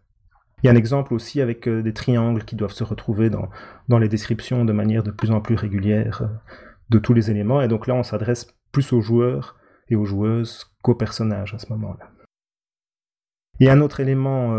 [0.62, 3.98] Il y a un exemple aussi avec euh, des triangles qui doivent se retrouver dans,
[3.98, 6.28] les descriptions de manière de plus en plus régulière
[6.90, 9.56] de tous les éléments, et donc là, on s'adresse plus aux joueurs
[9.88, 12.10] et aux joueuses qu'aux personnages à ce moment-là.
[13.66, 14.58] A un autre élément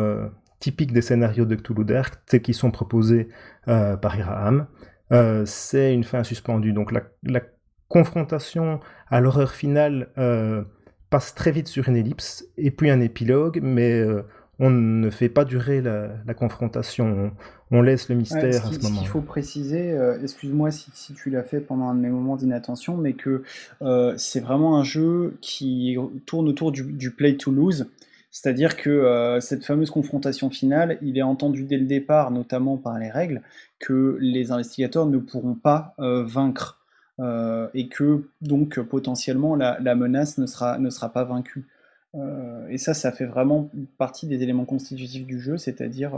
[0.60, 3.28] typique des scénarios de Cthulhu Dark, c'est qu'ils sont proposés
[3.66, 4.68] par Iraham,
[5.11, 6.73] euh, c'est une fin suspendue.
[6.73, 7.41] Donc la,
[7.88, 8.80] confrontation
[9.10, 10.64] à l'horreur finale euh,
[11.11, 14.23] passe très vite sur une ellipse et puis un épilogue, mais euh,
[14.57, 17.32] on ne fait pas durer la, confrontation.
[17.69, 18.95] On, laisse le mystère à ce moment.
[18.95, 22.98] Ce qu'il faut préciser, excuse-moi si, tu l'as fait pendant un de mes moments d'inattention,
[22.98, 23.44] mais que
[24.18, 27.88] c'est vraiment un jeu qui tourne autour du, du play to lose.
[28.36, 32.99] C'est-à-dire que euh, cette fameuse confrontation finale, il est entendu dès le départ, notamment par
[32.99, 33.41] les règles,
[33.80, 36.82] que les investigateurs ne pourront pas euh, vaincre.
[37.22, 41.66] Euh, et que donc potentiellement la, menace ne sera, ne sera pas vaincue.
[42.70, 46.12] et ça, ça fait vraiment partie des éléments constitutifs du jeu, c'est-à-dire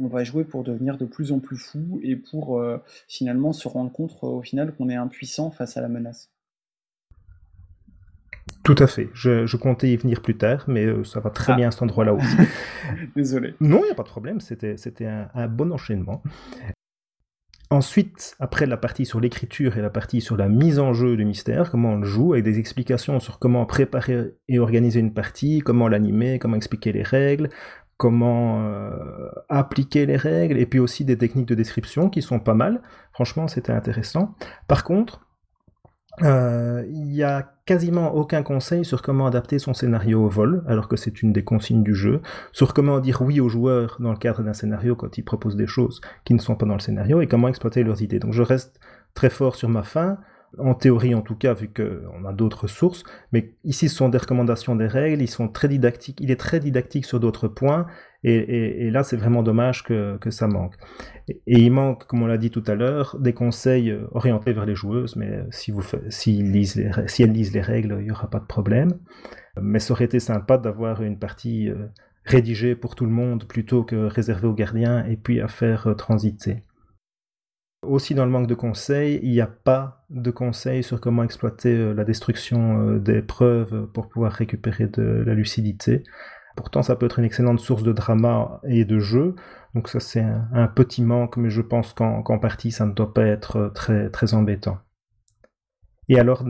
[0.00, 2.62] on va jouer pour devenir de plus en plus fou et pour
[3.08, 6.30] finalement se rendre compte au final qu'on est impuissant face à la menace.
[8.62, 9.08] Tout à fait.
[9.14, 11.56] Je, comptais y venir plus tard, mais euh, ça va très ah.
[11.56, 12.36] bien à cet endroit-là aussi.
[13.16, 13.54] Désolé.
[13.60, 14.40] Non, il n'y a pas de problème.
[14.40, 16.22] C'était, c'était un, bon enchaînement.
[17.70, 21.24] Ensuite, après la partie sur l'écriture et la partie sur la mise en jeu du
[21.24, 25.60] mystère, comment on le joue, avec des explications sur comment préparer et organiser une partie,
[25.60, 27.50] comment l'animer, comment expliquer les règles,
[27.98, 32.54] comment euh, appliquer les règles, et puis aussi des techniques de description qui sont pas
[32.54, 32.80] mal.
[33.12, 34.34] Franchement, c'était intéressant.
[34.66, 35.27] Par contre,
[36.22, 40.88] euh, il n'y a quasiment aucun conseil sur comment adapter son scénario au vol, alors
[40.88, 42.20] que c'est une des consignes du jeu,
[42.52, 45.66] sur comment dire oui aux joueurs dans le cadre d'un scénario quand ils proposent des
[45.66, 48.18] choses qui ne sont pas dans le scénario, et comment exploiter leurs idées.
[48.18, 48.80] Donc je reste
[49.14, 50.18] très fort sur ma fin,
[50.56, 54.18] en théorie en tout cas, vu qu'on a d'autres sources, mais ici ce sont des
[54.18, 57.86] recommandations des règles, ils sont très didactiques, il est très didactique sur d'autres points,
[58.24, 60.74] et, là c'est vraiment dommage que, ça manque.
[61.28, 64.66] Et, il manque, comme on l'a dit tout à l'heure, des conseils euh, orientés vers
[64.66, 68.46] les joueuses, mais si, vous, si, elles lisent les règles, il n'y aura pas de
[68.46, 68.98] problème.
[69.60, 71.88] Mais ça aurait été sympa d'avoir une partie euh,
[72.28, 75.94] rédigée pour tout le monde plutôt que réservée aux gardiens et puis à faire euh,
[75.94, 76.62] transiter.
[77.82, 81.74] Aussi dans le manque de conseils, il n'y a pas de conseils sur comment exploiter
[81.74, 86.02] euh, la destruction euh, des preuves pour pouvoir récupérer de la lucidité.
[86.58, 89.36] Pourtant, ça peut être une excellente source de drama et de jeu.
[89.76, 93.24] Donc ça, c'est un, petit manque, mais je pense qu'en partie, ça ne doit pas
[93.26, 94.78] être euh, très, embêtant.
[96.08, 96.42] Et alors,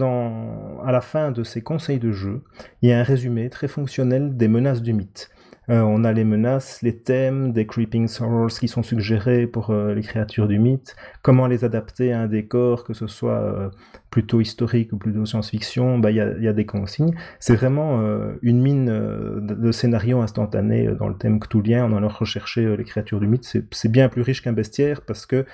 [0.82, 2.42] à la fin de ces conseils de jeu,
[2.80, 5.28] il y a un résumé très fonctionnel des menaces du mythe.
[5.70, 9.94] Euh, on a les menaces, les thèmes des Creeping Sorrows qui sont suggérés pour euh,
[9.94, 13.68] les créatures du mythe, comment les adapter à un décor, que ce soit euh,
[14.10, 17.14] plutôt historique ou plutôt science-fiction, bah, il y, a, des consignes.
[17.38, 18.02] C'est vraiment
[18.40, 23.26] une mine de, scénario instantané dans le thème cthulhien, on allant rechercher les créatures du
[23.26, 23.44] mythe.
[23.70, 25.44] C'est bien plus riche qu'un bestiaire parce que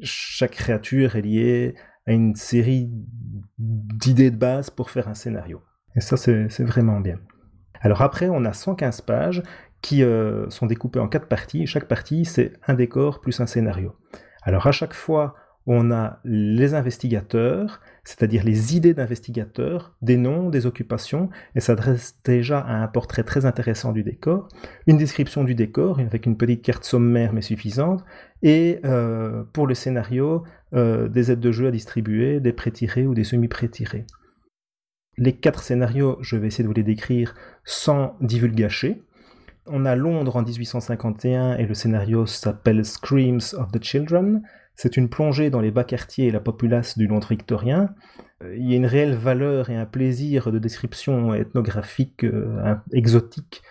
[0.00, 1.74] chaque créature est liée
[2.06, 2.88] à une série
[3.58, 5.60] d'idées de base pour faire un scénario.
[5.96, 7.18] Et ça, c'est vraiment bien.
[7.80, 9.42] Alors après, on a 115 pages
[9.82, 11.66] qui euh, sont découpées en quatre parties.
[11.66, 13.94] Chaque partie, c'est un décor plus un scénario.
[14.42, 15.34] Alors à chaque fois,
[15.70, 22.18] on a les investigateurs, c'est-à-dire les idées d'investigateurs, des noms, des occupations, et ça dresse
[22.24, 24.48] déjà à un portrait très intéressant du décor,
[24.86, 28.02] une description du décor avec une petite carte sommaire mais suffisante,
[28.42, 30.42] et euh, pour le scénario,
[30.72, 34.06] euh, des aides de jeu à distribuer, des pré-tirés ou des semi-pré-tirés.
[35.18, 37.34] Les quatre scénarios, je vais essayer de vous les décrire
[37.64, 39.02] sans divulgacher.
[39.66, 44.42] On a Londres en 1851 et le scénario s'appelle Screams of the Children.
[44.76, 47.92] C'est une plongée dans les bas quartiers et la populace du Londres victorien.
[48.44, 53.62] Euh, il y a une réelle valeur et un plaisir de description ethnographique euh, exotique,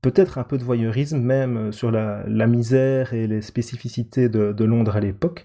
[0.00, 5.00] peut-être un peu de voyeurisme même sur la, misère et les spécificités de Londres à
[5.00, 5.44] l'époque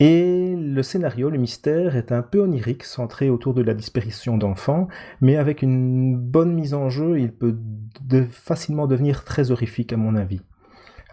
[0.00, 4.86] Et le scénario, le mystère, est un peu onirique, centré autour de la disparition d'enfants,
[5.20, 7.56] mais avec une bonne mise en jeu, il peut
[8.30, 10.40] facilement devenir très horrifique à mon avis.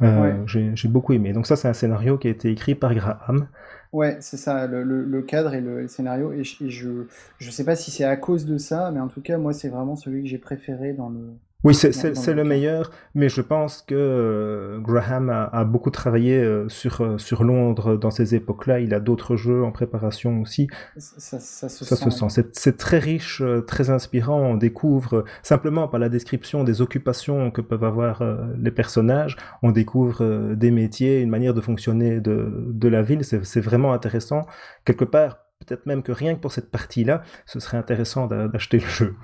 [0.01, 1.33] Euh, j'ai beaucoup aimé.
[1.33, 3.47] Donc ça, c'est un scénario qui a été écrit par Graham.
[3.93, 6.33] Ouais, c'est ça, le, cadre et le, scénario.
[6.33, 9.37] Et, je ne sais pas si c'est à cause de ça, mais en tout cas,
[9.37, 13.41] moi, c'est vraiment celui que j'ai préféré dans le, oui, c'est le meilleur, mais je
[13.41, 18.81] pense que euh, Graham a, beaucoup travaillé euh, sur, euh, sur Londres dans ces époques-là.
[18.81, 20.67] Il a d'autres jeux en préparation aussi.
[20.97, 22.43] Ça, se sent.
[22.53, 24.41] C'est très riche, très inspirant.
[24.41, 28.21] On découvre, simplement par la description des occupations que peuvent avoir
[28.59, 33.23] les personnages, on découvre des métiers, une manière de fonctionner de, de la ville.
[33.23, 34.45] C'est vraiment intéressant.
[34.85, 38.87] Quelque part, peut-être même que rien que pour cette partie-là, ce serait intéressant d'acheter le
[38.87, 39.15] jeu.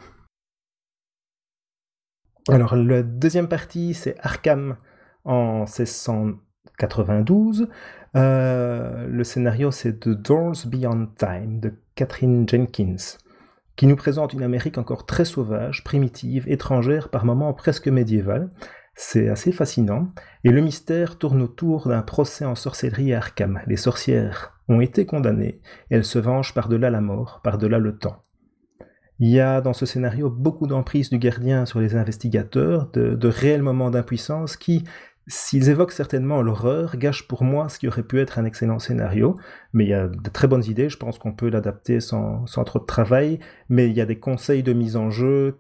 [2.50, 4.76] Alors, la deuxième partie, c'est Arkham
[5.26, 7.68] en 1692.
[8.16, 12.96] Euh, le scénario, c'est The Doors Beyond Time de Catherine Jenkins,
[13.76, 18.50] qui nous présente une Amérique encore très sauvage, primitive, étrangère, par moments presque médiévale.
[18.96, 20.08] C'est assez fascinant.
[20.44, 23.62] Et le mystère tourne autour d'un procès en sorcellerie à Arkham.
[23.68, 28.24] Les sorcières ont été condamnées elles se vengent par-delà la mort, par-delà le temps.
[29.22, 33.62] Il y a dans ce scénario beaucoup d'emprise du gardien sur les investigateurs, de, réels
[33.62, 34.84] moments d'impuissance qui,
[35.28, 39.38] s'ils évoquent certainement l'horreur, gâchent pour moi ce qui aurait pu être un excellent scénario.
[39.74, 42.80] Mais il y a de très bonnes idées, je pense qu'on peut l'adapter sans, trop
[42.80, 43.38] de travail,
[43.70, 45.60] mais il y a des conseils de mise en jeu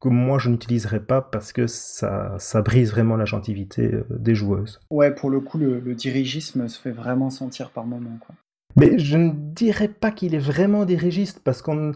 [0.00, 4.34] que moi je n'utiliserai pas parce que ça, ça brise vraiment la gentilité euh, des
[4.34, 4.80] joueuses.
[4.90, 8.18] Ouais, pour le coup, le, dirigisme se fait vraiment sentir par moments.
[8.20, 8.34] Quoi.
[8.74, 11.92] Mais je ne dirais pas qu'il est vraiment dirigiste parce qu'on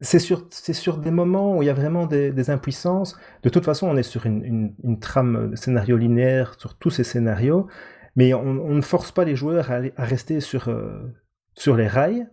[0.00, 3.16] c'est sur, sur des moments où il y a vraiment des, impuissances.
[3.42, 7.66] De toute façon, on est sur une, trame de scénario linéaire sur tous ces scénarios,
[8.14, 11.14] mais on, ne force pas les joueurs à, rester sur, euh,
[11.54, 12.26] sur les rails.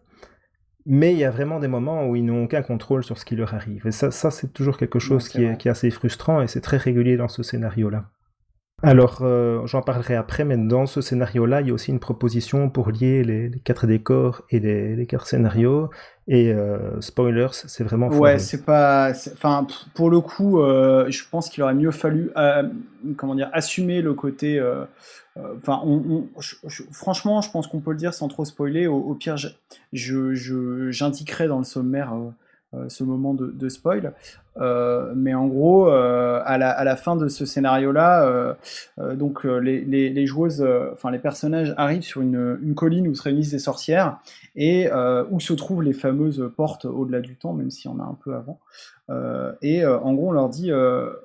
[0.86, 3.38] Mais il y a vraiment des moments où ils n'ont aucun contrôle sur ce qui
[3.38, 3.88] leur arrive.
[3.88, 6.60] Et ça, ça c'est toujours quelque chose qui, est, qui, est, assez frustrant et c'est
[6.60, 8.12] très régulier dans ce scénario-là.
[8.86, 12.70] Alors, euh, j'en parlerai après, mais dans ce scénario-là, il y a aussi une proposition
[12.70, 15.90] pour lier les, quatre décors et les, quatre scénarios.
[16.28, 18.10] Et euh, spoilers, c'est vraiment.
[18.10, 19.14] Ouais, c'est pas.
[19.32, 22.32] Enfin, pour le coup, euh, je pense qu'il aurait mieux fallu,
[23.16, 24.62] comment dire, assumer le côté.
[25.38, 25.82] Enfin,
[26.92, 28.88] franchement, je pense qu'on peut le dire sans trop spoiler.
[28.88, 29.38] Au, pire,
[29.94, 32.14] j'indiquerai dans le sommaire
[32.88, 34.14] ce moment de, spoil.
[34.58, 38.56] Euh, mais en gros, euh, à la, fin de ce scénario-là,
[39.16, 44.20] donc les, joueuses, enfin les personnages arrivent sur une, colline où se réunissent des sorcières
[44.56, 44.90] et
[45.32, 48.18] où se trouvent les fameuses portes au-delà du temps, même s'il y en a un
[48.24, 48.60] peu avant.
[49.62, 50.72] et en gros, on leur dit,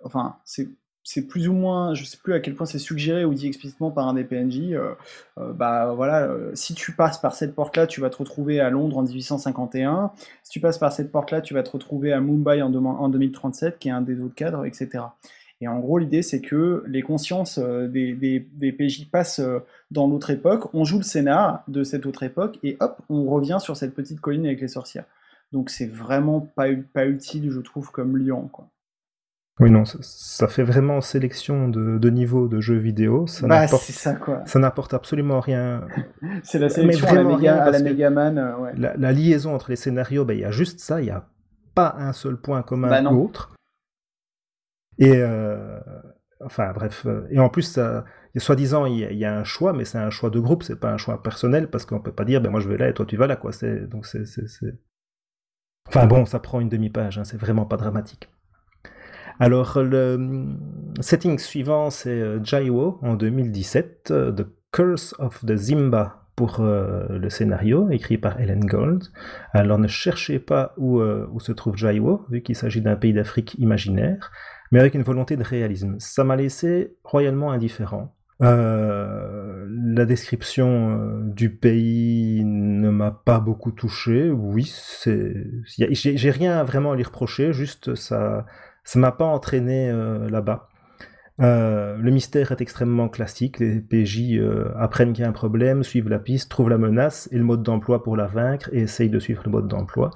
[0.05, 0.69] enfin, c'est
[1.09, 3.91] c'est plus ou moins, je sais plus à quel point c'est suggéré ou dit explicitement
[3.91, 4.91] par un des PNJ, euh,
[5.39, 8.69] euh, bah voilà, euh, si tu passes par cette porte-là, tu vas te retrouver à
[8.69, 10.13] Londres en 1851,
[10.43, 13.79] si tu passes par cette porte-là, tu vas te retrouver à Mumbai en, en 2037,
[13.79, 15.05] qui est un des autres cadres, etc.
[15.63, 19.41] Et en gros, l'idée, c'est que les consciences des, des, PJ passent
[19.91, 23.59] dans l'autre époque, on joue le scénar de cette autre époque, et hop, on revient
[23.61, 25.07] sur cette petite colline avec les sorcières.
[25.53, 28.69] Donc c'est vraiment pas, pas utile, je trouve, comme Lyon, quoi.
[29.61, 33.27] Oui, non, ça, fait vraiment sélection de, de niveau de jeux vidéo.
[33.27, 34.43] Ça bah, c'est ça, quoi.
[34.47, 35.85] Ça n'apporte absolument rien.
[36.45, 38.39] c'est la sélection à la, Megaman.
[38.39, 38.73] Euh, ouais.
[38.77, 41.27] la, liaison entre les scénarios, bah, il y a juste ça, il n'y a
[41.75, 43.57] pas un seul point commun bah, l'autre.
[44.99, 45.81] Et, euh,
[46.45, 47.05] enfin, bref.
[47.07, 48.05] Euh, et en plus, ça,
[48.37, 50.99] soi-disant, il y, a un choix, mais c'est un choix de groupe, c'est pas un
[50.99, 53.17] choix personnel, parce qu'on peut pas dire, ben moi je vais là et toi tu
[53.17, 53.51] vas là, quoi.
[53.91, 54.23] Donc c'est.
[55.89, 58.29] Enfin bon, ça prend une demi-page, hein, c'est vraiment pas dramatique.
[59.41, 60.57] Alors, le
[61.01, 67.07] setting suivant, c'est euh, Jaiwo en 2017, euh, The Curse of the Zimba pour euh,
[67.09, 69.05] le scénario, écrit par Ellen Gold.
[69.53, 71.01] Alors, ne cherchez pas où,
[71.39, 74.33] se trouve Jaiwo, vu qu'il s'agit d'un pays d'Afrique imaginaire,
[74.73, 75.97] mais avec une volonté de réalisme.
[75.99, 78.15] Ça m'a laissé royalement indifférent.
[78.41, 84.31] la description du pays ne m'a pas beaucoup touché.
[84.31, 84.73] Oui,
[85.67, 87.53] j'ai rien vraiment à lui reprocher.
[87.53, 88.47] Juste ça,
[88.89, 90.71] ça m'a pas entraîné euh, là-bas.
[91.41, 93.59] Euh, le mystère est extrêmement classique.
[93.59, 97.29] Les PJ euh, apprennent qu'il y a un problème, suivent la piste, trouvent la menace
[97.31, 100.11] et le mode d'emploi pour la vaincre et essayent de suivre le mode d'emploi.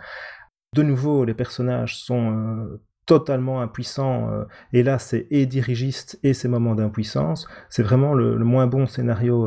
[0.74, 2.66] De nouveau, les personnages sont
[3.04, 4.30] totalement impuissants
[4.72, 7.46] et là, c'est et dirigiste et ces moments d'impuissance.
[7.68, 9.46] C'est vraiment le, moins bon scénario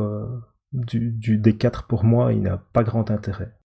[0.72, 2.32] du, des quatre pour moi.
[2.32, 3.56] Il n'a pas grand intérêt.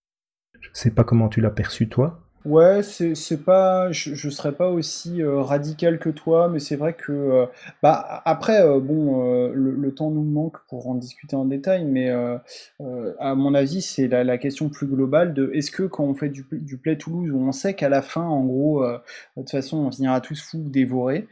[0.59, 2.30] Je sais pas comment tu l'as perçu toi.
[2.43, 7.11] Ouais, c'est pas, je, serais pas aussi euh, radical que toi, mais c'est vrai que,
[7.11, 7.45] euh,
[7.83, 13.35] bah après, euh, bon, le, temps nous manque pour en discuter en détail, mais à
[13.35, 16.77] mon avis, c'est la, question plus globale de est-ce que quand on fait du, du
[16.77, 18.97] Play Toulouse, où on sait qu'à la fin, en gros, de
[19.35, 21.27] toute façon, on finira tous fous ou dévorés,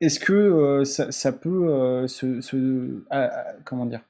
[0.00, 3.02] est-ce que ça, peut se, se-
[3.64, 4.00] comment dire?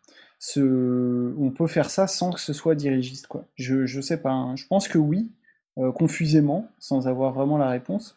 [0.44, 3.44] Ce- on peut faire ça sans que ce soit dirigiste, quoi.
[3.54, 4.56] Je, je sais pas, hein.
[4.56, 5.30] Je pense que oui,
[5.78, 8.16] euh, confusément, sans avoir vraiment la réponse.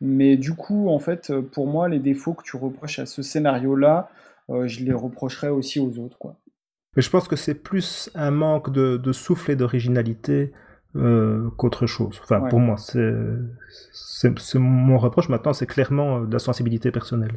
[0.00, 3.20] Mais du coup, en fait, euh, pour moi, les défauts que tu reproches à ce
[3.20, 4.08] scénario-là,
[4.48, 6.36] euh, je les reprocherais aussi aux autres, quoi.
[6.96, 10.52] Mais je pense que c'est plus un manque de, de souffle et d'originalité
[10.96, 12.18] euh, qu'autre chose.
[12.22, 12.48] Enfin, Ouais.
[12.48, 13.12] pour moi, c'est
[14.58, 15.28] mon reproche.
[15.28, 17.36] Maintenant, c'est clairement de la sensibilité personnelle.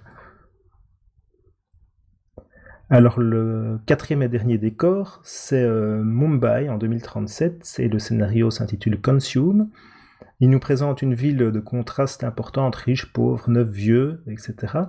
[2.91, 8.99] Alors, le quatrième et dernier décor, c'est euh, Mumbai en 2037, et le scénario s'intitule
[8.99, 9.70] Consume.
[10.40, 14.86] Il nous présente une ville de contraste importante, riche, pauvre, neuf, vieux, etc.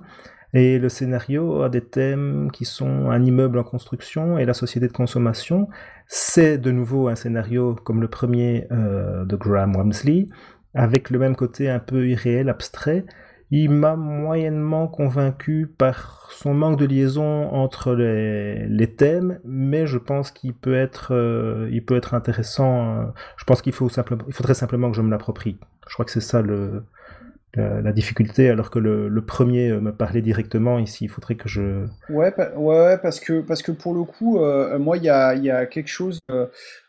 [0.54, 4.88] Et le scénario a des thèmes qui sont un immeuble en construction et la société
[4.88, 5.68] de consommation.
[6.06, 10.26] C'est de nouveau un scénario comme le premier euh, de Graham Wamsley,
[10.72, 13.04] avec le même côté un peu irréel, abstrait.
[13.52, 20.30] Il m'a moyennement convaincu par son manque de liaison entre les, thèmes, mais je pense
[20.30, 23.00] qu'il peut être, euh, il peut être intéressant.
[23.00, 23.04] euh,
[23.36, 25.58] je pense qu'il faut simplement, il faudrait simplement que je me l'approprie.
[25.88, 26.84] Je crois que c'est ça le,
[27.54, 30.78] la, la difficulté, alors que le, premier euh, me parlait directement.
[30.78, 31.86] Ici, il faudrait que je.
[32.08, 35.50] Ouais, ouais, parce que, parce que pour le coup, euh, moi, il y a, y
[35.50, 36.46] a quelque chose, euh,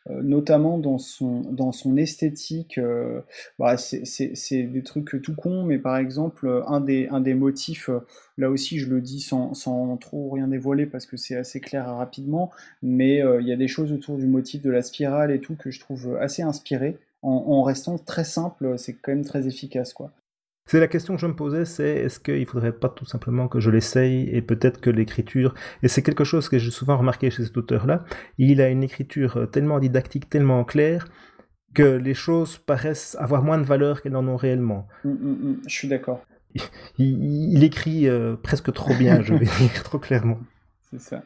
[0.09, 3.21] euh, notamment dans son, dans son esthétique, euh,
[3.59, 7.89] bah, c'est des trucs tout cons, mais par exemple, euh, un des, un des motifs,
[7.89, 7.99] euh,
[8.37, 11.85] là aussi, je le dis sans, sans trop rien dévoiler parce que c'est assez clair
[11.87, 12.51] rapidement,
[12.81, 15.55] mais euh, il y a des choses autour du motif de la spirale et tout
[15.55, 16.97] que je trouve assez inspiré.
[17.23, 20.11] En, en restant très simple, c'est quand même très efficace, quoi.
[20.71, 23.59] C'est la question que je me posais, c'est est-ce qu'il faudrait pas tout simplement que
[23.59, 25.53] je l'essaye et peut-être que l'écriture,
[25.83, 28.05] et c'est quelque chose que j'ai souvent remarqué chez cet auteur-là,
[28.37, 31.09] il a une écriture euh, tellement didactique, tellement claire,
[31.73, 34.87] que les choses paraissent avoir moins de valeur qu'elles n'en ont réellement.
[35.03, 36.23] Hum, hum, hum, je suis d'accord,
[36.97, 40.39] Il, il écrit euh, presque trop bien, je vais dire trop clairement.
[40.89, 41.21] c'est ça.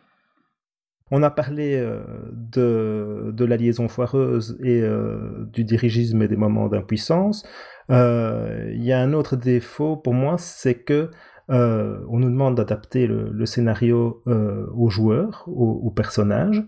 [1.11, 6.35] On a parlé euh, de, de la liaison foireuse et euh, du dirigisme et des
[6.35, 7.45] moments d'impuissance.
[7.91, 11.11] Euh, Il y a un autre défaut pour moi, c'est que
[11.51, 16.63] euh, on nous demande d'adapter le, scénario euh, aux joueurs, aux, aux personnages,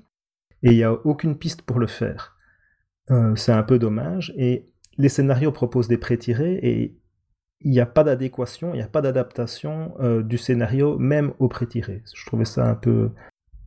[0.64, 2.36] et il n'y a aucune piste pour le faire.
[3.36, 4.34] C'est un peu dommage.
[4.36, 7.00] Et les scénarios proposent des pré-tirés et
[7.62, 12.04] il n'y a pas d'adéquation, il n'y a pas d'adaptation du scénario même au pré-tiré.
[12.14, 13.12] Je trouvais ça un peu,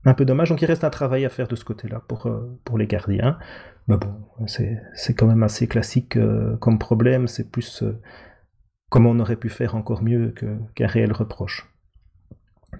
[0.04, 0.50] un peu dommage.
[0.50, 2.30] Donc il reste un travail à faire de ce côté-là pour,
[2.64, 3.38] pour les gardiens.
[3.88, 4.14] Mais bon,
[4.46, 7.26] c'est quand même assez classique euh, comme problème.
[7.28, 7.98] C'est plus euh,
[8.88, 10.32] comment on aurait pu faire encore mieux
[10.74, 11.66] qu'un réel reproche.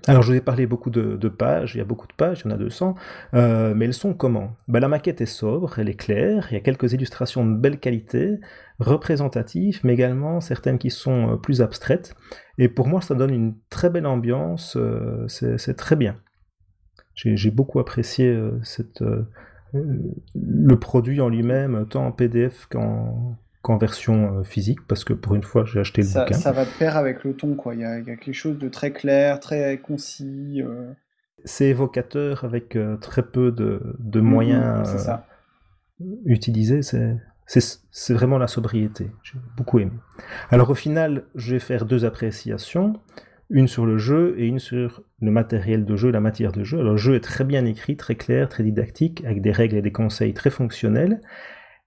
[0.07, 2.49] Alors, je vous ai parlé beaucoup de, pages, il y a beaucoup de pages, il
[2.49, 2.95] y en a 200,
[3.35, 4.57] euh, mais elles sont comment?
[4.69, 7.81] Ben, La maquette est sobre, elle est claire, il y a quelques illustrations de belle
[7.81, 8.39] qualité,
[8.79, 12.15] représentatives, mais également certaines qui sont plus abstraites,
[12.57, 14.79] et pour moi ça donne une très belle ambiance,
[15.27, 16.17] c'est très bien.
[17.15, 19.03] J'ai beaucoup apprécié cette,
[19.73, 25.35] le produit en lui-même, tant en PDF qu'en qu'en version euh, physique, parce que pour
[25.35, 26.35] une fois j'ai acheté le Ça, bouquin.
[26.35, 27.75] ça va de pair avec le ton, quoi.
[27.75, 30.63] Il y a, il y a quelque chose de très clair, très concis.
[30.63, 30.93] euh.
[31.45, 35.07] C'est évocateur avec euh, très peu de, de Mhm, moyens
[36.01, 36.81] euh, utilisés.
[36.83, 39.11] C'est vraiment la sobriété.
[39.23, 39.93] J'ai beaucoup aimé.
[40.51, 42.95] Alors au final, je vais faire deux appréciations.
[43.53, 46.79] Une sur le jeu et une sur le matériel de jeu, la matière de jeu.
[46.79, 49.83] Alors le jeu est très bien écrit, très clair, très didactique, avec des règles et
[49.83, 51.21] des conseils très fonctionnels.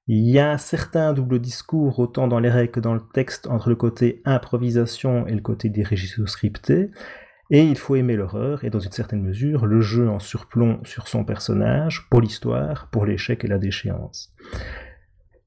[0.08, 3.48] Il y a un certain double discours, autant dans les règles que dans le texte,
[3.48, 6.92] entre le côté improvisation et le côté dirigisme scripté.
[7.50, 11.08] Et il faut aimer l'horreur, et dans une certaine mesure, le jeu en surplomb sur
[11.08, 14.36] son personnage, pour l'histoire, pour l'échec et la déchéance.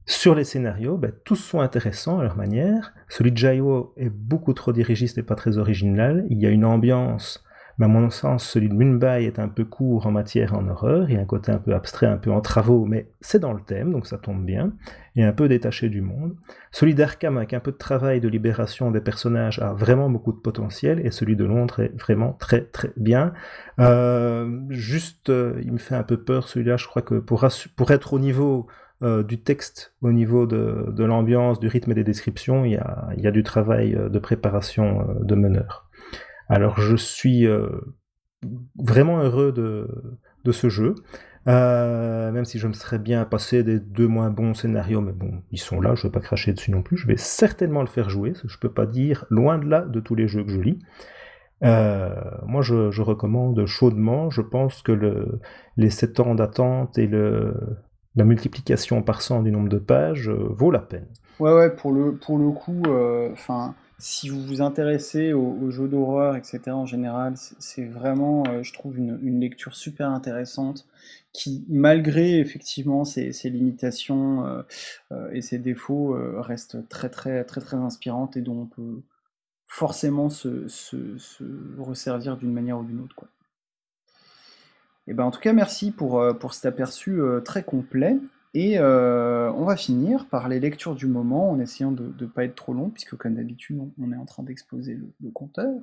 [0.09, 2.95] Sur les scénarios, ben, tous sont intéressants à leur manière.
[3.09, 6.25] Celui de Jaiwo est beaucoup trop dirigiste et pas très original.
[6.31, 7.45] Il y a une ambiance,
[7.79, 11.11] mais à mon sens, celui de Munbai est un peu court en matière en horreur.
[11.11, 13.53] Il y a un côté un peu abstrait, un peu en travaux, mais c'est dans
[13.53, 14.73] le thème, donc ça tombe bien.
[15.17, 16.37] Et un peu détaché du monde.
[16.71, 20.39] Celui d'Arkham, avec un peu de travail de libération des personnages, a vraiment beaucoup de
[20.39, 21.05] potentiel.
[21.05, 23.33] Et celui de Londres est vraiment très très bien.
[23.81, 26.77] Euh, juste, euh, il me fait un peu peur celui-là.
[26.77, 28.69] Je crois que pour être au niveau
[29.03, 32.77] euh, du texte, au niveau de, de l'ambiance, du rythme et des descriptions, il y
[32.79, 35.91] a, il y a du travail euh, de préparation euh, de meneur.
[36.49, 37.47] Alors je suis
[38.79, 39.89] vraiment heureux de,
[40.45, 40.95] de ce jeu.
[41.45, 45.59] Même si je me serais bien passé des deux moins bons scénarios, mais bon, ils
[45.59, 46.97] sont là, je vais pas cracher dessus non plus.
[46.97, 50.15] Je vais certainement le faire jouer, je peux pas dire loin de là de tous
[50.15, 50.79] les jeux que je lis.
[51.63, 54.31] Moi, je, recommande chaudement.
[54.31, 55.41] Je pense que le,
[55.77, 57.55] les 7 ans d'attente et le,
[58.17, 61.07] la multiplication par 100 du nombre de pages euh, vaut la peine.
[61.39, 62.83] Ouais, ouais, pour le, pour le coup,
[63.33, 68.73] enfin si vous vous intéressez aux, jeux d'horreur, etc., en général, c'est vraiment, euh, je
[68.73, 70.87] trouve, une, lecture super intéressante
[71.33, 74.63] qui, malgré effectivement ses, limitations euh,
[75.13, 79.01] euh, et ses défauts, reste très, très, très, très inspirante et dont on peut
[79.65, 80.67] forcément se,
[81.79, 83.15] resservir d'une manière ou d'une autre.
[83.15, 83.29] Quoi.
[85.09, 88.17] Et ben, en tout cas, merci pour, pour cet aperçu très complet.
[88.57, 92.45] Et euh, on va finir par les lectures du moment en essayant de ne pas
[92.45, 95.75] être trop long, puisque comme d'habitude on, est en train d'exposer le, compteur.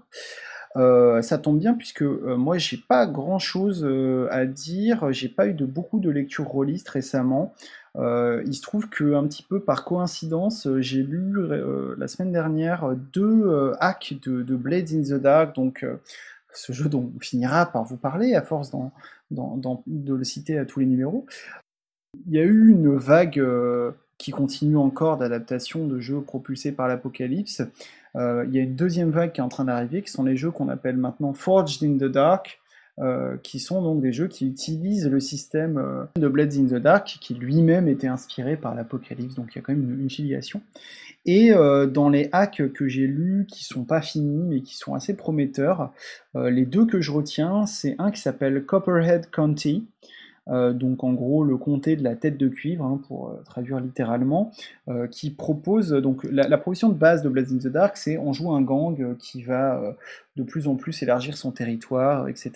[0.75, 3.87] Euh, ça tombe bien puisque euh, moi j'ai pas grand chose
[4.31, 7.53] à dire, j'ai pas eu de beaucoup de lectures rôlistes récemment.
[7.95, 11.35] il se trouve que un petit peu par coïncidence, j'ai lu
[11.95, 15.85] la semaine dernière deux hacks de, Blades in the Dark, donc
[16.53, 18.71] ce jeu dont on finira par vous parler à force
[19.31, 21.25] de le citer à tous les numéros.
[22.27, 26.87] Il y a eu une vague euh, qui continue encore d'adaptation de jeux propulsés par
[26.87, 27.61] l'apocalypse.
[28.15, 30.37] Euh, il y a une deuxième vague qui est en train d'arriver, qui sont les
[30.37, 32.59] jeux qu'on appelle maintenant Forged in the Dark,
[32.99, 37.17] euh, qui sont donc des jeux qui utilisent le système de Blades in the Dark,
[37.19, 40.61] qui lui-même était inspiré par l'Apocalypse, donc il y a quand même une, filiation.
[41.25, 45.15] Et dans les hacks que j'ai lus, qui sont pas finis, mais qui sont assez
[45.15, 45.93] prometteurs,
[46.35, 49.87] les deux que je retiens, c'est un qui s'appelle Copperhead County,
[50.49, 53.79] euh, donc en gros le comté de la tête de cuivre, hein, pour euh, traduire
[53.79, 54.51] littéralement,
[54.89, 58.17] euh, qui propose, donc la, la, proposition de base de Blades in the Dark, c'est
[58.17, 59.95] on joue un gang qui va
[60.35, 62.51] de plus en plus élargir son territoire, etc.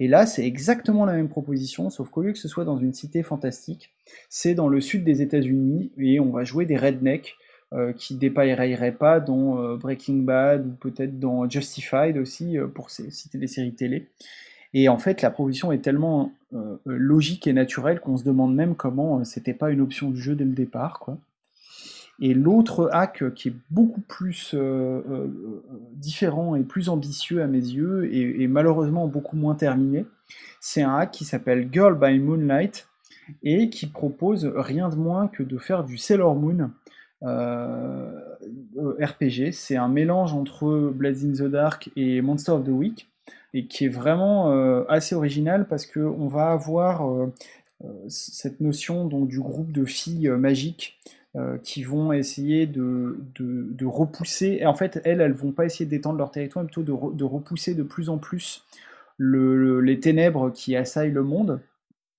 [0.00, 2.94] Et là c'est exactement la même proposition, sauf qu'au lieu que ce soit dans une
[2.94, 3.92] cité fantastique,
[4.30, 7.36] c'est dans le sud des États-Unis, et on va jouer des rednecks,
[7.96, 13.74] qui dépareilleraient pas dans Breaking Bad ou peut-être dans Justified aussi, pour citer des séries
[13.74, 14.08] télé.
[14.74, 18.74] Et en fait, la proposition est tellement euh, logique et naturelle qu'on se demande même
[18.74, 20.98] comment euh, c'était pas une option du jeu dès le départ.
[20.98, 21.18] Quoi.
[22.20, 25.28] Et l'autre hack qui est beaucoup plus euh,
[25.94, 30.04] différent et plus ambitieux à mes yeux, et, malheureusement beaucoup moins terminé,
[30.60, 32.88] c'est un hack qui s'appelle Girl by Moonlight,
[33.42, 36.70] et qui propose rien de moins que de faire du Sailor Moon
[37.22, 39.52] RPG.
[39.52, 43.08] C'est un mélange entre Blades in the Dark et Monster of the Week
[43.54, 47.32] et qui est vraiment euh, assez original parce qu'on va avoir euh,
[47.84, 50.98] euh, cette notion donc, du groupe de filles magiques
[51.62, 56.18] qui vont essayer de, de, repousser, et en fait elles, elles vont pas essayer d'étendre
[56.18, 58.64] leur territoire, mais plutôt de, repousser de plus en plus
[59.18, 61.60] le, les ténèbres qui assaillent le monde.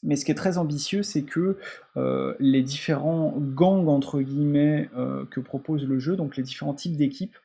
[0.03, 1.57] Mais ce qui est très ambitieux, c'est que
[2.39, 4.89] les différents gangs, entre guillemets,
[5.29, 7.35] que propose le jeu, donc les différents types d'équipes,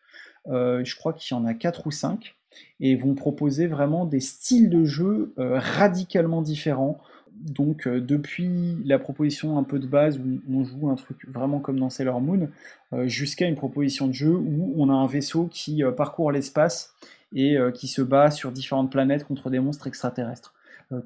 [0.47, 2.36] je crois qu'il y en a 4 ou 5,
[2.81, 6.98] et vont proposer vraiment des styles de jeu euh, radicalement différents.
[7.32, 11.59] Donc euh, depuis la proposition un peu de base où on joue un truc vraiment
[11.59, 12.48] comme dans Sailor Moon,
[12.93, 16.94] euh, jusqu'à une proposition de jeu où on a un vaisseau qui parcourt l'espace
[17.36, 20.53] et qui se bat sur différentes planètes contre des monstres extraterrestres.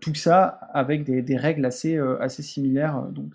[0.01, 3.35] Tout ça avec des, des règles assez, assez similaires, donc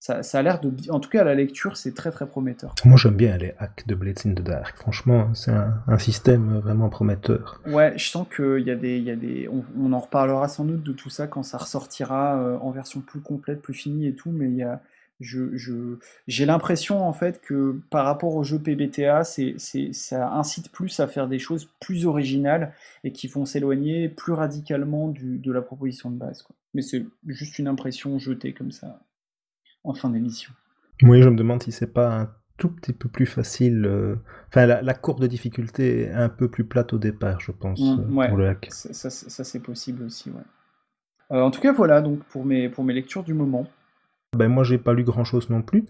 [0.00, 0.72] ça, a l'air de.
[0.90, 2.74] En tout cas, à la lecture, c'est très très prometteur.
[2.86, 4.78] Moi, j'aime bien les hacks de Blades in the Dark.
[4.78, 7.60] Franchement, c'est un, système vraiment prometteur.
[7.66, 8.98] Ouais, je sens qu'il y a des.
[8.98, 12.56] Y a des on, en reparlera sans doute de tout ça quand ça ressortira euh,
[12.60, 14.80] en version plus complète, plus finie et tout, mais il y a.
[15.20, 19.56] Je, je, j'ai l'impression en fait que par rapport au jeu PBTA, c'est,
[19.92, 22.72] ça incite plus à faire des choses plus originales
[23.04, 26.42] et qui vont s'éloigner plus radicalement du, de la proposition de base.
[26.42, 26.56] Quoi.
[26.74, 29.00] Mais c'est juste une impression jetée comme ça
[29.84, 30.52] en fin d'émission.
[31.02, 33.84] Oui, je me demande si c'est pas un tout petit peu plus facile.
[33.86, 34.16] Euh,
[34.48, 38.28] enfin, la, courbe de difficulté est un peu plus plate au départ, je pense, mmh,
[38.28, 38.68] pour le hack.
[38.70, 40.42] Ça, c'est possible aussi, ouais.
[41.32, 43.66] Euh, en tout cas, voilà donc pour mes, pour mes lectures du moment.
[44.36, 45.86] Ben moi, j'ai pas lu grand chose non plus.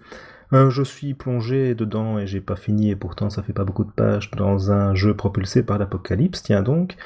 [0.53, 3.85] Euh, je suis plongé dedans et j'ai pas fini, et pourtant ça fait pas beaucoup
[3.85, 6.97] de pages, dans un jeu propulsé par l'apocalypse, tiens donc,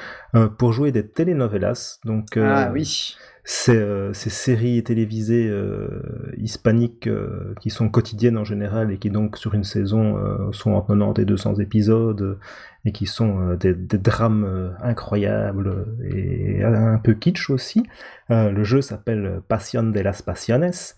[0.59, 1.99] pour jouer des telenovelas.
[2.05, 8.45] Donc, ah oui ces, euh, ces séries télévisées euh, hispaniques euh, qui sont quotidiennes en
[8.45, 10.17] général et qui donc sur une saison
[10.53, 12.39] sont entre 90 et 200 épisodes
[12.87, 17.83] et qui sont des, des, drames incroyables et un peu kitsch aussi.
[18.31, 20.95] le jeu s'appelle Passion de las Pasiones.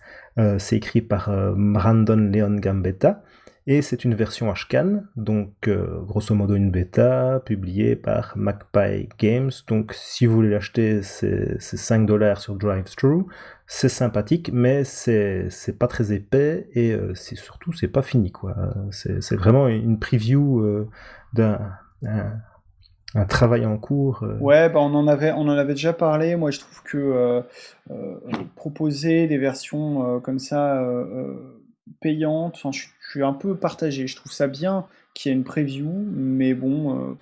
[0.57, 3.23] C'est écrit par Brandon Leon Gambetta
[3.69, 9.51] Et c'est une version HCAN, donc euh, grosso modo une bêta publiée par Magpie Games.
[9.67, 13.25] Donc si vous voulez l'acheter, c'est 5 dollars sur DriveThru.
[13.65, 18.55] C'est sympathique, mais c'est pas très épais et euh, c'est surtout c'est pas fini quoi.
[18.91, 20.89] C'est vraiment une preview euh,
[21.33, 21.59] d'un
[22.05, 22.39] un
[23.27, 24.23] travail en cours.
[24.23, 24.37] Euh.
[24.39, 26.35] Ouais, bah on, en avait, on en avait déjà parlé.
[26.35, 27.41] Moi, je trouve que euh,
[27.91, 28.15] euh,
[28.55, 30.85] proposer des versions comme ça
[32.01, 34.07] payantes, enfin, je, suis un peu partagé.
[34.07, 37.17] Je trouve ça bien qu'il y ait une preview, mais bon,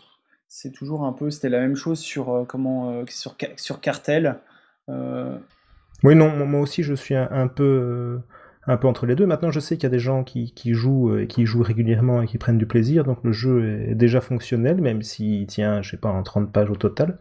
[0.47, 1.29] c'est toujours un peu.
[1.29, 4.39] C'était la même chose sur comment sur, sur Cartel.
[4.87, 8.19] Oui, non, moi aussi, je suis un peu
[8.67, 9.25] un peu entre les deux.
[9.25, 12.21] Maintenant, je sais qu'il y a des gens qui, jouent euh, et qui jouent régulièrement
[12.21, 15.91] et qui prennent du plaisir, donc le jeu est déjà fonctionnel, même s'il tient, je
[15.91, 17.17] sais pas, en 30 pages au total.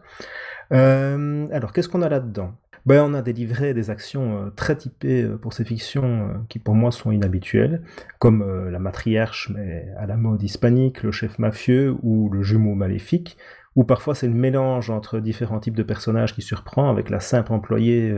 [0.71, 2.53] Euh, alors, qu'est-ce qu'on a là-dedans?
[2.85, 6.75] Ben, on a des livrets, des actions euh, très typées pour ces fictions qui pour
[6.75, 7.81] moi sont inhabituelles,
[8.19, 13.37] comme la matriarche mais à la mode hispanique, le chef mafieux ou le jumeau maléfique,
[13.75, 17.53] ou parfois c'est le mélange entre différents types de personnages qui surprend avec la simple
[17.53, 18.13] employée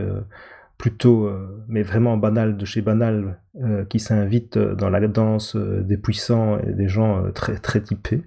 [0.77, 5.55] plutôt, euh, mais vraiment banal de chez banal, euh, qui s'invite euh, dans la danse
[5.55, 8.23] des puissants et des gens très, très typés.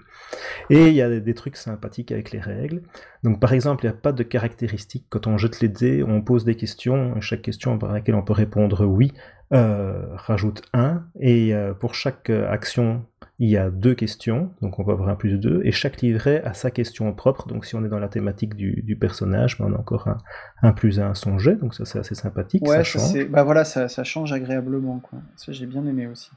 [0.70, 2.82] Et il y a des, trucs sympathiques avec les règles.
[3.23, 5.07] Donc par exemple, il n'y a pas de caractéristiques.
[5.09, 8.32] Quand on jette les dés, on pose des questions, chaque question par laquelle on peut
[8.32, 9.12] répondre oui,
[9.51, 11.05] rajoute un.
[11.20, 13.05] Et pour chaque action
[13.40, 16.02] il y a deux questions, donc on va avoir un plus de deux, et chaque
[16.02, 19.65] livret a sa question propre, donc si on est dans la thématique du, personnage, ben,
[19.70, 20.15] on a encore
[20.61, 22.62] un, plus un son jet, donc ça c'est assez sympathique.
[22.69, 23.28] Ouais, ça change.
[23.28, 25.20] Bah voilà, ça, change agréablement, quoi.
[25.36, 26.31] Ça j'ai bien aimé aussi.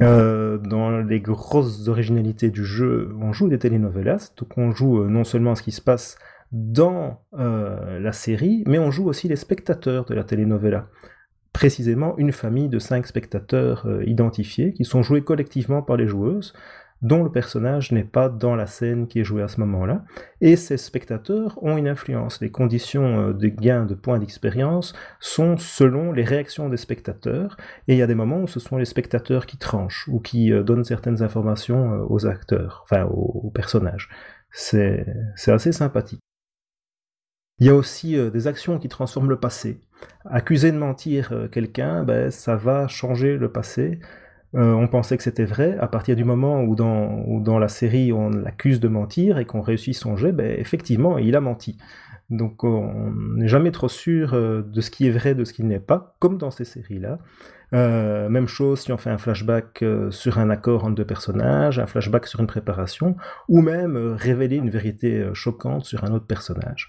[0.00, 5.08] Euh, dans les grosses originalités du jeu, on joue des telenovelas, donc on joue euh,
[5.08, 6.18] non seulement ce qui se passe
[6.52, 10.86] dans euh, la série, mais on joue aussi les spectateurs de la telenovela.
[11.52, 16.52] Précisément une famille de cinq spectateurs identifiés qui sont joués collectivement par les joueuses
[17.02, 20.04] dont le personnage n'est pas dans la scène qui est jouée à ce moment-là,
[20.40, 22.40] et ces spectateurs ont une influence.
[22.40, 27.56] Les conditions euh, de gain de points d'expérience sont selon les réactions des spectateurs,
[27.86, 30.52] et il y a des moments où ce sont les spectateurs qui tranchent, ou qui
[30.52, 34.08] euh, donnent certaines informations aux acteurs, enfin aux personnages.
[34.50, 35.04] C'est
[35.46, 36.20] assez sympathique.
[37.60, 39.80] Il y a aussi euh, des actions qui transforment le passé.
[40.24, 43.98] Accuser de mentir euh, quelqu'un, ben, ça va changer le passé.
[44.54, 45.76] Euh, on pensait que c'était vrai.
[45.78, 49.94] À partir du moment où dans, la série on l'accuse de mentir et qu'on réussit
[49.94, 51.76] son jet, ben, effectivement, il a menti.
[52.30, 55.80] Donc on n'est jamais trop sûr de ce qui est vrai, de ce qui n'est
[55.80, 57.18] pas, comme dans ces séries-là.
[57.72, 62.26] même chose si on fait un flashback sur un accord entre deux personnages, un flashback
[62.26, 63.16] sur une préparation,
[63.48, 66.88] ou même révéler une vérité choquante sur un autre personnage.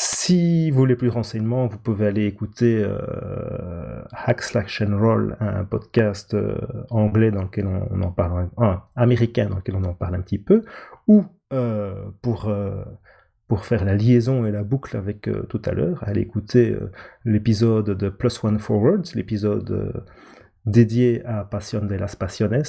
[0.00, 5.36] Si vous voulez plus de renseignements, vous pouvez aller écouter euh, Hack Slash and Roll,
[5.40, 6.56] un podcast euh,
[6.88, 8.48] anglais dans lequel on, en parle,
[8.94, 10.62] américain dans lequel on en parle un petit peu,
[11.08, 12.48] ou euh, pour
[13.48, 16.76] pour faire la liaison et la boucle avec tout à l'heure, aller écouter
[17.24, 20.04] l'épisode de Plus One Forwards, l'épisode
[20.64, 22.62] dédié à Passion de las Passiones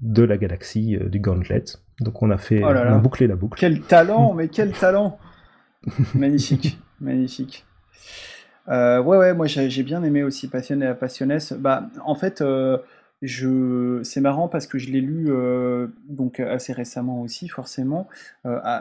[0.00, 1.64] de la galaxie du Gauntlet.
[1.98, 3.58] Donc on a fait, oh on a bouclé la boucle.
[3.58, 5.18] Quel talent, mais quel talent
[6.14, 7.64] magnifique, magnifique.
[8.68, 11.52] Euh, ouais, ouais, moi j'ai bien aimé aussi Passionné à Passionnesse.
[11.52, 12.78] Bah, en fait, euh,
[14.02, 18.08] c'est marrant parce que je l'ai lu euh, donc assez récemment aussi, forcément,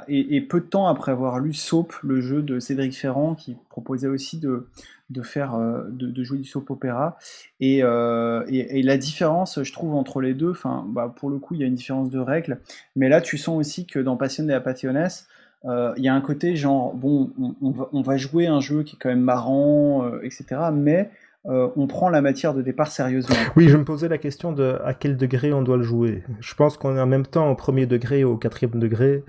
[0.08, 4.08] et, peu de temps après avoir lu Soap, le jeu de Cédric Ferrand, qui proposait
[4.08, 4.68] aussi de,
[5.10, 5.58] de faire,
[5.90, 7.18] de, jouer du soap opéra.
[7.60, 10.54] Et, et, la différence, je trouve, entre les deux,
[10.88, 12.60] bah, pour le coup, il y a une différence de règles,
[12.96, 15.28] mais là, tu sens aussi que dans Passionné à Passionnesse,
[15.66, 17.32] il y a un côté genre, bon,
[17.62, 20.46] on, va, jouer un jeu qui est quand même marrant, euh, etc.
[20.74, 21.10] Mais
[21.46, 23.36] euh, on prend la matière de départ sérieusement.
[23.56, 26.24] Oui, je me posais la question de à quel degré on doit le jouer.
[26.40, 29.24] Je pense qu'on est en même temps au premier degré et au quatrième degré.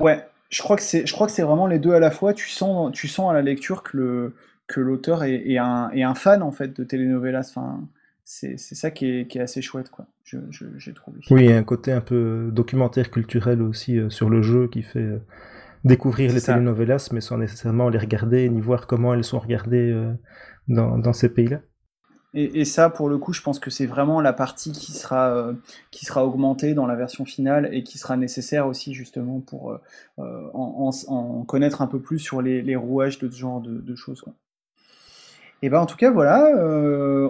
[0.00, 2.32] Ouais, je crois que c'est, je crois que c'est vraiment les deux à la fois.
[2.32, 4.34] Tu sens, tu sens à la lecture que le
[4.68, 7.50] que l'auteur est, un, un, fan en fait de telenovelas.
[7.50, 7.80] Enfin,
[8.24, 10.06] c'est, ça qui est, assez chouette, quoi.
[10.24, 11.18] j'ai trouvé.
[11.30, 14.82] Oui, il y a un côté un peu documentaire culturel aussi sur le jeu qui
[14.82, 15.20] fait
[15.84, 20.12] découvrir les telenovelas, mais sans nécessairement les regarder ni voir comment elles sont regardées euh,
[20.68, 21.60] dans, ces pays-là.
[22.34, 25.52] Et, ça, pour le coup, je pense que c'est vraiment la partie qui sera, euh,
[25.90, 29.78] qui sera augmentée dans la version finale et qui sera nécessaire aussi justement pour
[30.18, 34.24] euh, en, connaître un peu plus sur les, rouages de ce genre de, choses.
[35.64, 36.50] Et ben en tout cas voilà,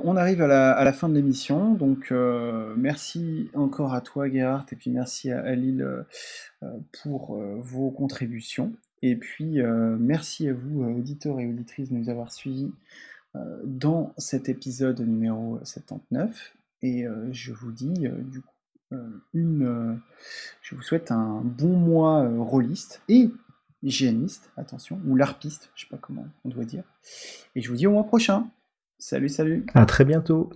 [0.04, 1.74] on arrive à la, fin de l'émission.
[1.74, 2.12] Donc
[2.76, 5.86] merci encore à toi Gerhardt et puis merci à, à Lille
[6.62, 8.72] euh, pour euh, vos contributions.
[9.02, 12.70] Et puis, euh, merci à vous, auditeurs et auditrices, de nous avoir suivis
[13.64, 16.54] dans cet épisode numéro 79.
[16.82, 18.98] Et je vous dis du coup
[19.32, 19.98] une,
[20.60, 23.30] je vous souhaite un bon mois rôliste et
[23.82, 26.84] hygiéniste, attention, ou larpiste, je sais pas comment on doit dire.
[27.54, 28.48] Et je vous dis au mois prochain.
[28.98, 29.66] Salut, salut.
[29.74, 30.50] À très bientôt.